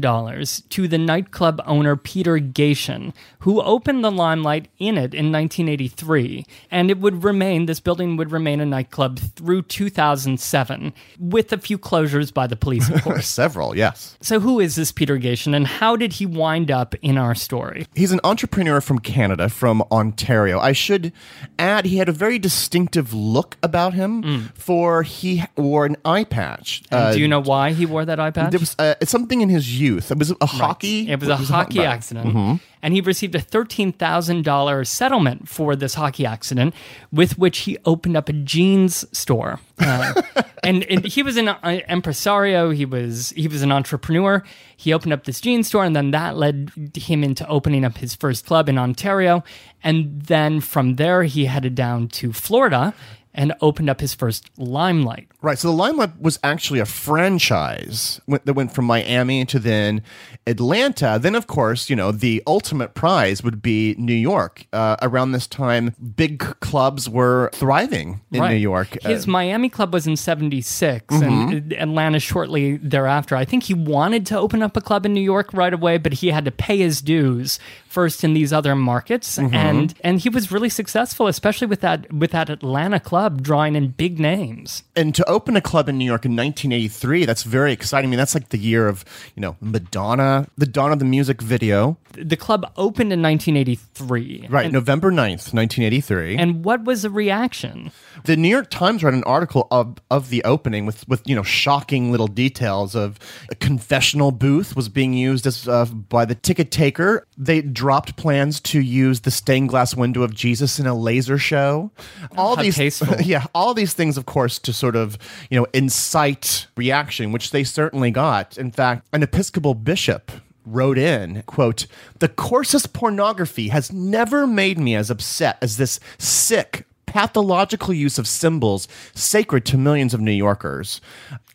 to 0.69 0.87
the 0.87 0.97
nightclub 0.97 1.61
owner 1.65 1.95
Peter 1.95 2.37
Gatien, 2.39 3.13
who 3.39 3.61
opened 3.61 4.03
the 4.03 4.11
Limelight 4.11 4.67
in 4.77 4.97
it 4.97 5.13
in 5.13 5.31
1983. 5.31 6.45
And 6.69 6.91
it 6.91 6.99
would 6.99 7.23
remain, 7.23 7.65
this 7.65 7.79
building 7.79 8.15
would 8.17 8.31
remain 8.31 8.59
a 8.59 8.65
nightclub 8.65 9.19
through 9.19 9.63
2007, 9.63 10.93
with 11.19 11.51
a 11.53 11.57
few 11.57 11.77
closures 11.77 12.33
by 12.33 12.47
the 12.47 12.55
police, 12.55 12.89
of 12.89 13.01
course. 13.03 13.27
Several, 13.27 13.75
yes. 13.75 14.17
So, 14.21 14.39
who 14.39 14.59
is 14.59 14.75
this 14.75 14.91
Peter 14.91 15.17
Gatien 15.17 15.55
and 15.55 15.65
how 15.67 15.95
did 15.95 16.13
he 16.13 16.25
wind 16.25 16.69
up 16.71 16.95
in 17.01 17.17
our 17.17 17.35
story? 17.35 17.87
He's 17.95 18.11
an 18.11 18.19
entrepreneur 18.23 18.81
from 18.81 18.99
Canada, 18.99 19.49
from 19.49 19.81
Ontario. 19.91 20.59
I 20.59 20.71
should 20.73 21.11
add, 21.57 21.85
he 21.85 21.97
had 21.97 22.09
a 22.09 22.13
very 22.13 22.39
distinctive 22.39 23.13
look 23.13 23.57
about 23.63 23.93
him, 23.93 24.49
for 24.53 25.03
he 25.03 25.43
wore 25.55 25.85
an 25.85 25.97
eye 26.05 26.23
patch. 26.23 26.83
Uh, 26.91 27.13
Do 27.13 27.19
you 27.19 27.27
know 27.27 27.39
why 27.41 27.71
he 27.73 27.85
wore 27.85 28.05
that 28.05 28.19
eye 28.19 28.26
patch? 28.31 28.51
there 28.51 28.59
was 28.59 28.75
uh, 28.79 28.95
it's 29.01 29.11
something 29.11 29.41
in 29.41 29.49
his 29.49 29.79
youth. 29.79 30.11
It 30.11 30.17
was 30.17 30.33
a 30.39 30.45
hockey. 30.45 31.09
It 31.09 31.19
was 31.19 31.29
a 31.29 31.37
hockey 31.37 31.79
right. 31.79 31.87
accident. 31.87 32.61
And 32.83 32.93
he 32.93 33.01
received 33.01 33.33
a 33.33 33.39
$13,000 33.39 34.87
settlement 34.87 35.49
for 35.49 35.75
this 35.75 35.95
hockey 35.95 36.27
accident, 36.27 36.75
with 37.11 37.37
which 37.37 37.59
he 37.59 37.77
opened 37.85 38.15
up 38.15 38.29
a 38.29 38.33
jeans 38.33 39.03
store. 39.17 39.59
Uh, 39.79 40.21
and, 40.63 40.83
and 40.83 41.03
he 41.03 41.23
was 41.23 41.37
an 41.37 41.49
uh, 41.49 41.79
impresario. 41.89 42.69
He 42.69 42.85
was 42.85 43.31
he 43.31 43.47
was 43.47 43.63
an 43.63 43.71
entrepreneur. 43.71 44.43
He 44.75 44.93
opened 44.93 45.13
up 45.13 45.23
this 45.23 45.41
jeans 45.41 45.67
store, 45.67 45.85
and 45.85 45.95
then 45.95 46.11
that 46.11 46.37
led 46.37 46.71
him 46.95 47.23
into 47.23 47.47
opening 47.47 47.83
up 47.83 47.97
his 47.97 48.13
first 48.13 48.45
club 48.45 48.69
in 48.69 48.77
Ontario. 48.77 49.43
And 49.83 50.21
then 50.21 50.61
from 50.61 50.95
there, 50.95 51.23
he 51.23 51.45
headed 51.45 51.73
down 51.75 52.09
to 52.09 52.31
Florida 52.31 52.93
and 53.37 53.53
opened 53.61 53.89
up 53.89 54.01
his 54.01 54.13
first 54.13 54.49
Limelight. 54.57 55.27
Right. 55.41 55.57
So 55.59 55.67
the 55.69 55.73
Limelight 55.75 56.19
was 56.19 56.39
actually 56.43 56.79
a 56.79 56.85
franchise 56.85 58.19
that 58.27 58.53
went 58.55 58.73
from 58.73 58.85
Miami 58.85 59.45
to 59.45 59.59
then 59.59 60.01
Atlanta. 60.47 61.19
Then, 61.21 61.35
of 61.35 61.47
course, 61.47 61.89
you 61.89 61.95
know, 61.95 62.11
the 62.11 62.41
ultimate 62.47 62.95
prize 62.95 63.43
would 63.43 63.61
be 63.61 63.95
New 63.97 64.13
York. 64.15 64.65
Uh, 64.73 64.95
around 65.01 65.31
this 65.33 65.45
time, 65.47 65.93
big 66.15 66.39
clubs 66.61 67.07
were 67.09 67.49
thriving 67.53 68.21
in 68.31 68.41
Right. 68.41 68.51
New 68.51 68.57
York. 68.57 68.97
His 69.03 69.27
Uh, 69.27 69.31
Miami 69.31 69.69
club 69.69 69.93
was 69.93 70.07
in 70.07 70.15
76 70.17 71.13
and 71.21 71.73
Atlanta 71.73 72.19
shortly 72.19 72.77
thereafter. 72.77 73.35
I 73.35 73.45
think 73.45 73.63
he 73.63 73.73
wanted 73.73 74.25
to 74.27 74.37
open 74.37 74.61
up 74.63 74.75
a 74.75 74.81
club 74.81 75.05
in 75.05 75.13
New 75.13 75.21
York 75.21 75.53
right 75.53 75.73
away, 75.73 75.97
but 75.97 76.13
he 76.13 76.29
had 76.31 76.45
to 76.45 76.51
pay 76.51 76.77
his 76.79 77.01
dues 77.01 77.59
first 77.97 78.23
in 78.23 78.35
these 78.35 78.53
other 78.53 78.75
markets, 78.75 79.39
and 79.39 79.95
and 80.01 80.19
he 80.19 80.29
was 80.29 80.51
really 80.51 80.69
successful, 80.69 81.25
especially 81.25 81.65
with 81.65 81.81
that 81.81 82.13
with 82.13 82.29
that 82.29 82.47
Atlanta 82.47 82.99
club 82.99 83.41
drawing 83.41 83.75
in 83.75 83.87
big 83.87 84.19
names. 84.19 84.83
And 84.95 85.15
to 85.15 85.27
open 85.27 85.55
a 85.55 85.61
club 85.61 85.89
in 85.89 85.97
New 85.97 86.05
York 86.05 86.23
in 86.23 86.35
1983, 86.35 87.25
that's 87.25 87.41
very 87.41 87.71
exciting. 87.73 88.07
I 88.07 88.11
mean, 88.11 88.19
that's 88.19 88.35
like 88.35 88.49
the 88.49 88.59
year 88.59 88.87
of, 88.87 89.03
you 89.35 89.41
know, 89.41 89.55
Madonna, 89.61 90.47
the 90.57 90.67
dawn 90.67 90.91
of 90.91 90.99
the 90.99 91.05
music 91.05 91.41
video. 91.41 91.97
The 92.13 92.37
club 92.37 92.71
opened 92.77 93.11
in 93.11 93.21
1983. 93.21 94.47
Right, 94.49 94.65
And, 94.65 94.73
November 94.73 95.11
9th, 95.11 95.53
1983. 95.53 96.37
and 96.37 96.63
what 96.63 96.83
was 96.83 97.01
the 97.01 97.09
reaction? 97.09 97.91
the 98.25 98.35
New 98.35 98.49
York 98.49 98.69
Times 98.69 99.03
wrote 99.03 99.13
an 99.13 99.23
article 99.23 99.67
of, 99.71 99.97
of 100.09 100.29
the 100.29 100.43
opening 100.43 100.85
with, 100.85 101.07
with, 101.07 101.21
you 101.27 101.35
know, 101.35 101.43
shocking 101.43 102.11
little 102.11 102.27
details 102.27 102.95
of 102.95 103.19
a 103.51 103.55
confessional 103.55 104.31
booth 104.31 104.75
was 104.75 104.89
being 104.89 105.13
used 105.13 105.47
as 105.47 105.67
uh, 105.67 105.85
by 105.85 106.25
the 106.25 106.35
ticket 106.35 106.71
taker. 106.71 107.25
They 107.37 107.61
dropped 107.87 108.17
plans 108.17 108.59
to 108.59 108.81
use 108.81 109.21
the 109.21 109.31
stained 109.31 109.69
glass 109.69 109.95
window 109.95 110.21
of 110.21 110.33
Jesus 110.33 110.77
in 110.77 110.85
a 110.85 110.93
laser 110.93 111.37
show. 111.37 111.89
All 112.35 112.57
How 112.57 112.61
these 112.61 112.75
tasteful. 112.75 113.15
yeah, 113.21 113.45
all 113.55 113.73
these 113.73 113.93
things, 113.93 114.17
of 114.17 114.25
course, 114.25 114.59
to 114.59 114.73
sort 114.73 114.97
of 114.97 115.17
you 115.49 115.57
know 115.57 115.65
incite 115.71 116.67
reaction, 116.75 117.31
which 117.31 117.51
they 117.51 117.63
certainly 117.63 118.11
got. 118.11 118.57
In 118.57 118.71
fact, 118.71 119.07
an 119.13 119.23
Episcopal 119.23 119.73
bishop 119.73 120.33
wrote 120.65 120.97
in 120.97 121.43
quote 121.43 121.87
the 122.19 122.27
coarsest 122.27 122.91
pornography 122.91 123.69
has 123.69 123.89
never 123.93 124.45
made 124.45 124.77
me 124.77 124.97
as 124.97 125.09
upset 125.09 125.57
as 125.61 125.77
this 125.77 125.97
sick 126.17 126.85
pathological 127.07 127.93
use 127.93 128.19
of 128.19 128.27
symbols 128.27 128.87
sacred 129.15 129.65
to 129.65 129.77
millions 129.77 130.13
of 130.13 130.21
new 130.21 130.31
yorkers 130.31 131.01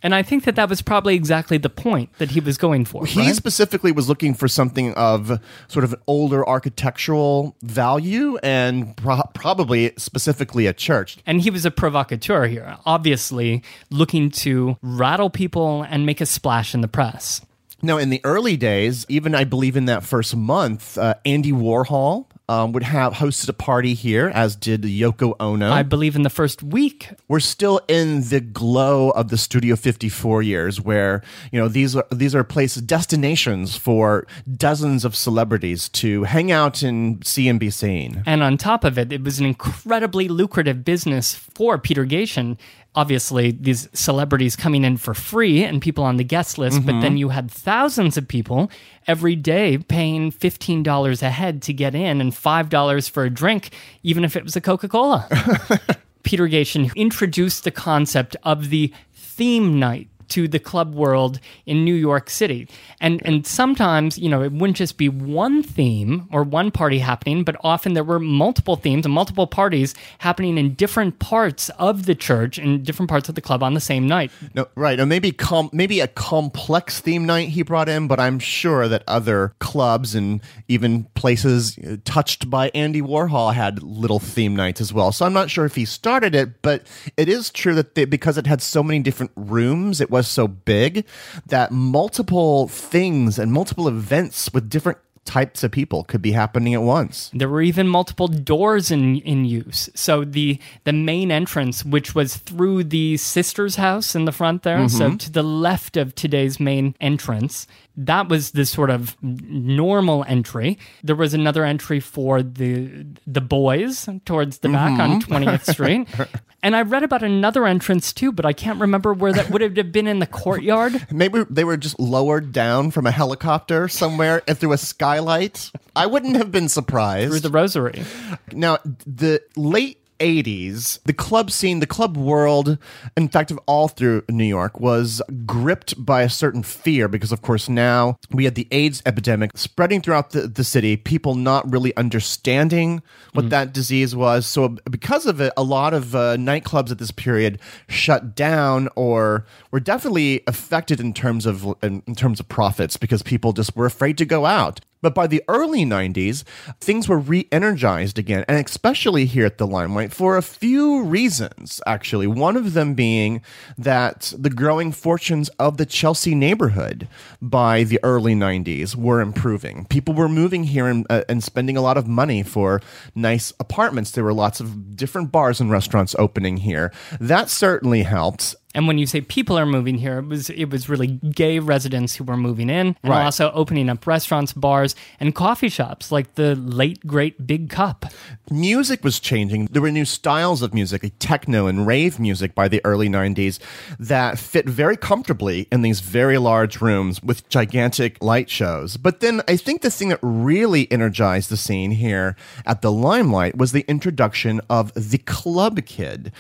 And 0.03 0.15
I 0.17 0.23
think 0.25 0.43
that 0.45 0.57
that 0.57 0.69
was 0.69 0.83
probably 0.83 1.15
exactly 1.15 1.59
the 1.59 1.71
point 1.71 2.11
that 2.19 2.33
he 2.33 2.41
was 2.41 2.59
going 2.59 2.85
for. 2.85 3.07
he 3.07 3.21
right? 3.21 3.37
specifically 3.37 3.93
was 3.93 4.09
looking 4.09 4.35
for 4.35 4.49
something 4.49 4.93
of 4.95 5.39
sort 5.69 5.85
of 5.85 5.93
an 5.93 6.01
older 6.09 6.43
architectural 6.49 7.55
value 7.63 8.37
and 8.43 8.97
pro- 8.97 9.23
probably 9.35 9.93
specifically 9.97 10.67
a 10.67 10.73
church 10.73 11.19
And 11.25 11.41
he 11.41 11.51
was 11.51 11.65
a 11.65 11.71
provocateur 11.71 12.49
here, 12.49 12.77
obviously 12.85 13.63
looking 13.91 14.31
to 14.43 14.77
rattle 14.83 15.31
people 15.31 15.83
and 15.83 16.05
make 16.05 16.21
a 16.21 16.27
splash 16.27 16.75
in 16.75 16.81
the 16.81 16.89
press. 16.89 17.41
Now, 17.85 17.99
in 17.99 18.11
the 18.11 18.21
early 18.25 18.57
days, 18.57 19.07
even 19.09 19.35
I 19.35 19.45
believe 19.45 19.77
in 19.77 19.87
that 19.87 20.03
first 20.05 20.35
month, 20.37 20.97
uh, 20.99 21.15
Andy 21.25 21.53
Warhol 21.53 22.27
um, 22.53 22.73
would 22.73 22.83
have 22.83 23.15
hosted 23.15 23.49
a 23.49 23.53
party 23.53 23.95
here, 23.95 24.31
as 24.35 24.57
did 24.57 24.83
Yoko 24.83 25.35
Ono. 25.41 25.73
I 25.73 25.83
believe 25.83 26.15
in 26.17 26.23
the 26.23 26.31
first 26.31 26.63
week, 26.63 27.09
We're 27.29 27.41
still 27.41 27.81
in 27.89 28.29
the 28.29 28.41
glow 28.41 29.11
of 29.11 29.29
the 29.29 29.39
Studio 29.39 29.75
54 29.77 30.43
years, 30.43 30.81
where 30.81 31.23
you 31.51 31.59
know 31.59 31.69
these 31.69 31.97
are 31.97 32.07
these 32.11 32.35
are 32.35 32.45
places, 32.45 32.83
destinations 32.83 33.77
for 33.77 34.27
dozens 34.57 35.05
of 35.05 35.17
celebrities 35.17 35.89
to 35.91 36.25
hang 36.25 36.53
out 36.53 36.83
and 36.83 37.27
see 37.27 37.49
and 37.49 37.59
be 37.59 37.71
seen. 37.71 38.23
and 38.27 38.43
on 38.43 38.59
top 38.59 38.85
of 38.85 38.99
it, 38.99 39.13
it 39.13 39.23
was 39.25 39.39
an 39.41 39.47
incredibly 39.47 40.29
lucrative 40.29 40.85
business 40.85 41.35
for 41.35 41.79
Peter 41.79 42.05
Gatien. 42.05 42.59
Obviously, 42.95 43.53
these 43.53 43.89
celebrities 43.95 44.55
coming 44.55 44.85
in 44.85 44.99
for 44.99 45.15
free 45.15 45.65
and 45.65 45.81
people 45.81 46.05
on 46.05 46.19
the 46.19 46.25
guest 46.25 46.59
list, 46.59 46.85
but 46.85 46.93
then 47.01 47.13
mm-hmm. 47.13 47.17
you 47.17 47.29
had 47.31 47.51
thousands 47.51 48.19
of 48.19 48.29
people 48.29 48.71
every 49.07 49.35
day 49.35 49.79
paying 49.79 50.31
$15 50.31 51.23
a 51.23 51.31
head 51.31 51.63
to 51.63 51.73
get 51.73 51.95
in 51.95 52.21
and 52.21 52.33
$5 52.33 53.11
for 53.11 53.25
a 53.25 53.31
drink, 53.31 53.71
even 54.03 54.25
if 54.25 54.37
it 54.37 54.45
was 54.45 54.57
a 54.57 54.61
Coca 54.61 54.89
Cola. 54.89 55.27
Peter 56.23 56.47
Gatien 56.47 56.95
introduced 56.95 57.65
the 57.65 57.71
concept 57.71 58.37
of 58.43 58.69
the 58.69 58.93
theme 59.15 59.79
night 59.79 60.09
to 60.29 60.49
the 60.49 60.59
club 60.59 60.95
world 60.95 61.41
in 61.67 61.85
New 61.85 61.95
York 61.95 62.31
City. 62.31 62.69
And 63.01 63.21
and 63.25 63.47
sometimes, 63.47 64.19
you 64.19 64.29
know, 64.29 64.43
it 64.43 64.53
wouldn't 64.53 64.77
just 64.77 64.99
be 64.99 65.09
one 65.09 65.63
theme 65.63 66.29
or 66.33 66.43
one 66.43 66.71
party 66.71 66.99
happening, 66.99 67.45
but 67.45 67.57
often 67.63 67.95
there 67.95 68.05
were 68.05 68.21
multiple 68.21 68.77
themes 68.77 69.05
and 69.05 69.15
multiple 69.15 69.47
parties 69.47 69.95
happening 70.19 70.59
in 70.59 70.75
different 70.75 71.19
parts 71.19 71.69
of 71.79 72.07
the 72.07 72.15
church 72.15 72.59
and 72.59 72.85
different 72.85 73.09
parts 73.09 73.29
of 73.29 73.35
the 73.35 73.41
club 73.41 73.63
on 73.63 73.75
the 73.75 73.81
same 73.81 74.07
night. 74.07 74.31
No, 74.55 74.67
right, 74.75 74.99
or 74.99 75.07
maybe 75.07 75.33
com- 75.33 75.71
maybe 75.73 76.01
a 76.01 76.09
complex 76.09 77.01
theme 77.01 77.27
night 77.27 77.49
he 77.49 77.63
brought 77.63 77.89
in, 77.89 78.09
but 78.09 78.21
I'm 78.21 78.39
sure 78.39 78.89
that 78.89 79.03
other 79.07 79.55
clubs 79.59 80.15
and 80.15 80.41
even 80.69 81.05
places 81.15 81.79
uh, 81.79 81.97
touched 82.05 82.51
by 82.51 82.71
Andy 82.75 83.03
Warhol 83.03 83.55
had 83.55 83.83
little 83.83 84.19
theme 84.19 84.55
nights 84.57 84.81
as 84.81 84.93
well. 84.93 85.13
So 85.13 85.27
I'm 85.27 85.33
not 85.33 85.51
sure 85.51 85.65
if 85.65 85.75
he 85.75 85.85
started 85.85 86.35
it, 86.35 86.63
but 86.63 86.87
it 87.17 87.29
is 87.29 87.51
true 87.51 87.75
that 87.75 87.95
they, 87.95 88.05
because 88.05 88.39
it 88.39 88.47
had 88.47 88.63
so 88.63 88.83
many 88.83 89.01
different 89.01 89.33
rooms, 89.37 90.01
it 90.01 90.11
was 90.11 90.22
so 90.29 90.49
big 90.49 91.05
that 91.47 91.71
multiple 91.71 92.69
things 92.69 93.39
and 93.39 93.53
multiple 93.53 93.89
events 93.89 94.53
with 94.53 94.69
different 94.69 94.99
types 95.25 95.63
of 95.63 95.71
people 95.71 96.03
could 96.05 96.21
be 96.21 96.33
happening 96.33 96.75
at 96.75 96.83
once. 96.83 97.31
There 97.33 97.49
were 97.49 97.63
even 97.63 97.87
multiple 97.87 98.29
doors 98.29 98.91
in 98.91 99.19
in 99.19 99.45
use. 99.45 99.89
So 99.95 100.25
the 100.25 100.59
the 100.85 100.93
main 100.93 101.31
entrance, 101.31 101.85
which 101.85 102.15
was 102.15 102.37
through 102.37 102.85
the 102.85 103.17
sister's 103.17 103.77
house 103.77 104.15
in 104.15 104.25
the 104.25 104.33
front 104.33 104.63
there, 104.63 104.89
so 104.89 105.09
mm-hmm. 105.09 105.17
to 105.19 105.31
the 105.31 105.43
left 105.43 105.97
of 105.97 106.15
today's 106.15 106.59
main 106.59 106.95
entrance, 107.01 107.67
that 107.97 108.29
was 108.29 108.53
the 108.53 108.65
sort 108.65 108.91
of 108.91 109.17
normal 109.23 110.25
entry. 110.27 110.79
There 111.03 111.17
was 111.17 111.35
another 111.35 111.65
entry 111.65 112.01
for 112.01 112.43
the 112.43 113.07
the 113.27 113.41
boys 113.41 114.09
towards 114.25 114.59
the 114.59 114.69
back 114.69 114.99
on 114.99 115.21
mm-hmm. 115.21 115.33
20th 115.33 115.73
Street. 115.73 116.09
And 116.65 116.77
I 116.77 116.83
read 116.83 117.03
about 117.03 117.25
another 117.25 117.67
entrance 117.67 118.13
too, 118.13 118.31
but 118.31 118.47
I 118.47 118.53
can't 118.53 118.81
remember 118.81 119.13
where 119.13 119.33
that 119.33 119.51
would 119.51 119.63
have 119.63 119.75
been 119.91 120.07
in 120.07 120.21
the 120.21 120.29
courtyard. 120.29 121.09
Maybe 121.11 121.45
they 121.51 121.65
were 121.65 121.77
just 121.77 121.99
lowered 121.99 122.53
down 122.53 122.93
from 122.93 123.05
a 123.05 123.11
helicopter 123.11 123.89
somewhere 123.89 124.43
and 124.47 124.57
through 124.57 124.73
a 124.73 124.79
skylight. 124.79 125.73
I 125.97 126.07
wouldn't 126.07 126.37
have 126.37 126.53
been 126.53 126.69
surprised. 126.69 127.31
Through 127.31 127.41
the 127.41 127.51
rosary. 127.51 128.05
Now, 128.53 128.79
the 128.85 129.43
late 129.57 130.02
80s, 130.23 131.01
the 131.05 131.13
club 131.13 131.51
scene, 131.51 131.81
the 131.81 131.87
club 131.87 132.17
world, 132.17 132.79
in 133.17 133.29
fact, 133.29 133.51
of 133.51 133.59
all 133.67 133.89
through 133.89 134.23
New 134.29 134.45
York, 134.45 134.79
was 134.79 135.21
gripped 135.45 136.05
by 136.05 136.23
a 136.23 136.31
certain 136.31 136.63
fear 136.63 137.09
because, 137.09 137.33
of 137.33 137.43
course, 137.43 137.69
now 137.69 138.17
we 138.31 138.45
had 138.45 138.55
the 138.55 138.69
AIDS 138.71 139.03
epidemic 139.05 139.51
spreading 139.57 140.01
throughout 140.01 140.31
the, 140.31 140.47
the 140.47 140.65
city, 140.65 140.97
people 140.97 141.35
not 141.35 141.71
really 141.71 141.95
understanding 141.97 143.03
what 143.33 143.51
that 143.51 143.73
disease 143.73 144.15
was. 144.15 144.47
So, 144.47 144.77
because 144.91 145.27
of 145.27 145.41
it, 145.41 145.53
a 145.57 145.65
lot 145.65 145.93
of 145.93 146.15
uh, 146.15 146.37
nightclubs 146.37 146.91
at 146.93 146.99
this 146.99 147.11
period 147.11 147.59
shut 147.89 148.37
down 148.37 148.89
or 148.95 149.45
were 149.73 149.81
definitely 149.81 150.43
affected 150.47 151.01
in 151.01 151.13
terms 151.13 151.47
of 151.47 151.75
in, 151.83 152.03
in 152.07 152.15
terms 152.15 152.39
of 152.39 152.49
profits 152.49 152.97
because 152.97 153.23
people 153.23 153.53
just 153.53 153.75
were 153.75 153.87
afraid 153.87 154.17
to 154.19 154.25
go 154.25 154.47
out. 154.47 154.81
But 155.03 155.15
by 155.15 155.27
the 155.27 155.43
early 155.49 155.85
90s, 155.85 156.45
things 156.81 157.09
were 157.09 157.19
re 157.19 157.49
energized 157.53 158.19
again, 158.19 158.45
and 158.49 158.65
especially 158.65 159.27
here 159.27 159.45
at 159.45 159.59
the 159.59 159.67
Limelight 159.67 160.13
for 160.13 160.37
a 160.37 160.43
few 160.43 161.03
reasons, 161.03 161.81
actually. 161.87 162.27
One 162.27 162.57
of 162.57 162.73
them 162.73 162.95
being 162.95 163.43
that 163.77 164.33
the 164.39 164.51
growing 164.51 164.93
fortunes 164.93 165.49
of 165.59 165.77
the 165.77 165.87
Chelsea 165.87 166.35
neighborhood 166.35 167.09
by 167.41 167.83
the 167.83 167.99
early 168.03 168.35
90s 168.35 168.95
were 168.95 169.21
improving. 169.21 169.87
People 169.87 170.15
were 170.15 170.29
moving 170.29 170.65
here 170.65 170.87
and, 170.87 171.05
uh, 171.11 171.25
and 171.29 171.43
spending 171.43 171.77
a 171.77 171.83
lot 171.83 171.97
of 171.97 172.07
money 172.07 172.43
for 172.43 172.81
nice 173.15 173.53
apartments. 173.59 174.13
There 174.13 174.25
were 174.25 174.33
lots 174.33 174.61
of 174.61 174.97
different 174.97 175.33
bars 175.33 175.61
and 175.61 175.71
restaurants 175.71 176.15
opening 176.19 176.59
here. 176.59 176.93
That 177.21 177.51
certainly 177.51 178.05
helped. 178.05 178.55
And 178.75 178.87
when 178.87 178.97
you 178.99 179.07
say 179.07 179.21
people 179.21 179.59
are 179.59 179.67
moving 179.67 179.97
here, 179.99 180.19
it 180.19 180.27
was 180.27 180.49
it 180.51 180.67
was 180.71 180.89
really 180.89 181.07
gay 181.09 181.59
residents 181.59 182.15
who 182.17 182.25
were 182.25 182.37
moving 182.37 182.71
in, 182.71 182.97
and 183.03 183.11
Right. 183.13 183.25
also 183.25 183.51
opening 183.53 183.89
up 183.91 184.07
restaurants, 184.07 184.53
bars, 184.53 184.95
and 185.21 185.35
coffee 185.35 185.69
shops 185.69 186.11
like 186.11 186.35
the 186.37 186.55
late 186.55 187.07
great 187.07 187.47
Big 187.47 187.69
Cup. 187.69 188.07
music 188.51 189.03
was 189.05 189.19
changing. 189.21 189.67
There 189.73 189.83
were 189.83 189.91
new 189.91 190.05
styles 190.05 190.63
of 190.63 190.73
music, 190.75 191.03
like 191.03 191.15
techno 191.19 191.67
and 191.67 191.87
rave 191.87 192.19
music 192.19 192.55
by 192.55 192.69
the 192.69 192.81
early 192.85 193.09
90s 193.09 193.59
that 193.99 194.39
fit 194.39 194.69
very 194.69 194.97
comfortably 194.97 195.67
in 195.73 195.83
these 195.83 196.01
very 196.01 196.39
large 196.39 196.81
rooms 196.81 197.23
with 197.23 197.49
gigantic 197.49 198.23
light 198.23 198.49
shows. 198.51 198.97
But 198.97 199.21
then 199.21 199.43
I 199.49 199.57
think 199.57 199.83
the 199.83 199.91
thing 199.91 200.09
that 200.11 200.19
really 200.23 200.91
energized 200.93 201.51
the 201.51 201.57
scene 201.57 201.93
here 201.93 202.37
at 202.67 202.83
the 202.83 202.93
Limelight 202.93 203.57
was 203.57 203.73
the 203.73 203.85
introduction 203.89 204.61
of 204.71 204.93
the 204.95 205.19
Club 205.19 205.85
Kid. 205.87 206.33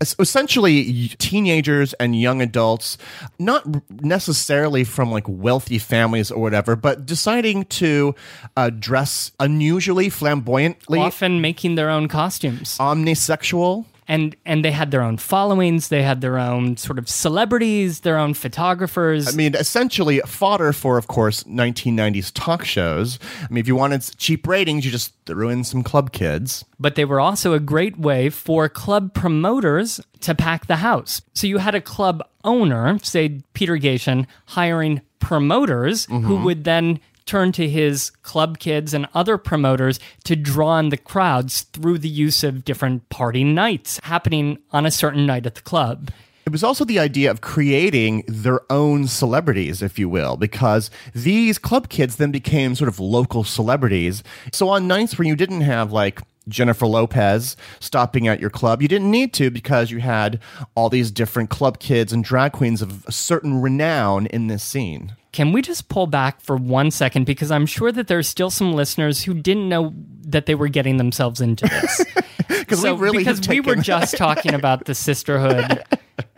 Es- 0.00 0.16
Essentially, 0.18 1.08
teenagers 1.18 1.92
and 1.94 2.18
young 2.18 2.40
adults, 2.40 2.96
not 3.38 3.64
necessarily 4.02 4.84
from 4.84 5.10
like 5.10 5.24
wealthy 5.28 5.78
families 5.78 6.30
or 6.30 6.40
whatever, 6.40 6.74
but 6.76 7.04
deciding 7.06 7.64
to 7.66 8.14
uh, 8.56 8.70
dress 8.70 9.32
unusually, 9.38 10.08
flamboyantly, 10.08 10.98
often 10.98 11.40
making 11.40 11.74
their 11.74 11.90
own 11.90 12.08
costumes. 12.08 12.76
omnisexual. 12.78 13.84
And 14.10 14.34
and 14.44 14.64
they 14.64 14.72
had 14.72 14.90
their 14.90 15.02
own 15.02 15.18
followings, 15.18 15.86
they 15.86 16.02
had 16.02 16.20
their 16.20 16.36
own 16.36 16.76
sort 16.76 16.98
of 16.98 17.08
celebrities, 17.08 18.00
their 18.00 18.18
own 18.18 18.34
photographers. 18.34 19.28
I 19.28 19.36
mean, 19.36 19.54
essentially 19.54 20.18
fodder 20.26 20.72
for, 20.72 20.98
of 20.98 21.06
course, 21.06 21.44
1990s 21.44 22.32
talk 22.34 22.64
shows. 22.64 23.20
I 23.42 23.46
mean, 23.52 23.60
if 23.60 23.68
you 23.68 23.76
wanted 23.76 24.02
cheap 24.18 24.48
ratings, 24.48 24.84
you 24.84 24.90
just 24.90 25.14
threw 25.26 25.48
in 25.48 25.62
some 25.62 25.84
club 25.84 26.10
kids. 26.10 26.64
but 26.80 26.96
they 26.96 27.04
were 27.04 27.20
also 27.20 27.52
a 27.52 27.60
great 27.60 27.98
way 27.98 28.30
for 28.30 28.68
club 28.68 29.14
promoters 29.14 30.00
to 30.22 30.34
pack 30.34 30.66
the 30.66 30.76
house. 30.76 31.22
So 31.34 31.46
you 31.46 31.58
had 31.58 31.76
a 31.76 31.80
club 31.80 32.20
owner, 32.42 32.98
say 33.02 33.42
Peter 33.54 33.76
Gatien, 33.76 34.26
hiring 34.46 35.02
promoters 35.20 36.06
who 36.06 36.14
mm-hmm. 36.14 36.44
would 36.44 36.64
then 36.64 36.98
turned 37.30 37.54
to 37.54 37.68
his 37.68 38.10
club 38.22 38.58
kids 38.58 38.92
and 38.92 39.06
other 39.14 39.38
promoters 39.38 40.00
to 40.24 40.34
draw 40.34 40.80
in 40.80 40.88
the 40.88 40.96
crowds 40.96 41.62
through 41.62 41.96
the 41.96 42.08
use 42.08 42.42
of 42.42 42.64
different 42.64 43.08
party 43.08 43.44
nights 43.44 44.00
happening 44.02 44.58
on 44.72 44.84
a 44.84 44.90
certain 44.90 45.26
night 45.26 45.46
at 45.46 45.54
the 45.54 45.60
club. 45.60 46.10
It 46.44 46.50
was 46.50 46.64
also 46.64 46.84
the 46.84 46.98
idea 46.98 47.30
of 47.30 47.40
creating 47.40 48.24
their 48.26 48.60
own 48.68 49.06
celebrities, 49.06 49.80
if 49.80 49.96
you 49.96 50.08
will, 50.08 50.36
because 50.36 50.90
these 51.14 51.56
club 51.56 51.88
kids 51.88 52.16
then 52.16 52.32
became 52.32 52.74
sort 52.74 52.88
of 52.88 52.98
local 52.98 53.44
celebrities. 53.44 54.24
So 54.52 54.68
on 54.68 54.88
nights 54.88 55.16
where 55.16 55.28
you 55.28 55.36
didn't 55.36 55.60
have 55.60 55.92
like 55.92 56.20
Jennifer 56.50 56.86
Lopez 56.86 57.56
stopping 57.78 58.28
at 58.28 58.40
your 58.40 58.50
club, 58.50 58.82
you 58.82 58.88
didn't 58.88 59.10
need 59.10 59.32
to 59.34 59.50
because 59.50 59.90
you 59.90 60.00
had 60.00 60.40
all 60.74 60.88
these 60.88 61.10
different 61.10 61.50
club 61.50 61.78
kids 61.78 62.12
and 62.12 62.22
drag 62.22 62.52
queens 62.52 62.82
of 62.82 63.06
a 63.06 63.12
certain 63.12 63.60
renown 63.60 64.26
in 64.26 64.48
this 64.48 64.62
scene. 64.62 65.14
Can 65.32 65.52
we 65.52 65.62
just 65.62 65.88
pull 65.88 66.08
back 66.08 66.40
for 66.40 66.56
one 66.56 66.90
second? 66.90 67.24
Because 67.24 67.50
I'm 67.52 67.66
sure 67.66 67.92
that 67.92 68.08
there's 68.08 68.26
still 68.26 68.50
some 68.50 68.72
listeners 68.72 69.22
who 69.22 69.34
didn't 69.34 69.68
know 69.68 69.94
that 70.22 70.46
they 70.46 70.56
were 70.56 70.68
getting 70.68 70.96
themselves 70.96 71.40
into 71.40 71.66
this. 71.66 72.04
we 72.82 72.90
really 72.90 73.18
because 73.18 73.46
we 73.48 73.60
were 73.60 73.76
just 73.76 74.16
talking 74.18 74.54
about 74.54 74.86
the 74.86 74.94
sisterhood 74.94 75.84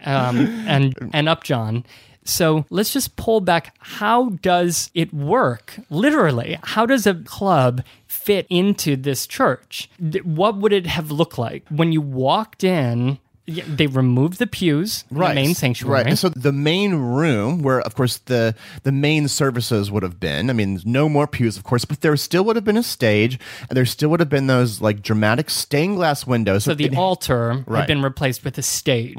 um, 0.04 0.38
and 0.66 0.94
and 1.14 1.28
Upjohn. 1.28 1.84
So 2.24 2.66
let's 2.70 2.92
just 2.92 3.16
pull 3.16 3.40
back. 3.40 3.74
How 3.80 4.30
does 4.30 4.90
it 4.94 5.12
work? 5.12 5.74
Literally, 5.90 6.58
how 6.62 6.86
does 6.86 7.06
a 7.06 7.14
club 7.14 7.82
fit 8.24 8.46
into 8.50 8.96
this 8.96 9.26
church? 9.26 9.88
Th- 9.98 10.24
What 10.24 10.56
would 10.58 10.72
it 10.72 10.86
have 10.86 11.10
looked 11.10 11.38
like 11.38 11.64
when 11.68 11.92
you 11.92 12.00
walked 12.00 12.64
in? 12.64 13.18
yeah, 13.44 13.64
They 13.66 13.88
removed 13.88 14.38
the 14.38 14.46
pews, 14.46 15.02
in 15.10 15.18
the 15.18 15.34
main 15.34 15.54
sanctuary. 15.54 16.04
Right. 16.04 16.16
So 16.16 16.28
the 16.28 16.52
main 16.52 16.94
room, 16.94 17.60
where 17.60 17.80
of 17.80 17.96
course 17.96 18.18
the 18.18 18.54
the 18.84 18.92
main 18.92 19.26
services 19.26 19.90
would 19.90 20.04
have 20.04 20.20
been. 20.20 20.48
I 20.48 20.52
mean, 20.52 20.80
no 20.84 21.08
more 21.08 21.26
pews, 21.26 21.56
of 21.56 21.64
course, 21.64 21.84
but 21.84 22.02
there 22.02 22.16
still 22.16 22.44
would 22.44 22.54
have 22.54 22.64
been 22.64 22.76
a 22.76 22.84
stage, 22.84 23.40
and 23.68 23.76
there 23.76 23.84
still 23.84 24.10
would 24.10 24.20
have 24.20 24.28
been 24.30 24.46
those 24.46 24.80
like 24.80 25.02
dramatic 25.02 25.50
stained 25.50 25.96
glass 25.96 26.24
windows. 26.24 26.62
So 26.62 26.74
the 26.74 26.84
it- 26.84 26.96
altar 26.96 27.48
Right. 27.48 27.58
Mm-hmm. 27.66 27.74
had 27.74 27.86
been 27.88 28.02
replaced 28.02 28.44
with 28.44 28.56
a 28.58 28.62
stage 28.62 29.16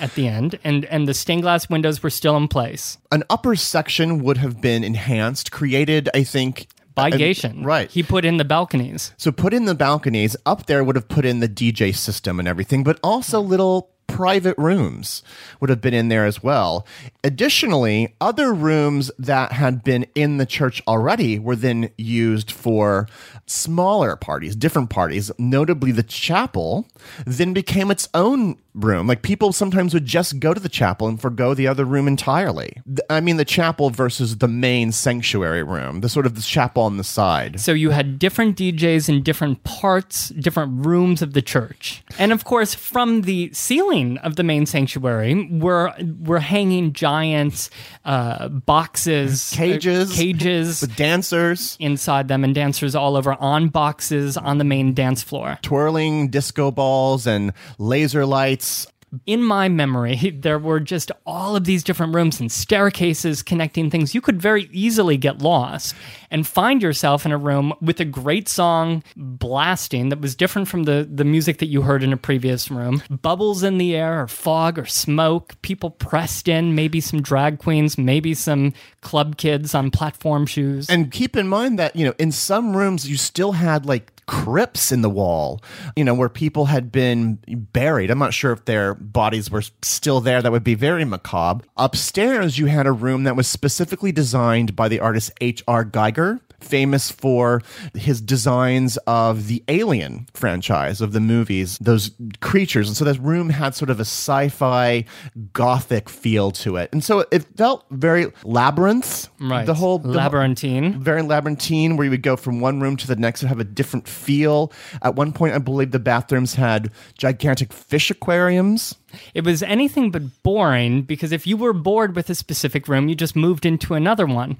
at 0.00 0.14
the 0.14 0.28
end, 0.28 0.56
and 0.62 0.84
and 0.84 1.08
the 1.08 1.14
stained 1.14 1.42
glass 1.42 1.68
windows 1.68 2.00
were 2.00 2.10
still 2.10 2.36
in 2.36 2.46
place 2.46 2.98
an 3.10 3.22
upper 3.28 3.54
section 3.56 4.22
would 4.24 4.38
have 4.38 4.60
been 4.60 4.82
enhanced, 4.84 5.50
created, 5.52 6.08
I 6.14 6.22
think. 6.24 6.66
By 6.94 7.10
Gatien. 7.10 7.64
Right. 7.64 7.90
He 7.90 8.02
put 8.02 8.24
in 8.24 8.36
the 8.36 8.44
balconies. 8.44 9.12
So 9.16 9.32
put 9.32 9.52
in 9.52 9.64
the 9.64 9.74
balconies. 9.74 10.36
Up 10.46 10.66
there 10.66 10.84
would 10.84 10.96
have 10.96 11.08
put 11.08 11.24
in 11.24 11.40
the 11.40 11.48
DJ 11.48 11.94
system 11.94 12.38
and 12.38 12.46
everything, 12.46 12.84
but 12.84 13.00
also 13.02 13.40
little 13.40 13.93
private 14.06 14.56
rooms 14.58 15.22
would 15.60 15.70
have 15.70 15.80
been 15.80 15.94
in 15.94 16.08
there 16.08 16.24
as 16.24 16.42
well. 16.42 16.86
Additionally, 17.22 18.14
other 18.20 18.52
rooms 18.52 19.10
that 19.18 19.52
had 19.52 19.82
been 19.82 20.06
in 20.14 20.36
the 20.38 20.46
church 20.46 20.82
already 20.86 21.38
were 21.38 21.56
then 21.56 21.90
used 21.96 22.50
for 22.50 23.08
smaller 23.46 24.16
parties, 24.16 24.56
different 24.56 24.90
parties. 24.90 25.30
Notably, 25.38 25.92
the 25.92 26.02
chapel 26.02 26.88
then 27.26 27.52
became 27.52 27.90
its 27.90 28.08
own 28.14 28.56
room. 28.74 29.06
Like 29.06 29.22
people 29.22 29.52
sometimes 29.52 29.94
would 29.94 30.04
just 30.04 30.40
go 30.40 30.52
to 30.52 30.60
the 30.60 30.68
chapel 30.68 31.06
and 31.06 31.20
forego 31.20 31.54
the 31.54 31.68
other 31.68 31.84
room 31.84 32.08
entirely. 32.08 32.76
I 33.08 33.20
mean, 33.20 33.36
the 33.36 33.44
chapel 33.44 33.90
versus 33.90 34.38
the 34.38 34.48
main 34.48 34.90
sanctuary 34.92 35.62
room, 35.62 36.00
the 36.00 36.08
sort 36.08 36.26
of 36.26 36.34
the 36.34 36.42
chapel 36.42 36.82
on 36.82 36.96
the 36.96 37.04
side. 37.04 37.60
So 37.60 37.72
you 37.72 37.90
had 37.90 38.18
different 38.18 38.56
DJs 38.56 39.08
in 39.08 39.22
different 39.22 39.62
parts, 39.64 40.30
different 40.30 40.84
rooms 40.84 41.22
of 41.22 41.34
the 41.34 41.42
church. 41.42 42.02
And 42.18 42.32
of 42.32 42.44
course, 42.44 42.74
from 42.74 43.22
the 43.22 43.52
ceiling 43.52 43.93
of 44.22 44.36
the 44.36 44.42
main 44.42 44.66
sanctuary 44.66 45.46
were 45.50 45.92
were 46.20 46.40
hanging 46.40 46.92
giant 46.92 47.70
uh, 48.04 48.48
boxes, 48.48 49.52
uh, 49.52 49.56
Cages. 49.56 50.12
cages 50.12 50.80
With 50.80 50.96
dancers. 50.96 51.76
inside 51.80 52.28
them, 52.28 52.44
and 52.44 52.54
dancers 52.54 52.94
all 52.94 53.16
over 53.16 53.34
on 53.34 53.68
boxes 53.68 54.36
on 54.36 54.58
the 54.58 54.64
main 54.64 54.94
dance 54.94 55.22
floor. 55.22 55.58
twirling 55.62 56.28
disco 56.28 56.70
balls 56.70 57.26
and 57.26 57.52
laser 57.78 58.26
lights. 58.26 58.86
In 59.26 59.42
my 59.42 59.68
memory, 59.68 60.30
there 60.40 60.58
were 60.58 60.80
just 60.80 61.10
all 61.26 61.56
of 61.56 61.64
these 61.64 61.82
different 61.82 62.14
rooms 62.14 62.40
and 62.40 62.50
staircases 62.50 63.42
connecting 63.42 63.90
things. 63.90 64.14
You 64.14 64.20
could 64.20 64.40
very 64.40 64.68
easily 64.72 65.16
get 65.16 65.42
lost 65.42 65.94
and 66.30 66.46
find 66.46 66.82
yourself 66.82 67.24
in 67.24 67.32
a 67.32 67.38
room 67.38 67.72
with 67.80 68.00
a 68.00 68.04
great 68.04 68.48
song 68.48 69.02
blasting 69.16 70.08
that 70.08 70.20
was 70.20 70.34
different 70.34 70.68
from 70.68 70.84
the, 70.84 71.08
the 71.10 71.24
music 71.24 71.58
that 71.58 71.66
you 71.66 71.82
heard 71.82 72.02
in 72.02 72.12
a 72.12 72.16
previous 72.16 72.70
room. 72.70 73.02
Bubbles 73.10 73.62
in 73.62 73.78
the 73.78 73.94
air, 73.94 74.22
or 74.22 74.28
fog, 74.28 74.78
or 74.78 74.86
smoke, 74.86 75.60
people 75.62 75.90
pressed 75.90 76.48
in, 76.48 76.74
maybe 76.74 77.00
some 77.00 77.22
drag 77.22 77.58
queens, 77.58 77.96
maybe 77.96 78.34
some 78.34 78.72
club 79.00 79.36
kids 79.36 79.74
on 79.74 79.90
platform 79.90 80.46
shoes. 80.46 80.88
And 80.90 81.10
keep 81.10 81.36
in 81.36 81.48
mind 81.48 81.78
that, 81.78 81.94
you 81.96 82.04
know, 82.04 82.14
in 82.18 82.32
some 82.32 82.76
rooms 82.76 83.08
you 83.08 83.16
still 83.16 83.52
had 83.52 83.86
like 83.86 84.13
crypts 84.26 84.90
in 84.92 85.02
the 85.02 85.10
wall, 85.10 85.60
you 85.96 86.04
know, 86.04 86.14
where 86.14 86.28
people 86.28 86.66
had 86.66 86.90
been 86.92 87.38
buried. 87.72 88.10
I'm 88.10 88.18
not 88.18 88.34
sure 88.34 88.52
if 88.52 88.64
their 88.64 88.94
bodies 88.94 89.50
were 89.50 89.62
still 89.82 90.20
there. 90.20 90.40
That 90.42 90.52
would 90.52 90.64
be 90.64 90.74
very 90.74 91.04
macabre. 91.04 91.64
Upstairs, 91.76 92.58
you 92.58 92.66
had 92.66 92.86
a 92.86 92.92
room 92.92 93.24
that 93.24 93.36
was 93.36 93.46
specifically 93.46 94.12
designed 94.12 94.74
by 94.76 94.88
the 94.88 95.00
artist 95.00 95.30
H.R. 95.40 95.84
Giger. 95.84 96.40
Famous 96.60 97.10
for 97.10 97.60
his 97.92 98.22
designs 98.22 98.96
of 99.06 99.48
the 99.48 99.62
Alien 99.68 100.26
franchise 100.32 101.02
of 101.02 101.12
the 101.12 101.20
movies, 101.20 101.76
those 101.78 102.12
creatures. 102.40 102.88
And 102.88 102.96
so 102.96 103.04
that 103.04 103.20
room 103.20 103.50
had 103.50 103.74
sort 103.74 103.90
of 103.90 103.98
a 103.98 104.04
sci 104.06 104.48
fi 104.48 105.04
gothic 105.52 106.08
feel 106.08 106.50
to 106.52 106.76
it. 106.76 106.88
And 106.92 107.04
so 107.04 107.26
it 107.30 107.44
felt 107.58 107.84
very 107.90 108.32
labyrinth. 108.44 109.28
right. 109.40 109.66
The 109.66 109.74
whole 109.74 109.98
the 109.98 110.08
whole- 110.08 110.16
labyrinthine. 110.16 111.00
very 111.02 111.20
labyrinthine 111.20 111.96
where 111.98 112.06
you 112.06 112.10
would 112.10 112.22
go 112.22 112.36
from 112.36 112.60
one 112.60 112.80
room 112.80 112.96
to 112.96 113.06
the 113.06 113.16
next 113.16 113.42
and 113.42 113.50
have 113.50 113.60
a 113.60 113.64
different 113.64 114.08
feel. 114.14 114.72
At 115.02 115.14
one 115.14 115.32
point, 115.32 115.54
I 115.54 115.58
believe 115.58 115.90
the 115.90 115.98
bathrooms 115.98 116.54
had 116.54 116.90
gigantic 117.18 117.72
fish 117.72 118.10
aquariums. 118.10 118.94
It 119.34 119.44
was 119.44 119.62
anything 119.62 120.10
but 120.10 120.42
boring 120.42 121.02
because 121.02 121.32
if 121.32 121.46
you 121.46 121.56
were 121.56 121.72
bored 121.72 122.16
with 122.16 122.30
a 122.30 122.34
specific 122.34 122.88
room, 122.88 123.08
you 123.08 123.14
just 123.14 123.36
moved 123.36 123.66
into 123.66 123.94
another 123.94 124.26
one. 124.26 124.56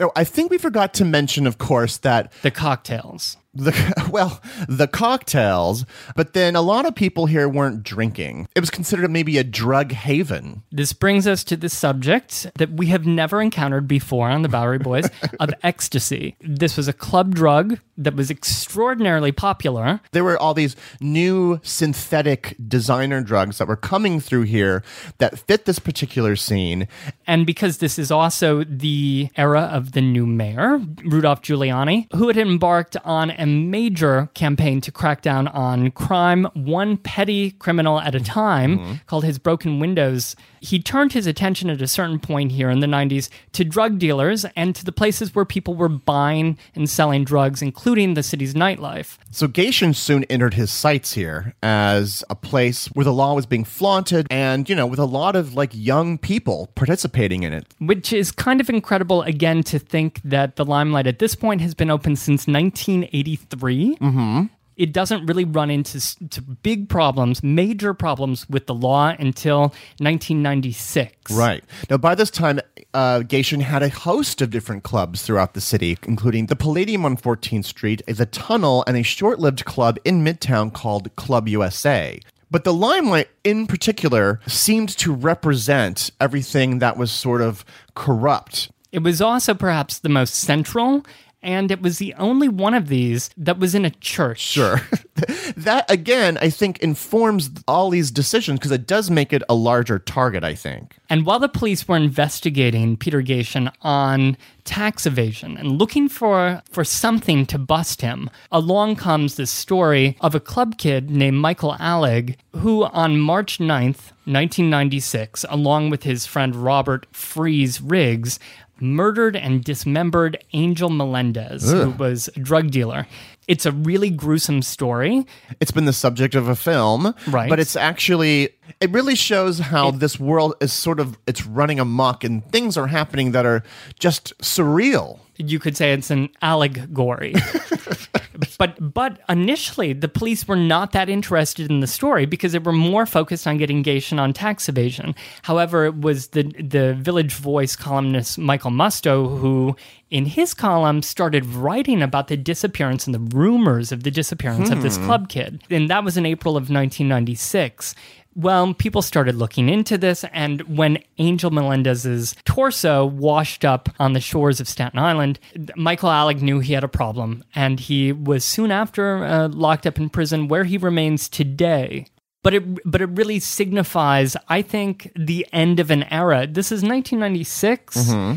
Oh, 0.00 0.10
I 0.16 0.24
think 0.24 0.50
we 0.50 0.58
forgot 0.58 0.94
to 0.94 1.04
mention, 1.04 1.46
of 1.46 1.58
course, 1.58 1.98
that 1.98 2.32
The 2.42 2.50
cocktails. 2.50 3.36
The 3.54 4.08
well, 4.10 4.40
the 4.68 4.88
cocktails, 4.88 5.84
but 6.16 6.32
then 6.32 6.56
a 6.56 6.62
lot 6.62 6.86
of 6.86 6.94
people 6.94 7.26
here 7.26 7.48
weren't 7.48 7.82
drinking. 7.82 8.48
It 8.54 8.60
was 8.60 8.70
considered 8.70 9.10
maybe 9.10 9.38
a 9.38 9.44
drug 9.44 9.92
haven. 9.92 10.62
This 10.70 10.92
brings 10.92 11.26
us 11.26 11.44
to 11.44 11.56
the 11.56 11.68
subject 11.68 12.46
that 12.56 12.72
we 12.72 12.86
have 12.86 13.06
never 13.06 13.40
encountered 13.42 13.86
before 13.86 14.28
on 14.28 14.42
the 14.42 14.48
Bowery 14.48 14.78
Boys 14.78 15.08
of 15.40 15.50
ecstasy. 15.62 16.36
This 16.40 16.76
was 16.76 16.88
a 16.88 16.92
club 16.92 17.34
drug 17.34 17.78
that 17.98 18.14
was 18.14 18.30
extraordinarily 18.30 19.32
popular. 19.32 20.00
There 20.12 20.24
were 20.24 20.38
all 20.38 20.54
these 20.54 20.76
new 21.00 21.60
synthetic 21.62 22.56
designer 22.66 23.22
drugs 23.22 23.58
that 23.58 23.68
were 23.68 23.76
coming 23.76 24.20
through 24.20 24.42
here 24.42 24.82
that 25.18 25.38
fit 25.38 25.66
this 25.66 25.78
particular 25.78 26.36
scene. 26.36 26.88
And 27.26 27.46
because 27.46 27.78
this 27.78 27.98
is 27.98 28.10
also 28.10 28.64
the 28.64 29.28
era 29.36 29.62
of 29.72 29.92
the 29.92 30.00
new 30.00 30.26
mayor, 30.26 30.80
Rudolph 31.04 31.42
Giuliani, 31.42 32.12
who 32.14 32.28
had 32.28 32.36
embarked 32.36 32.96
on 33.04 33.30
a 33.42 33.46
major 33.46 34.30
campaign 34.34 34.80
to 34.80 34.92
crack 34.92 35.20
down 35.20 35.48
on 35.48 35.90
crime, 35.90 36.46
one 36.54 36.96
petty 36.96 37.50
criminal 37.50 38.00
at 38.00 38.14
a 38.14 38.20
time, 38.20 38.78
mm-hmm. 38.78 38.92
called 39.06 39.24
his 39.24 39.38
Broken 39.38 39.80
Windows, 39.80 40.36
he 40.62 40.80
turned 40.80 41.12
his 41.12 41.26
attention 41.26 41.68
at 41.68 41.82
a 41.82 41.88
certain 41.88 42.20
point 42.20 42.52
here 42.52 42.70
in 42.70 42.78
the 42.78 42.86
90s 42.86 43.28
to 43.52 43.64
drug 43.64 43.98
dealers 43.98 44.46
and 44.56 44.74
to 44.76 44.84
the 44.84 44.92
places 44.92 45.34
where 45.34 45.44
people 45.44 45.74
were 45.74 45.88
buying 45.88 46.56
and 46.74 46.88
selling 46.88 47.24
drugs, 47.24 47.60
including 47.60 48.14
the 48.14 48.22
city's 48.22 48.54
nightlife. 48.54 49.18
So 49.32 49.48
Gatien 49.48 49.94
soon 49.94 50.24
entered 50.24 50.54
his 50.54 50.70
sights 50.70 51.14
here 51.14 51.54
as 51.62 52.22
a 52.30 52.36
place 52.36 52.86
where 52.86 53.04
the 53.04 53.12
law 53.12 53.34
was 53.34 53.44
being 53.44 53.64
flaunted 53.64 54.28
and, 54.30 54.68
you 54.68 54.76
know, 54.76 54.86
with 54.86 55.00
a 55.00 55.04
lot 55.04 55.34
of 55.34 55.54
like 55.54 55.70
young 55.74 56.16
people 56.16 56.70
participating 56.76 57.42
in 57.42 57.52
it. 57.52 57.66
which 57.80 58.12
is 58.12 58.30
kind 58.30 58.60
of 58.60 58.70
incredible 58.70 59.22
again 59.22 59.62
to 59.64 59.78
think 59.78 60.20
that 60.22 60.56
the 60.56 60.64
limelight 60.64 61.06
at 61.08 61.18
this 61.18 61.34
point 61.34 61.60
has 61.60 61.74
been 61.74 61.90
open 61.90 62.14
since 62.14 62.46
1983 62.46 63.96
mm-hmm. 63.96 64.44
It 64.76 64.92
doesn't 64.92 65.26
really 65.26 65.44
run 65.44 65.70
into 65.70 66.00
to 66.28 66.40
big 66.40 66.88
problems 66.88 67.42
major 67.42 67.94
problems 67.94 68.48
with 68.48 68.66
the 68.66 68.74
law 68.74 69.14
until 69.18 69.60
1996 69.98 71.30
Right. 71.30 71.64
Now, 71.90 71.98
by 71.98 72.14
this 72.14 72.30
time, 72.30 72.60
uh, 72.94 73.20
Gatien 73.20 73.62
had 73.62 73.82
a 73.82 73.88
host 73.88 74.42
of 74.42 74.50
different 74.50 74.82
clubs 74.82 75.22
throughout 75.22 75.54
the 75.54 75.60
city, 75.60 75.98
including 76.04 76.46
the 76.46 76.56
Palladium 76.56 77.04
on 77.04 77.16
14th 77.16 77.64
Street, 77.64 78.02
the 78.06 78.26
Tunnel, 78.26 78.84
and 78.86 78.96
a 78.96 79.02
short 79.02 79.38
lived 79.38 79.64
club 79.64 79.98
in 80.04 80.24
Midtown 80.24 80.72
called 80.72 81.14
Club 81.16 81.48
USA. 81.48 82.20
But 82.50 82.64
the 82.64 82.74
limelight 82.74 83.28
in 83.44 83.66
particular 83.66 84.40
seemed 84.46 84.90
to 84.98 85.12
represent 85.12 86.10
everything 86.20 86.80
that 86.80 86.98
was 86.98 87.10
sort 87.10 87.40
of 87.40 87.64
corrupt. 87.94 88.70
it 88.92 89.02
was 89.02 89.22
also 89.22 89.54
perhaps 89.54 89.98
the 89.98 90.10
most 90.10 90.34
central 90.34 91.02
and 91.42 91.70
it 91.70 91.82
was 91.82 91.98
the 91.98 92.14
only 92.14 92.48
one 92.48 92.74
of 92.74 92.88
these 92.88 93.30
that 93.36 93.58
was 93.58 93.74
in 93.74 93.84
a 93.84 93.90
church. 93.90 94.40
Sure. 94.40 94.80
that 95.56 95.90
again, 95.90 96.38
I 96.40 96.48
think 96.50 96.78
informs 96.78 97.50
all 97.68 97.90
these 97.90 98.10
decisions 98.10 98.58
because 98.58 98.70
it 98.70 98.86
does 98.86 99.10
make 99.10 99.32
it 99.32 99.42
a 99.48 99.54
larger 99.54 99.98
target, 99.98 100.42
I 100.42 100.54
think. 100.54 100.96
And 101.10 101.26
while 101.26 101.38
the 101.38 101.48
police 101.48 101.86
were 101.86 101.96
investigating 101.96 102.96
Peter 102.96 103.22
Gatien 103.22 103.72
on 103.82 104.36
tax 104.64 105.06
evasion 105.06 105.56
and 105.56 105.78
looking 105.78 106.08
for 106.08 106.62
for 106.70 106.84
something 106.84 107.44
to 107.46 107.58
bust 107.58 108.00
him, 108.00 108.30
along 108.50 108.96
comes 108.96 109.36
this 109.36 109.50
story 109.50 110.16
of 110.20 110.34
a 110.34 110.40
club 110.40 110.78
kid 110.78 111.10
named 111.10 111.36
Michael 111.36 111.74
Alig 111.74 112.36
who 112.56 112.84
on 112.84 113.20
March 113.20 113.58
9th, 113.58 114.12
1996, 114.24 115.44
along 115.48 115.90
with 115.90 116.02
his 116.02 116.26
friend 116.26 116.54
Robert 116.54 117.06
Freeze 117.12 117.80
Riggs, 117.80 118.38
murdered 118.82 119.36
and 119.36 119.62
dismembered 119.64 120.44
Angel 120.52 120.90
Melendez, 120.90 121.70
who 121.70 121.90
was 121.90 122.28
a 122.36 122.40
drug 122.40 122.70
dealer. 122.70 123.06
It's 123.48 123.64
a 123.64 123.72
really 123.72 124.10
gruesome 124.10 124.62
story. 124.62 125.26
It's 125.60 125.70
been 125.70 125.84
the 125.84 125.92
subject 125.92 126.34
of 126.34 126.48
a 126.48 126.54
film, 126.56 127.14
Right. 127.26 127.48
But 127.48 127.58
it's 127.60 127.76
actually 127.76 128.50
it 128.80 128.90
really 128.90 129.14
shows 129.14 129.58
how 129.58 129.90
this 129.90 130.18
world 130.20 130.54
is 130.60 130.72
sort 130.72 131.00
of 131.00 131.18
it's 131.26 131.46
running 131.46 131.80
amok 131.80 132.24
and 132.24 132.44
things 132.52 132.76
are 132.76 132.88
happening 132.88 133.32
that 133.32 133.46
are 133.46 133.62
just 133.98 134.36
surreal. 134.38 135.20
You 135.36 135.58
could 135.58 135.76
say 135.76 135.92
it's 135.92 136.10
an 136.10 136.28
allegory. 136.42 137.34
but 138.58 138.92
but 138.92 139.20
initially 139.28 139.92
the 139.92 140.08
police 140.08 140.46
were 140.46 140.56
not 140.56 140.92
that 140.92 141.08
interested 141.08 141.70
in 141.70 141.80
the 141.80 141.86
story 141.86 142.26
because 142.26 142.52
they 142.52 142.58
were 142.58 142.72
more 142.72 143.06
focused 143.06 143.46
on 143.46 143.58
getting 143.58 143.82
Gatien 143.82 144.18
on 144.18 144.32
tax 144.32 144.68
evasion. 144.68 145.14
However, 145.42 145.86
it 145.86 146.00
was 146.00 146.28
the 146.28 146.42
the 146.42 146.94
Village 146.94 147.34
Voice 147.34 147.76
columnist 147.76 148.38
Michael 148.38 148.70
Musto 148.70 149.38
who 149.38 149.76
in 150.10 150.26
his 150.26 150.52
column 150.52 151.00
started 151.02 151.46
writing 151.46 152.02
about 152.02 152.28
the 152.28 152.36
disappearance 152.36 153.06
and 153.06 153.14
the 153.14 153.36
rumors 153.36 153.92
of 153.92 154.02
the 154.02 154.10
disappearance 154.10 154.68
of 154.70 154.82
this 154.82 154.98
hmm. 154.98 155.06
club 155.06 155.28
kid. 155.30 155.62
And 155.70 155.88
that 155.88 156.04
was 156.04 156.18
in 156.18 156.26
April 156.26 156.52
of 156.52 156.64
1996. 156.64 157.94
Well, 158.34 158.72
people 158.74 159.02
started 159.02 159.34
looking 159.34 159.68
into 159.68 159.98
this, 159.98 160.24
and 160.32 160.62
when 160.76 160.98
Angel 161.18 161.50
Melendez's 161.50 162.34
torso 162.44 163.04
washed 163.04 163.64
up 163.64 163.90
on 163.98 164.14
the 164.14 164.20
shores 164.20 164.58
of 164.58 164.68
Staten 164.68 164.98
Island, 164.98 165.38
Michael 165.76 166.08
Alig 166.08 166.40
knew 166.40 166.60
he 166.60 166.72
had 166.72 166.84
a 166.84 166.88
problem, 166.88 167.44
and 167.54 167.78
he 167.78 168.12
was 168.12 168.44
soon 168.44 168.70
after 168.70 169.24
uh, 169.24 169.48
locked 169.48 169.86
up 169.86 169.98
in 169.98 170.08
prison, 170.08 170.48
where 170.48 170.64
he 170.64 170.78
remains 170.78 171.28
today. 171.28 172.06
But 172.42 172.54
it, 172.54 172.90
but 172.90 173.00
it 173.00 173.06
really 173.06 173.38
signifies, 173.38 174.36
I 174.48 174.62
think, 174.62 175.12
the 175.14 175.46
end 175.52 175.78
of 175.78 175.90
an 175.90 176.02
era. 176.04 176.46
This 176.46 176.72
is 176.72 176.82
1996. 176.82 177.94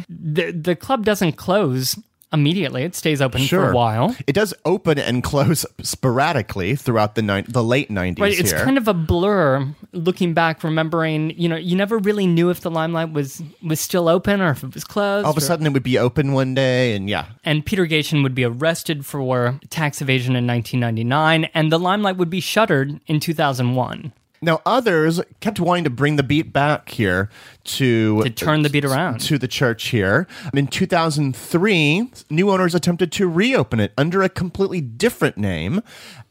The 0.09 0.51
the 0.51 0.75
club 0.75 1.05
doesn't 1.05 1.33
close 1.37 1.97
immediately; 2.33 2.83
it 2.83 2.95
stays 2.95 3.21
open 3.21 3.45
for 3.47 3.69
a 3.71 3.75
while. 3.75 4.15
It 4.27 4.33
does 4.33 4.53
open 4.65 4.97
and 4.99 5.23
close 5.23 5.65
sporadically 5.81 6.75
throughout 6.75 7.15
the 7.15 7.21
ni- 7.21 7.41
the 7.47 7.63
late 7.63 7.89
90s 7.89 8.19
Right, 8.19 8.39
it's 8.39 8.51
here. 8.51 8.63
kind 8.63 8.77
of 8.77 8.87
a 8.87 8.93
blur 8.93 9.67
looking 9.91 10.33
back, 10.33 10.63
remembering, 10.63 11.31
you 11.39 11.47
know, 11.49 11.55
you 11.55 11.75
never 11.75 11.97
really 11.97 12.27
knew 12.27 12.49
if 12.49 12.61
the 12.61 12.71
limelight 12.71 13.11
was 13.11 13.41
was 13.63 13.79
still 13.79 14.07
open 14.09 14.41
or 14.41 14.51
if 14.51 14.63
it 14.63 14.73
was 14.73 14.83
closed. 14.83 15.25
all 15.25 15.31
of 15.31 15.37
a 15.37 15.39
or- 15.39 15.41
sudden 15.41 15.65
it 15.65 15.73
would 15.73 15.83
be 15.83 15.97
open 15.97 16.33
one 16.33 16.53
day 16.53 16.95
and 16.95 17.09
yeah. 17.09 17.25
and 17.43 17.65
Peter 17.65 17.85
Gatien 17.85 18.23
would 18.23 18.35
be 18.35 18.43
arrested 18.43 19.05
for 19.05 19.59
tax 19.69 20.01
evasion 20.01 20.35
in 20.35 20.45
1999, 20.47 21.49
and 21.53 21.71
the 21.71 21.79
limelight 21.79 22.17
would 22.17 22.29
be 22.29 22.39
shuttered 22.39 22.99
in 23.07 23.19
2001 23.19 24.11
Now 24.45 24.61
others 24.63 25.19
kept 25.39 25.59
wanting 25.59 25.85
to 25.85 25.89
bring 25.89 26.17
the 26.17 26.23
beat 26.23 26.53
back 26.53 26.89
here 26.89 27.29
to 27.63 28.21
to 28.21 28.29
turn 28.29 28.61
the 28.61 28.69
beat 28.69 28.85
around. 28.85 29.19
to 29.21 29.39
the 29.39 29.47
church 29.47 29.87
here. 29.87 30.27
In 30.53 30.67
2003, 30.67 32.11
new 32.29 32.51
owners 32.51 32.75
attempted 32.75 33.11
to 33.13 33.27
reopen 33.27 33.79
it 33.79 33.91
under 33.97 34.21
a 34.21 34.29
completely 34.29 34.81
different 34.81 35.35
name, 35.35 35.81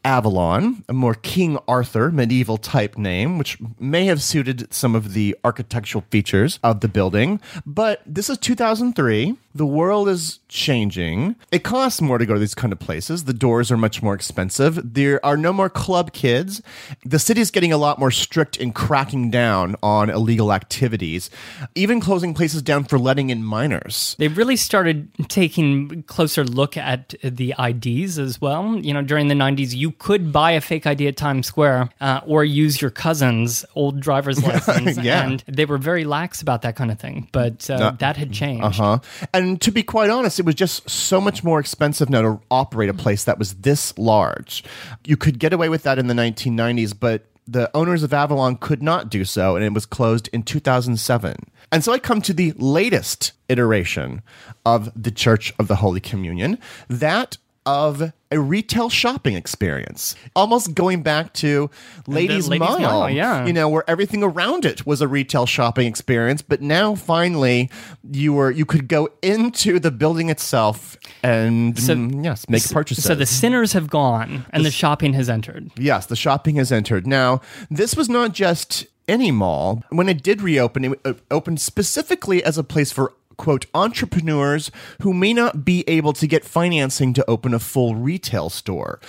Avalon, 0.05 0.85
a 0.87 0.93
more 0.93 1.13
King 1.15 1.57
Arthur 1.67 2.09
medieval 2.09 2.57
type 2.57 2.97
name, 2.97 3.37
which 3.37 3.57
may 3.79 4.05
have 4.05 4.21
suited 4.21 4.73
some 4.73 4.95
of 4.95 5.11
the 5.11 5.35
architectural 5.43 6.05
features 6.09 6.57
of 6.63 6.79
the 6.79 6.87
building. 6.87 7.41
But 7.65 8.01
this 8.05 8.29
is 8.29 8.37
2003. 8.37 9.35
The 9.53 9.65
world 9.65 10.07
is 10.07 10.39
changing. 10.55 11.35
It 11.51 11.63
costs 11.63 12.01
more 12.01 12.17
to 12.17 12.25
go 12.25 12.33
to 12.33 12.39
these 12.39 12.55
kind 12.55 12.73
of 12.73 12.79
places. 12.79 13.25
The 13.25 13.33
doors 13.33 13.71
are 13.71 13.77
much 13.77 14.01
more 14.01 14.15
expensive. 14.15 14.93
There 14.93 15.23
are 15.25 15.37
no 15.37 15.53
more 15.53 15.69
club 15.69 16.13
kids. 16.13 16.61
The 17.05 17.19
city's 17.19 17.51
getting 17.51 17.71
a 17.71 17.77
lot 17.77 17.99
more 17.99 18.11
strict 18.11 18.57
in 18.57 18.71
cracking 18.71 19.29
down 19.29 19.75
on 19.83 20.09
illegal 20.09 20.53
activities, 20.53 21.29
even 21.75 21.99
closing 21.99 22.33
places 22.33 22.61
down 22.61 22.85
for 22.85 22.97
letting 22.97 23.29
in 23.29 23.43
minors. 23.43 24.15
They 24.17 24.29
really 24.29 24.55
started 24.55 25.11
taking 25.27 26.03
closer 26.03 26.43
look 26.43 26.77
at 26.77 27.13
the 27.21 27.53
IDs 27.59 28.17
as 28.17 28.39
well. 28.39 28.77
You 28.77 28.93
know, 28.93 29.01
during 29.01 29.27
the 29.27 29.35
90s, 29.35 29.75
you 29.75 29.91
could 29.91 30.31
buy 30.31 30.51
a 30.51 30.61
fake 30.61 30.87
ID 30.87 31.07
at 31.07 31.17
Times 31.17 31.47
Square 31.47 31.89
uh, 31.99 32.21
or 32.25 32.45
use 32.45 32.81
your 32.81 32.91
cousin's 32.91 33.65
old 33.75 33.99
driver's 33.99 34.41
license. 34.47 34.97
Yeah. 34.97 35.25
And 35.25 35.43
they 35.47 35.65
were 35.65 35.77
very 35.77 36.05
lax 36.05 36.41
about 36.41 36.61
that 36.61 36.75
kind 36.75 36.91
of 36.91 36.99
thing. 36.99 37.27
But 37.33 37.69
uh, 37.69 37.91
that 37.99 38.15
had 38.15 38.31
changed. 38.31 38.63
Uh-huh. 38.63 38.99
And 39.33 39.59
to 39.61 39.71
be 39.71 39.83
quite 39.83 40.09
honest, 40.09 40.39
it 40.45 40.49
was 40.49 40.55
just 40.55 40.87
so 40.87 41.19
much 41.19 41.43
more 41.43 41.59
expensive 41.59 42.07
now 42.07 42.21
to 42.21 42.39
operate 42.51 42.87
a 42.87 42.93
mm-hmm. 42.93 43.01
place 43.01 43.23
that 43.23 43.39
was 43.39 43.55
this 43.55 43.97
large. 43.97 44.63
You 45.03 45.17
could 45.17 45.39
get 45.39 45.53
away 45.53 45.69
with 45.69 45.81
that 45.83 45.97
in 45.97 46.05
the 46.05 46.13
1990s, 46.13 46.93
but 46.97 47.25
the 47.47 47.75
owners 47.75 48.03
of 48.03 48.13
Avalon 48.13 48.55
could 48.57 48.83
not 48.83 49.09
do 49.09 49.25
so, 49.25 49.55
and 49.55 49.65
it 49.65 49.73
was 49.73 49.87
closed 49.87 50.29
in 50.33 50.43
2007. 50.43 51.35
And 51.71 51.83
so 51.83 51.93
I 51.93 51.97
come 51.97 52.21
to 52.21 52.33
the 52.33 52.53
latest 52.57 53.31
iteration 53.49 54.21
of 54.67 54.91
the 55.01 55.09
Church 55.09 55.51
of 55.57 55.67
the 55.67 55.77
Holy 55.77 55.99
Communion, 55.99 56.59
that 56.89 57.37
of 57.65 58.11
a 58.31 58.39
retail 58.39 58.89
shopping 58.89 59.35
experience, 59.35 60.15
almost 60.35 60.73
going 60.75 61.01
back 61.03 61.33
to 61.33 61.69
Ladies, 62.07 62.47
Ladies' 62.47 62.67
Mile, 62.67 62.79
Mile, 62.79 63.09
yeah. 63.09 63.45
You 63.45 63.53
know, 63.53 63.69
where 63.69 63.83
everything 63.89 64.23
around 64.23 64.65
it 64.65 64.85
was 64.85 65.01
a 65.01 65.07
retail 65.07 65.45
shopping 65.45 65.87
experience, 65.87 66.41
but 66.41 66.61
now 66.61 66.95
finally 66.95 67.69
you 68.11 68.33
were 68.33 68.51
you 68.51 68.65
could 68.65 68.87
go 68.87 69.09
into 69.21 69.79
the 69.79 69.91
building 69.91 70.29
itself 70.29 70.97
and 71.23 71.79
So- 71.79 71.95
mm, 71.95 72.23
yes, 72.23 72.47
make 72.49 72.69
purchases. 72.69 73.03
So 73.03 73.15
the 73.15 73.25
sinners 73.25 73.73
have 73.73 73.89
gone 73.89 74.45
and 74.51 74.65
the 74.65 74.71
shopping 74.71 75.13
has 75.13 75.29
entered. 75.29 75.71
Yes, 75.77 76.05
the 76.05 76.15
shopping 76.15 76.55
has 76.57 76.71
entered. 76.71 77.07
Now, 77.07 77.41
this 77.71 77.95
was 77.95 78.09
not 78.09 78.33
just 78.33 78.85
any 79.07 79.31
mall. 79.31 79.83
When 79.89 80.09
it 80.09 80.23
did 80.23 80.41
reopen, 80.41 80.85
it 80.85 80.99
uh, 81.05 81.13
opened 81.31 81.61
specifically 81.61 82.43
as 82.43 82.57
a 82.57 82.63
place 82.63 82.91
for 82.91 83.13
quote 83.37 83.65
entrepreneurs 83.73 84.71
who 85.01 85.13
may 85.13 85.33
not 85.33 85.65
be 85.65 85.83
able 85.87 86.13
to 86.13 86.27
get 86.27 86.45
financing 86.45 87.13
to 87.13 87.29
open 87.29 87.53
a 87.53 87.59
full 87.59 87.95
retail 87.95 88.49
store. 88.49 88.99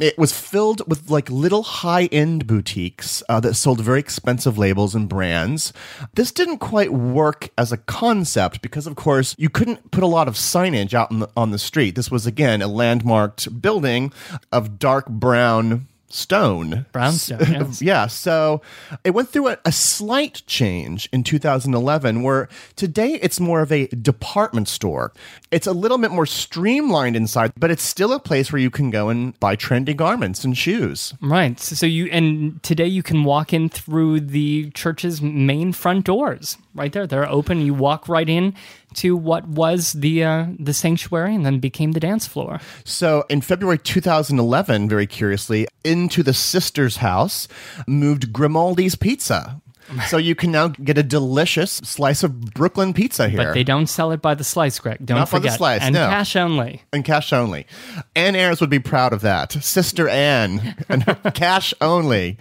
It 0.00 0.18
was 0.18 0.32
filled 0.32 0.82
with 0.88 1.08
like 1.08 1.30
little 1.30 1.62
high 1.62 2.06
end 2.06 2.46
boutiques 2.48 3.22
uh, 3.28 3.38
that 3.40 3.54
sold 3.54 3.80
very 3.80 4.00
expensive 4.00 4.58
labels 4.58 4.94
and 4.94 5.08
brands. 5.08 5.72
This 6.14 6.32
didn't 6.32 6.58
quite 6.58 6.92
work 6.92 7.50
as 7.56 7.70
a 7.70 7.76
concept 7.76 8.60
because, 8.60 8.88
of 8.88 8.96
course, 8.96 9.36
you 9.38 9.48
couldn't 9.48 9.92
put 9.92 10.02
a 10.02 10.08
lot 10.08 10.26
of 10.26 10.34
signage 10.34 10.94
out 10.94 11.10
the, 11.10 11.30
on 11.36 11.52
the 11.52 11.58
street. 11.58 11.94
This 11.94 12.10
was, 12.10 12.26
again, 12.26 12.60
a 12.60 12.66
landmarked 12.66 13.62
building 13.62 14.12
of 14.50 14.80
dark 14.80 15.08
brown 15.08 15.86
stone. 16.14 16.86
Brownstone, 16.92 17.40
yes. 17.50 17.82
yeah. 17.82 18.06
So 18.06 18.62
it 19.02 19.10
went 19.10 19.28
through 19.30 19.48
a, 19.48 19.58
a 19.64 19.72
slight 19.72 20.42
change 20.46 21.08
in 21.12 21.24
2011, 21.24 22.22
where 22.22 22.48
today 22.76 23.18
it's 23.20 23.40
more 23.40 23.60
of 23.60 23.72
a 23.72 23.86
department 23.88 24.68
store. 24.68 25.12
It's 25.50 25.66
a 25.66 25.72
little 25.72 25.98
bit 25.98 26.10
more 26.10 26.26
streamlined 26.26 27.16
inside, 27.16 27.52
but 27.56 27.70
it's 27.70 27.82
still 27.82 28.12
a 28.12 28.20
place 28.20 28.52
where 28.52 28.60
you 28.60 28.70
can 28.70 28.90
go 28.90 29.08
and 29.08 29.38
buy 29.40 29.56
trendy 29.56 29.96
garments 29.96 30.44
and 30.44 30.56
shoes. 30.56 31.14
Right. 31.20 31.58
So, 31.58 31.74
so 31.74 31.86
you 31.86 32.06
and 32.06 32.62
today 32.62 32.86
you 32.86 33.02
can 33.02 33.24
walk 33.24 33.52
in 33.52 33.68
through 33.68 34.20
the 34.20 34.70
church's 34.70 35.20
main 35.20 35.72
front 35.72 36.04
doors. 36.04 36.56
Right 36.74 36.92
there, 36.92 37.06
they're 37.06 37.28
open. 37.28 37.60
You 37.60 37.72
walk 37.72 38.08
right 38.08 38.28
in 38.28 38.54
to 38.94 39.16
what 39.16 39.46
was 39.46 39.92
the 39.92 40.24
uh, 40.24 40.46
the 40.58 40.74
sanctuary 40.74 41.34
and 41.34 41.46
then 41.46 41.60
became 41.60 41.92
the 41.92 42.00
dance 42.00 42.26
floor. 42.26 42.60
So 42.84 43.24
in 43.28 43.40
February 43.42 43.78
2011, 43.78 44.88
very 44.88 45.06
curiously, 45.06 45.68
into 45.84 46.22
the 46.22 46.34
sister's 46.34 46.96
house 46.96 47.46
moved 47.86 48.32
Grimaldi's 48.32 48.96
Pizza. 48.96 49.60
So 50.08 50.16
you 50.16 50.34
can 50.34 50.50
now 50.50 50.68
get 50.68 50.98
a 50.98 51.02
delicious 51.02 51.72
slice 51.72 52.22
of 52.22 52.52
Brooklyn 52.52 52.92
pizza 52.92 53.28
here. 53.28 53.44
But 53.44 53.54
they 53.54 53.64
don't 53.64 53.86
sell 53.86 54.12
it 54.12 54.20
by 54.22 54.34
the 54.34 54.44
slice, 54.44 54.78
Greg. 54.78 55.04
Don't 55.04 55.18
Not 55.18 55.30
by 55.30 55.38
the 55.38 55.50
slice, 55.50 55.82
and 55.82 55.94
no. 55.94 56.08
cash 56.08 56.36
only. 56.36 56.82
and 56.92 57.04
cash 57.04 57.32
only. 57.32 57.66
Anne 58.14 58.34
Ayres 58.36 58.60
would 58.60 58.70
be 58.70 58.78
proud 58.78 59.12
of 59.12 59.20
that. 59.22 59.52
Sister 59.52 60.08
Anne, 60.08 60.76
and 60.88 61.04
cash 61.34 61.72
only. 61.80 62.38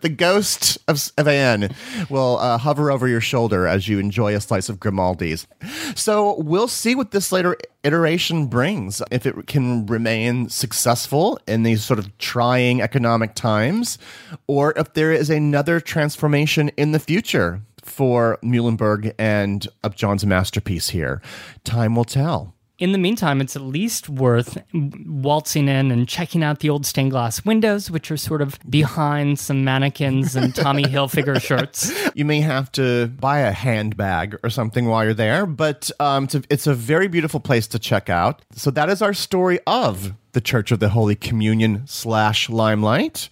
The 0.00 0.08
ghost 0.08 0.78
of, 0.88 1.10
of 1.18 1.28
Anne 1.28 1.74
will 2.08 2.38
uh, 2.38 2.58
hover 2.58 2.90
over 2.90 3.06
your 3.08 3.20
shoulder 3.20 3.66
as 3.66 3.88
you 3.88 3.98
enjoy 3.98 4.34
a 4.34 4.40
slice 4.40 4.68
of 4.68 4.80
Grimaldi's. 4.80 5.46
So 5.94 6.40
we'll 6.40 6.68
see 6.68 6.94
what 6.94 7.10
this 7.10 7.32
later 7.32 7.56
iteration 7.84 8.46
brings. 8.46 9.02
If 9.10 9.26
it 9.26 9.46
can 9.46 9.86
remain 9.86 10.48
successful 10.48 11.38
in 11.46 11.62
these 11.62 11.84
sort 11.84 11.98
of 11.98 12.16
trying 12.18 12.80
economic 12.80 13.34
times, 13.34 13.98
or 14.46 14.72
if 14.76 14.94
there 14.94 15.12
is 15.12 15.30
another 15.30 15.80
transformation 15.80 16.70
in 16.76 16.92
the 16.92 16.98
future 16.98 17.62
for 17.82 18.38
Muhlenberg 18.42 19.14
and 19.18 19.66
Upjohn's 19.82 20.24
masterpiece 20.24 20.88
here. 20.88 21.20
Time 21.64 21.94
will 21.94 22.04
tell. 22.04 22.53
In 22.76 22.90
the 22.90 22.98
meantime, 22.98 23.40
it's 23.40 23.54
at 23.54 23.62
least 23.62 24.08
worth 24.08 24.60
waltzing 24.72 25.68
in 25.68 25.92
and 25.92 26.08
checking 26.08 26.42
out 26.42 26.58
the 26.58 26.70
old 26.70 26.84
stained 26.84 27.12
glass 27.12 27.44
windows, 27.44 27.88
which 27.88 28.10
are 28.10 28.16
sort 28.16 28.42
of 28.42 28.58
behind 28.68 29.38
some 29.38 29.62
mannequins 29.62 30.34
and 30.34 30.52
Tommy 30.52 30.82
Hilfiger 30.84 31.40
shirts. 31.40 31.92
You 32.16 32.24
may 32.24 32.40
have 32.40 32.72
to 32.72 33.06
buy 33.06 33.40
a 33.40 33.52
handbag 33.52 34.38
or 34.42 34.50
something 34.50 34.86
while 34.86 35.04
you're 35.04 35.14
there, 35.14 35.46
but 35.46 35.88
um, 36.00 36.24
it's, 36.24 36.34
a, 36.34 36.42
it's 36.50 36.66
a 36.66 36.74
very 36.74 37.06
beautiful 37.06 37.38
place 37.38 37.68
to 37.68 37.78
check 37.78 38.10
out. 38.10 38.42
So 38.52 38.72
that 38.72 38.90
is 38.90 39.00
our 39.02 39.14
story 39.14 39.60
of 39.68 40.14
the 40.32 40.40
Church 40.40 40.72
of 40.72 40.80
the 40.80 40.88
Holy 40.88 41.14
Communion 41.14 41.86
slash 41.86 42.50
Limelight. 42.50 43.28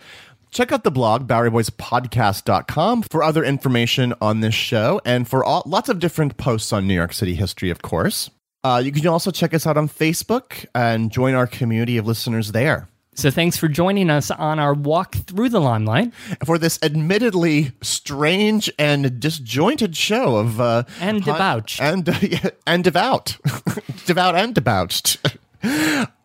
Check 0.53 0.71
out 0.71 0.85
the 0.85 0.91
blog, 0.93 1.27
BoweryBoysPodcast.com, 1.27 3.03
for 3.03 3.25
other 3.25 3.43
information 3.43 4.15
on 4.21 4.39
this 4.39 4.55
show 4.55 5.01
and 5.05 5.27
for 5.27 5.43
all, 5.45 5.65
lots 5.67 5.89
of 5.89 5.99
different 5.99 6.37
posts 6.37 6.73
on 6.73 6.87
New 6.87 6.95
York 6.95 7.13
City 7.13 7.35
history, 7.35 7.71
of 7.71 7.83
course. 7.83 8.31
Uh, 8.65 8.81
you 8.85 8.93
can 8.93 9.07
also 9.09 9.31
check 9.31 9.55
us 9.55 9.67
out 9.67 9.77
on 9.77 9.89
Facebook 9.89 10.65
and 10.75 11.11
join 11.11 11.35
our 11.35 11.47
community 11.47 11.97
of 11.97 12.07
listeners 12.07 12.53
there. 12.53 12.89
So 13.15 13.31
thanks 13.31 13.59
for 13.59 13.69
joining 13.69 14.09
us 14.09 14.31
on 14.31 14.59
our 14.59 14.73
walk 14.73 15.17
through 15.17 15.51
the 15.51 15.61
limelight 15.61 16.15
For 16.47 16.57
this 16.57 16.79
admittedly 16.83 17.73
strange 17.83 18.71
and 18.79 19.21
disjointed 19.21 19.95
show 19.97 20.37
of 20.37 20.61
uh, 20.61 20.85
and 20.99 21.23
debauched. 21.23 21.81
and 21.83 22.09
uh, 22.09 22.51
and 22.67 22.83
devout, 22.83 23.37
devout 24.07 24.35
and 24.35 24.55
debauched. 24.55 25.19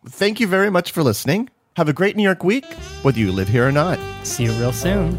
Thank 0.06 0.40
you 0.40 0.46
very 0.46 0.70
much 0.70 0.92
for 0.92 1.02
listening. 1.02 1.50
Have 1.76 1.88
a 1.88 1.92
great 1.92 2.16
New 2.16 2.22
York 2.22 2.42
week, 2.42 2.64
whether 3.02 3.18
you 3.18 3.32
live 3.32 3.48
here 3.48 3.68
or 3.68 3.72
not. 3.72 3.98
See 4.26 4.44
you 4.44 4.52
real 4.52 4.72
soon. 4.72 5.18